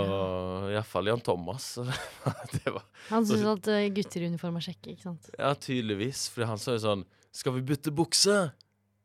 i 0.69 0.73
iallfall 0.75 1.07
Jan 1.09 1.23
Thomas. 1.23 1.71
det 2.53 2.73
var 2.73 2.83
Han 3.09 3.25
syntes 3.25 3.47
at 3.49 3.69
eh, 3.73 3.87
gutter 3.95 4.25
i 4.25 4.29
uniform 4.29 4.59
er 4.59 4.67
kjekke, 4.67 4.93
ikke 4.93 5.07
sant? 5.07 5.31
Ja, 5.39 5.53
tydeligvis. 5.57 6.27
Fordi 6.33 6.49
han 6.51 6.61
sa 6.61 6.75
jo 6.75 6.83
sånn 6.83 7.05
Skal 7.33 7.55
vi 7.57 7.63
bytte 7.71 7.93
bukse? 7.95 8.35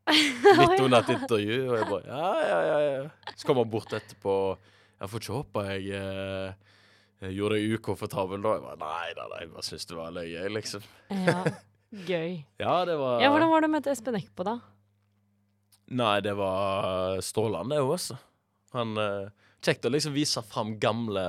Midt 0.59 0.83
under 0.83 0.99
et 0.99 1.13
intervju. 1.15 1.57
Og 1.71 1.79
jeg 1.79 1.87
bare 1.89 2.03
Ja, 2.11 2.33
ja, 2.43 2.59
ja. 2.67 2.79
ja. 2.85 3.33
Så 3.33 3.49
kom 3.49 3.63
han 3.63 3.71
bort 3.71 3.95
etterpå. 3.97 4.35
Jeg 4.99 5.13
får 5.13 5.23
ikke 5.23 5.39
håpe 5.39 5.65
jeg 5.71 5.89
eh, 5.97 6.67
jeg 7.19 7.35
gjorde 7.35 7.57
deg 7.57 7.73
ukomfortabel 7.79 8.43
da. 8.43 8.53
Jeg 8.55 8.63
bare 8.67 8.79
Nei 8.83 9.09
da, 9.17 9.25
jeg 9.41 9.51
bare 9.55 9.65
syntes 9.67 9.89
det 9.89 9.97
var 9.97 10.13
løye, 10.15 10.45
liksom. 10.55 10.85
Ja, 11.25 11.41
gøy. 11.91 12.43
Ja, 12.61 12.85
det 12.85 12.95
var 12.99 13.21
Ja, 13.23 13.29
Hvordan 13.33 13.51
var 13.51 13.63
det 13.63 13.69
å 13.69 13.73
møte 13.73 13.91
Espen 13.93 14.17
Eckbo, 14.19 14.45
da? 14.47 14.57
Nei, 15.89 16.19
det 16.21 16.35
var 16.37 17.17
strålende, 17.25 17.75
det 17.75 17.81
òg, 17.81 17.95
altså. 17.97 18.19
Han 18.77 18.97
eh, 19.01 19.29
Kjekt 19.59 19.87
å 19.89 19.91
liksom 19.91 20.13
vise 20.15 20.39
fram 20.47 20.75
gamle, 20.79 21.23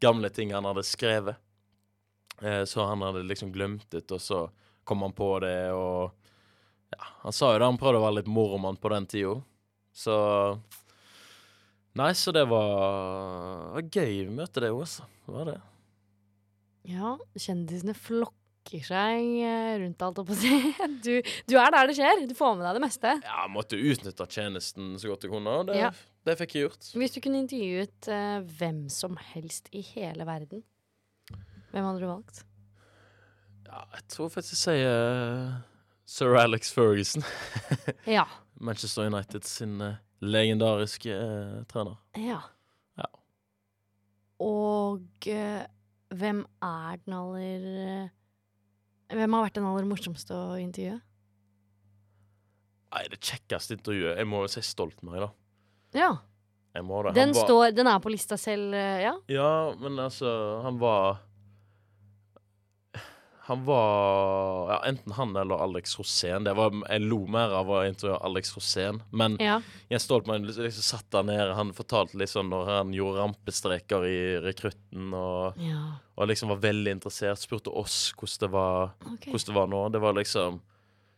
gamle 0.00 0.30
ting 0.32 0.54
han 0.54 0.64
hadde 0.64 0.84
skrevet. 0.86 1.36
Eh, 2.40 2.62
så 2.64 2.86
han 2.88 3.02
hadde 3.04 3.24
liksom 3.28 3.50
glemt 3.52 3.84
det, 3.92 4.06
og 4.14 4.22
så 4.22 4.38
kom 4.88 5.02
han 5.04 5.12
på 5.16 5.28
det, 5.44 5.72
og 5.76 6.14
Ja, 6.94 7.02
han 7.24 7.34
sa 7.34 7.50
jo 7.52 7.58
det, 7.58 7.66
han 7.66 7.80
prøvde 7.80 7.98
å 8.00 8.04
være 8.06 8.20
litt 8.20 8.30
moromann 8.30 8.78
på 8.80 8.92
den 8.94 9.06
tida. 9.10 9.34
Så 9.92 10.14
Nei, 11.94 12.10
så 12.18 12.32
det 12.34 12.46
var, 12.50 13.74
var 13.76 13.84
gøy 13.86 14.24
møte, 14.34 14.62
det 14.62 14.72
òg, 14.72 14.80
altså. 14.86 15.04
Det 15.26 15.34
var 15.34 15.50
det. 15.50 15.58
Ja, 16.90 17.12
kjendisene 17.38 17.94
flokker 17.96 18.43
seg 18.70 19.26
eh, 19.44 19.74
rundt 19.82 20.02
alt, 20.02 20.16
holdt 20.18 20.28
på 20.30 20.34
å 20.34 20.38
si. 20.40 20.74
Du, 21.04 21.12
du 21.50 21.54
er 21.60 21.70
der 21.74 21.86
det 21.90 21.96
skjer. 21.98 22.22
Du 22.28 22.34
får 22.38 22.54
med 22.56 22.64
deg 22.66 22.78
det 22.78 22.82
meste. 22.84 23.12
Ja, 23.24 23.44
måtte 23.52 23.76
utnytte 23.76 24.26
tjenesten 24.30 24.94
så 25.00 25.10
godt 25.12 25.26
jeg 25.26 25.32
kunne, 25.34 25.58
det, 25.68 25.76
Ja. 25.82 25.90
det 26.24 26.36
fikk 26.40 26.54
jeg 26.56 26.66
gjort. 26.68 26.88
Hvis 26.96 27.14
du 27.16 27.20
kunne 27.24 27.42
intervjuet 27.44 28.08
uh, 28.08 28.40
hvem 28.58 28.84
som 28.92 29.18
helst 29.34 29.68
i 29.72 29.82
hele 29.94 30.24
verden, 30.28 30.64
hvem 31.74 31.84
hadde 31.84 32.00
du 32.02 32.08
valgt? 32.08 32.44
Ja, 33.66 33.84
jeg 33.96 34.04
tror 34.14 34.28
faktisk 34.30 34.54
jeg 34.54 34.62
sier 34.62 35.14
uh, 35.50 35.60
Sir 36.06 36.36
Alex 36.38 36.72
Ferguson. 36.72 37.24
Ja. 38.16 38.24
Manchester 38.60 39.08
United 39.10 39.44
sin 39.48 39.80
uh, 39.82 39.96
legendariske 40.22 41.14
trener. 41.72 41.96
ja. 42.16 42.40
Ja. 42.96 43.08
Og 44.44 45.00
hvem 46.14 46.44
er 46.62 46.98
den 47.04 47.14
aller 47.16 47.64
Hvem 49.12 49.34
har 49.36 49.44
vært 49.46 49.58
den 49.58 49.66
aller 49.68 49.84
morsomste 49.88 50.32
å 50.36 50.54
intervjue? 50.60 51.00
Nei, 52.94 53.02
det 53.10 53.18
kjekkeste 53.26 53.74
intervjuet 53.76 54.20
Jeg 54.20 54.28
må 54.30 54.44
jo 54.44 54.50
si 54.52 54.62
Stoltenberg, 54.64 55.26
da. 55.26 55.30
Ja. 55.98 56.10
Den, 57.14 57.30
var- 57.34 57.44
står, 57.46 57.72
den 57.74 57.86
er 57.90 58.00
på 58.02 58.10
lista 58.10 58.36
selv, 58.40 58.74
eh, 58.74 59.02
ja? 59.04 59.12
Ja, 59.30 59.50
men 59.78 59.98
altså, 60.02 60.30
han 60.64 60.78
var 60.80 61.20
Han 63.46 63.64
var 63.64 64.70
ja, 64.72 64.84
enten 64.88 65.12
han 65.12 65.36
eller 65.36 65.54
Alex 65.54 65.98
Rosén. 65.98 66.44
Det 66.44 66.54
var, 66.56 66.72
jeg 66.88 67.02
lo 67.04 67.18
mer 67.28 67.52
av 67.52 67.68
å 67.68 67.82
intervjue 67.84 68.16
Alex 68.24 68.54
Rosén. 68.56 69.02
Men 69.12 69.36
Ja. 69.40 69.58
Jens 69.92 70.06
Stoltenberg 70.08 70.46
liksom, 70.46 70.64
liksom 70.64 70.86
satt 70.86 71.10
der 71.12 71.26
nede. 71.28 71.56
Han 71.58 71.74
fortalte 71.76 72.16
litt 72.16 72.32
sånn 72.32 72.48
når 72.48 72.70
han 72.70 72.94
gjorde 72.96 73.20
rampestreker 73.20 74.06
i 74.08 74.20
rekrutten, 74.46 75.10
og, 75.12 75.60
ja. 75.60 75.82
og 76.16 76.30
liksom 76.30 76.54
var 76.54 76.62
veldig 76.62 76.94
interessert. 76.96 77.42
Spurte 77.42 77.68
oss 77.68 78.14
hvordan 78.16 78.46
det 78.46 78.50
var 78.54 78.80
okay. 79.12 79.34
hvordan 79.34 79.50
det 79.50 79.56
var 79.58 79.68
nå. 79.74 79.82
Det 79.92 80.02
var 80.06 80.16
liksom 80.16 80.62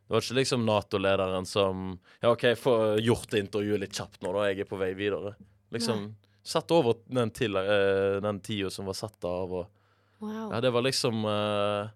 Det 0.07 0.15
var 0.15 0.23
ikke 0.23 0.39
liksom 0.41 0.67
Nato-lederen 0.67 1.47
som 1.47 1.87
Ja, 2.21 2.33
OK, 2.33 2.45
få 2.59 2.75
gjort 2.99 3.31
det 3.31 3.45
intervjuet 3.45 3.81
litt 3.85 3.95
kjapt 3.95 4.23
nå, 4.23 4.35
da. 4.35 4.49
Jeg 4.51 4.67
er 4.67 4.71
på 4.71 4.83
vei 4.83 4.93
videre. 4.99 5.37
Liksom 5.71 6.09
satt 6.47 6.71
over 6.71 6.99
den, 7.07 7.31
til, 7.31 7.55
eh, 7.59 8.19
den 8.23 8.39
tida 8.41 8.71
som 8.71 8.87
var 8.87 8.99
satt 8.99 9.25
av, 9.27 9.55
og 9.63 9.73
Wow. 10.19 10.53
Ja, 10.53 10.61
det 10.61 10.71
var 10.71 10.83
liksom 10.83 11.25
eh, 11.29 11.89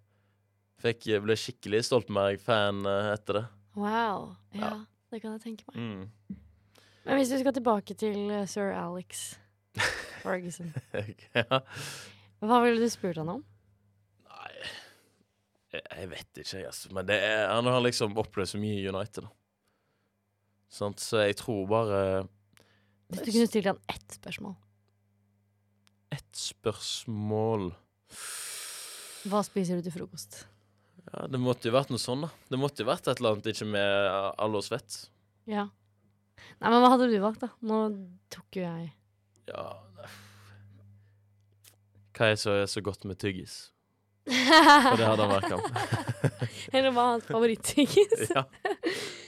Fikk 0.80 1.06
Ble 1.24 1.36
skikkelig 1.36 1.82
Stoltenberg-fan 1.88 2.84
eh, 2.88 3.10
etter 3.14 3.40
det. 3.40 3.44
wow. 3.76 4.30
Ja, 4.54 4.60
Ja. 4.60 4.72
det 5.12 5.20
kan 5.22 5.32
jeg 5.36 5.42
tenke 5.44 5.64
meg. 5.68 5.76
Mm. 5.76 6.36
Men 7.04 7.16
hvis 7.18 7.30
du 7.32 7.38
skal 7.40 7.52
tilbake 7.56 7.94
til 7.98 8.30
eh, 8.30 8.46
sir 8.48 8.72
Alex 8.76 9.34
Ferguson, 10.22 10.72
ja. 11.34 11.60
hva 12.40 12.60
ville 12.64 12.80
du 12.80 12.88
spurt 12.92 13.16
han 13.20 13.28
om? 13.36 13.44
Nei 14.30 14.52
jeg, 15.72 15.82
jeg 16.00 16.08
vet 16.10 16.40
ikke, 16.42 16.56
jeg, 16.58 16.66
altså. 16.66 16.90
Men 16.96 17.06
det 17.08 17.16
er, 17.22 17.44
han 17.52 17.68
har 17.70 17.80
liksom 17.84 18.16
opplevd 18.18 18.50
så 18.54 18.58
mye 18.60 18.80
i 18.80 18.88
United, 18.90 19.28
da. 19.28 19.30
Så 20.70 21.22
jeg 21.26 21.36
tror 21.38 21.64
bare 21.70 22.00
Hvis 23.10 23.24
du 23.26 23.30
kunne 23.34 23.46
stilt 23.50 23.66
han 23.66 23.78
ett 23.90 24.12
spørsmål, 24.20 24.54
Ett 26.14 26.36
spørsmål 26.38 27.72
hva 29.30 29.42
spiser 29.44 29.76
du 29.76 29.84
til 29.84 29.92
frokost? 29.92 30.46
Ja, 31.11 31.26
Det 31.26 31.40
måtte 31.42 31.68
jo 31.70 31.74
vært 31.74 31.90
noe 31.90 32.00
sånn, 32.02 32.26
da. 32.26 32.30
Det 32.50 32.58
måtte 32.61 32.84
jo 32.84 32.90
vært 32.90 33.08
et 33.11 33.18
eller 33.20 33.36
annet 33.36 33.50
ikke 33.52 33.66
med 33.66 34.70
vet. 34.70 34.98
Ja. 35.50 35.66
Nei, 36.61 36.70
men 36.70 36.80
hva 36.82 36.92
hadde 36.94 37.08
du 37.11 37.18
valgt, 37.22 37.42
da? 37.42 37.50
Nå 37.66 37.80
tok 38.32 38.56
jo 38.56 38.62
jeg 38.64 38.90
Ja 39.50 39.64
Hva 42.16 42.28
er 42.32 42.38
så, 42.40 42.54
så 42.68 42.82
godt 42.84 43.04
med 43.08 43.18
tyggis? 43.20 43.70
For 44.28 44.96
det 45.00 45.06
hadde 45.08 45.24
han 45.24 45.32
vært 45.32 45.48
kamp. 45.48 45.78
Eller 46.76 46.92
hva 46.94 47.06
hans 47.14 47.24
favoritttyggis? 47.26 48.28
ja. 48.36 48.44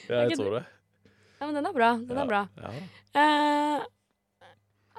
ja, 0.07 0.20
jeg 0.28 0.37
tror 0.37 0.59
det. 0.59 0.64
Ja, 1.41 1.47
men 1.49 1.57
den 1.57 1.66
er 1.66 1.74
bra. 1.74 1.89
Den 2.07 2.20
er 2.22 2.28
bra. 2.28 2.43
Ja. 2.61 2.72
Eh, 3.18 3.87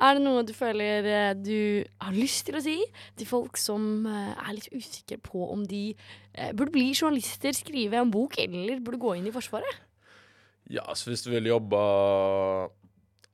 er 0.01 0.17
det 0.17 0.23
noe 0.25 0.43
du 0.45 0.53
føler 0.57 1.05
eh, 1.05 1.31
du 1.37 1.85
har 2.01 2.15
lyst 2.15 2.47
til 2.47 2.57
å 2.57 2.63
si 2.63 2.79
til 3.19 3.29
folk 3.29 3.59
som 3.61 4.07
eh, 4.09 4.33
er 4.33 4.55
litt 4.57 4.71
usikre 4.73 5.19
på 5.21 5.45
om 5.53 5.65
de 5.69 5.91
eh, 5.91 6.53
burde 6.53 6.73
bli 6.73 6.89
journalister, 6.93 7.53
skrive 7.57 8.01
en 8.01 8.13
bok, 8.13 8.39
eller 8.41 8.81
burde 8.83 9.01
gå 9.01 9.17
inn 9.19 9.29
i 9.29 9.35
Forsvaret? 9.35 9.83
Ja, 10.71 10.85
så 10.95 11.11
hvis 11.11 11.25
du 11.25 11.29
vil 11.33 11.51
jobbe 11.51 11.79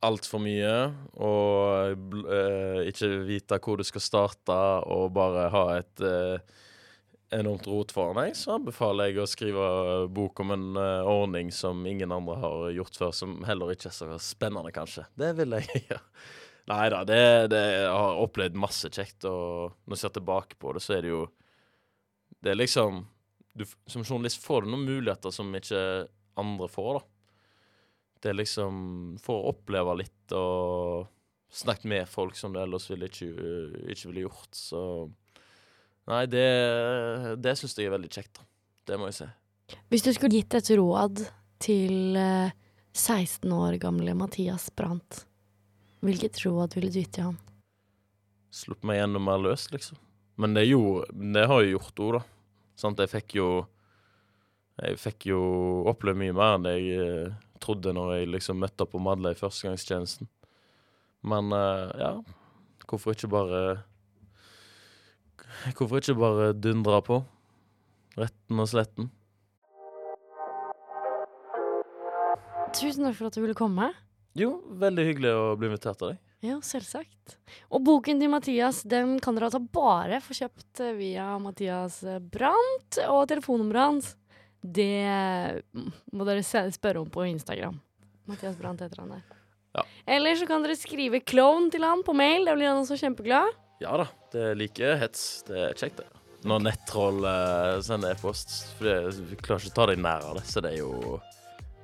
altfor 0.05 0.41
mye 0.41 0.73
og 1.19 2.15
eh, 2.31 2.87
ikke 2.89 3.11
vite 3.27 3.59
hvor 3.63 3.79
du 3.79 3.85
skal 3.87 4.03
starte, 4.03 4.57
og 4.87 5.13
bare 5.15 5.49
ha 5.53 5.63
et 5.77 6.03
eh, 6.05 6.57
enormt 7.35 7.67
rot 7.69 7.93
foran 7.93 8.17
deg, 8.21 8.37
så 8.37 8.55
anbefaler 8.57 9.11
jeg 9.11 9.21
å 9.21 9.29
skrive 9.29 9.69
bok 10.15 10.41
om 10.43 10.53
en 10.55 10.67
eh, 10.79 11.09
ordning 11.09 11.51
som 11.53 11.83
ingen 11.87 12.13
andre 12.15 12.37
har 12.41 12.69
gjort 12.79 13.01
før, 13.01 13.15
som 13.15 13.39
heller 13.47 13.75
ikke 13.75 13.91
er 13.91 13.97
så 13.97 14.21
spennende, 14.23 14.73
kanskje. 14.75 15.05
Det 15.19 15.33
vil 15.39 15.57
jeg 15.59 15.69
gjøre. 15.89 16.03
Nei 16.69 16.85
da, 16.93 17.01
det, 17.07 17.21
det 17.49 17.61
jeg 17.65 17.89
har 17.89 18.19
opplevd 18.21 18.57
masse 18.61 18.91
kjekt, 18.93 19.25
og 19.25 19.77
når 19.85 19.95
jeg 19.95 20.03
ser 20.03 20.15
tilbake 20.19 20.57
på 20.61 20.73
det, 20.75 20.83
så 20.85 20.97
er 20.97 21.05
det 21.05 21.13
jo 21.13 21.23
Det 22.39 22.51
er 22.51 22.59
liksom 22.59 23.05
du, 23.57 23.65
Som 23.89 24.05
journalist 24.05 24.43
får 24.43 24.63
du 24.63 24.73
noen 24.73 24.85
muligheter 24.85 25.33
som 25.33 25.49
ikke 25.57 25.81
andre 26.39 26.67
får, 26.71 26.99
da. 26.99 27.01
Det 28.21 28.31
er 28.31 28.37
liksom 28.37 29.17
For 29.23 29.39
å 29.39 29.55
oppleve 29.55 29.97
litt 30.03 30.35
og 30.37 31.09
snakket 31.49 31.89
med 31.89 32.09
folk 32.09 32.37
som 32.37 32.53
du 32.53 32.61
ellers 32.61 32.85
ville 32.91 33.09
ikke, 33.09 33.31
ikke 33.89 34.11
ville 34.11 34.27
gjort, 34.27 34.53
så 34.53 34.83
Nei, 36.09 36.23
det, 36.25 36.45
det 37.37 37.53
syns 37.57 37.75
jeg 37.77 37.85
er 37.89 37.93
veldig 37.93 38.09
kjekt, 38.09 38.39
da. 38.39 38.45
Det 38.89 38.97
må 38.97 39.09
jeg 39.11 39.17
si. 39.19 39.27
Hvis 39.93 40.05
du 40.05 40.09
skulle 40.15 40.39
gitt 40.39 40.55
et 40.57 40.71
råd 40.79 41.21
til 41.61 42.17
eh, 42.17 42.53
16 42.97 43.51
år 43.53 43.77
gamle 43.81 44.15
Mathias 44.17 44.71
Brandt, 44.73 45.27
hvilket 46.05 46.39
råd 46.45 46.75
ville 46.77 46.91
du 46.93 46.99
gitt 47.01 47.13
til 47.17 47.29
han? 47.31 47.39
Sluppet 48.55 48.87
meg 48.87 49.01
gjennom 49.01 49.25
mer 49.27 49.41
løs, 49.41 49.67
liksom. 49.73 49.99
Men 50.39 50.55
det, 50.55 50.65
jo, 50.69 51.03
det 51.11 51.45
har 51.51 51.61
jo 51.65 51.75
gjort 51.75 52.01
òg, 52.05 52.13
da. 52.19 52.21
Sant? 52.79 53.01
Jeg 53.03 53.11
fikk 53.11 53.35
jo 53.35 53.49
Jeg 54.79 54.95
fikk 54.95 55.25
jo 55.27 55.39
oppleve 55.91 56.21
mye 56.21 56.35
mer 56.35 56.53
enn 56.55 56.67
jeg 56.69 56.99
eh, 57.03 57.33
trodde 57.59 57.91
når 57.91 58.13
jeg 58.15 58.29
liksom 58.31 58.61
møtte 58.63 58.85
opp 58.85 58.93
på 58.93 59.01
Madla 59.03 59.33
i 59.33 59.39
førstegangstjenesten. 59.39 60.29
Men 61.27 61.51
eh, 61.51 61.89
ja, 61.99 62.11
hvorfor 62.87 63.17
ikke 63.17 63.31
bare 63.33 63.61
Hvorfor 65.75 65.99
ikke 65.99 66.15
bare 66.15 66.53
dundre 66.55 67.01
på? 67.03 67.19
Retten 68.15 68.63
og 68.63 68.69
sletten. 68.71 69.11
Tusen 72.75 73.03
takk 73.03 73.17
for 73.17 73.27
at 73.27 73.35
du 73.35 73.43
ville 73.43 73.57
komme. 73.57 73.89
Jo, 74.39 74.53
veldig 74.79 75.03
hyggelig 75.09 75.31
å 75.35 75.45
bli 75.59 75.67
invitert 75.67 76.01
av 76.05 76.13
deg. 76.13 76.19
Ja, 76.45 76.55
selvsagt. 76.63 77.35
Og 77.67 77.83
boken 77.83 78.21
til 78.21 78.31
Mathias 78.31 78.79
den 78.87 79.17
kan 79.19 79.35
dere 79.35 79.49
altså 79.49 79.59
bare 79.59 80.21
få 80.23 80.37
kjøpt 80.37 80.79
eh, 80.85 80.93
via 80.95 81.33
Mathias 81.43 81.99
Brandt. 82.31 83.01
Og 83.09 83.25
telefonnummeret 83.27 83.89
hans, 83.89 84.13
det 84.63 85.59
må 86.15 86.27
dere 86.27 86.71
spørre 86.71 87.03
om 87.03 87.09
på 87.11 87.27
Instagram. 87.27 87.75
Mathias 88.29 88.55
Brandt 88.59 88.85
heter 88.85 89.03
han 89.03 89.17
der. 89.17 89.25
Ja. 89.75 89.83
Eller 90.15 90.39
så 90.39 90.47
kan 90.47 90.63
dere 90.63 90.77
skrive 90.79 91.19
klovn 91.19 91.67
til 91.73 91.83
han 91.83 92.05
på 92.07 92.15
mail. 92.15 92.47
Da 92.47 92.55
blir 92.55 92.71
han 92.71 92.79
også 92.79 92.97
kjempeglad. 93.01 93.51
Ja 93.83 93.97
da, 93.99 94.07
det 94.31 94.45
er 94.51 94.57
like 94.59 94.95
hets. 95.03 95.25
Det 95.47 95.59
er 95.59 95.75
kjekt, 95.75 95.99
det. 95.99 96.07
Når 96.47 96.63
nettroll 96.69 97.19
eh, 97.27 97.81
sender 97.83 98.15
e-post. 98.15 98.55
For 98.77 98.87
jeg 98.87 99.41
klarer 99.43 99.67
ikke 99.67 99.75
å 99.75 99.77
ta 99.81 99.89
deg 99.91 99.99
nær 100.07 100.31
av 100.31 100.39
det, 100.39 100.45
så 100.47 100.63
det 100.63 100.77
er 100.77 100.85
jo 100.85 101.19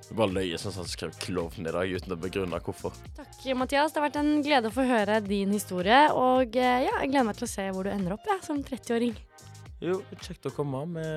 det 0.06 0.18
bare 0.18 0.36
løye 0.36 0.58
sånn 0.62 0.74
som 0.74 0.84
han 0.84 0.92
skrev 0.92 1.16
klovn 1.22 1.66
i 1.66 1.74
dag 1.74 1.90
uten 1.90 2.14
å 2.14 2.20
begrunne 2.20 2.60
hvorfor. 2.62 2.94
Takk, 3.18 3.40
Mathias. 3.58 3.94
Det 3.94 4.02
har 4.02 4.08
vært 4.08 4.20
en 4.22 4.44
glede 4.46 4.70
å 4.70 4.76
få 4.76 4.86
høre 4.86 5.22
din 5.26 5.54
historie. 5.56 6.04
Og 6.14 6.58
eh, 6.60 6.84
ja, 6.86 7.00
jeg 7.02 7.14
gleder 7.14 7.30
meg 7.32 7.40
til 7.40 7.48
å 7.48 7.54
se 7.56 7.66
hvor 7.74 7.88
du 7.88 7.94
ender 7.94 8.18
opp 8.18 8.30
ja, 8.30 8.38
som 8.46 8.62
30-åring. 8.66 9.16
Jo, 9.84 10.00
kjekt 10.22 10.46
å 10.48 10.54
komme. 10.56 10.86
Vi 10.96 11.08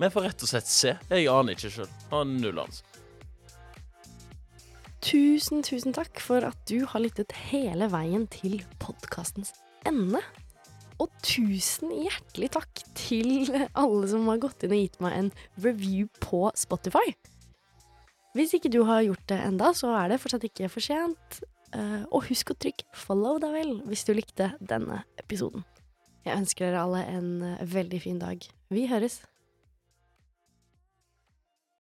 vi 0.00 0.08
får 0.08 0.24
rett 0.24 0.42
og 0.44 0.48
slett 0.48 0.68
se. 0.70 0.94
Jeg 1.10 1.28
aner 1.28 1.56
ikke 1.56 1.70
sjøl. 1.74 1.88
Har 2.08 2.24
null 2.24 2.62
anelse. 2.62 2.86
Tusen, 5.04 5.62
tusen 5.64 5.94
takk 5.96 6.20
for 6.20 6.44
at 6.44 6.60
du 6.68 6.86
har 6.88 7.02
lyttet 7.02 7.34
hele 7.50 7.88
veien 7.92 8.26
til 8.32 8.60
podkastens 8.80 9.52
ende. 9.88 10.22
Og 11.00 11.12
tusen 11.24 11.92
hjertelig 11.96 12.50
takk 12.56 12.82
til 12.96 13.48
alle 13.72 14.08
som 14.08 14.28
har 14.28 14.40
gått 14.40 14.64
inn 14.64 14.76
og 14.76 14.82
gitt 14.82 14.98
meg 15.04 15.16
en 15.18 15.30
review 15.64 16.08
på 16.20 16.46
Spotify. 16.56 17.12
Hvis 18.36 18.54
ikke 18.54 18.70
du 18.70 18.84
har 18.86 19.02
gjort 19.02 19.24
det 19.32 19.40
enda, 19.42 19.72
så 19.74 19.90
er 19.98 20.12
det 20.12 20.20
fortsatt 20.22 20.44
ikke 20.46 20.68
for 20.70 20.84
sent. 20.84 21.40
Eh, 21.74 22.02
og 22.10 22.26
husk 22.28 22.52
å 22.52 22.58
trykke 22.58 22.86
'follow' 22.94 23.40
da 23.42 23.50
vel, 23.54 23.80
hvis 23.86 24.04
du 24.06 24.14
likte 24.14 24.52
denne 24.60 25.02
episoden. 25.18 25.64
Jeg 26.26 26.36
ønsker 26.36 26.66
dere 26.66 26.82
alle 26.82 27.02
en 27.10 27.42
eh, 27.42 27.64
veldig 27.66 28.00
fin 28.02 28.18
dag. 28.18 28.42
Vi 28.70 28.86
høres. 28.86 29.20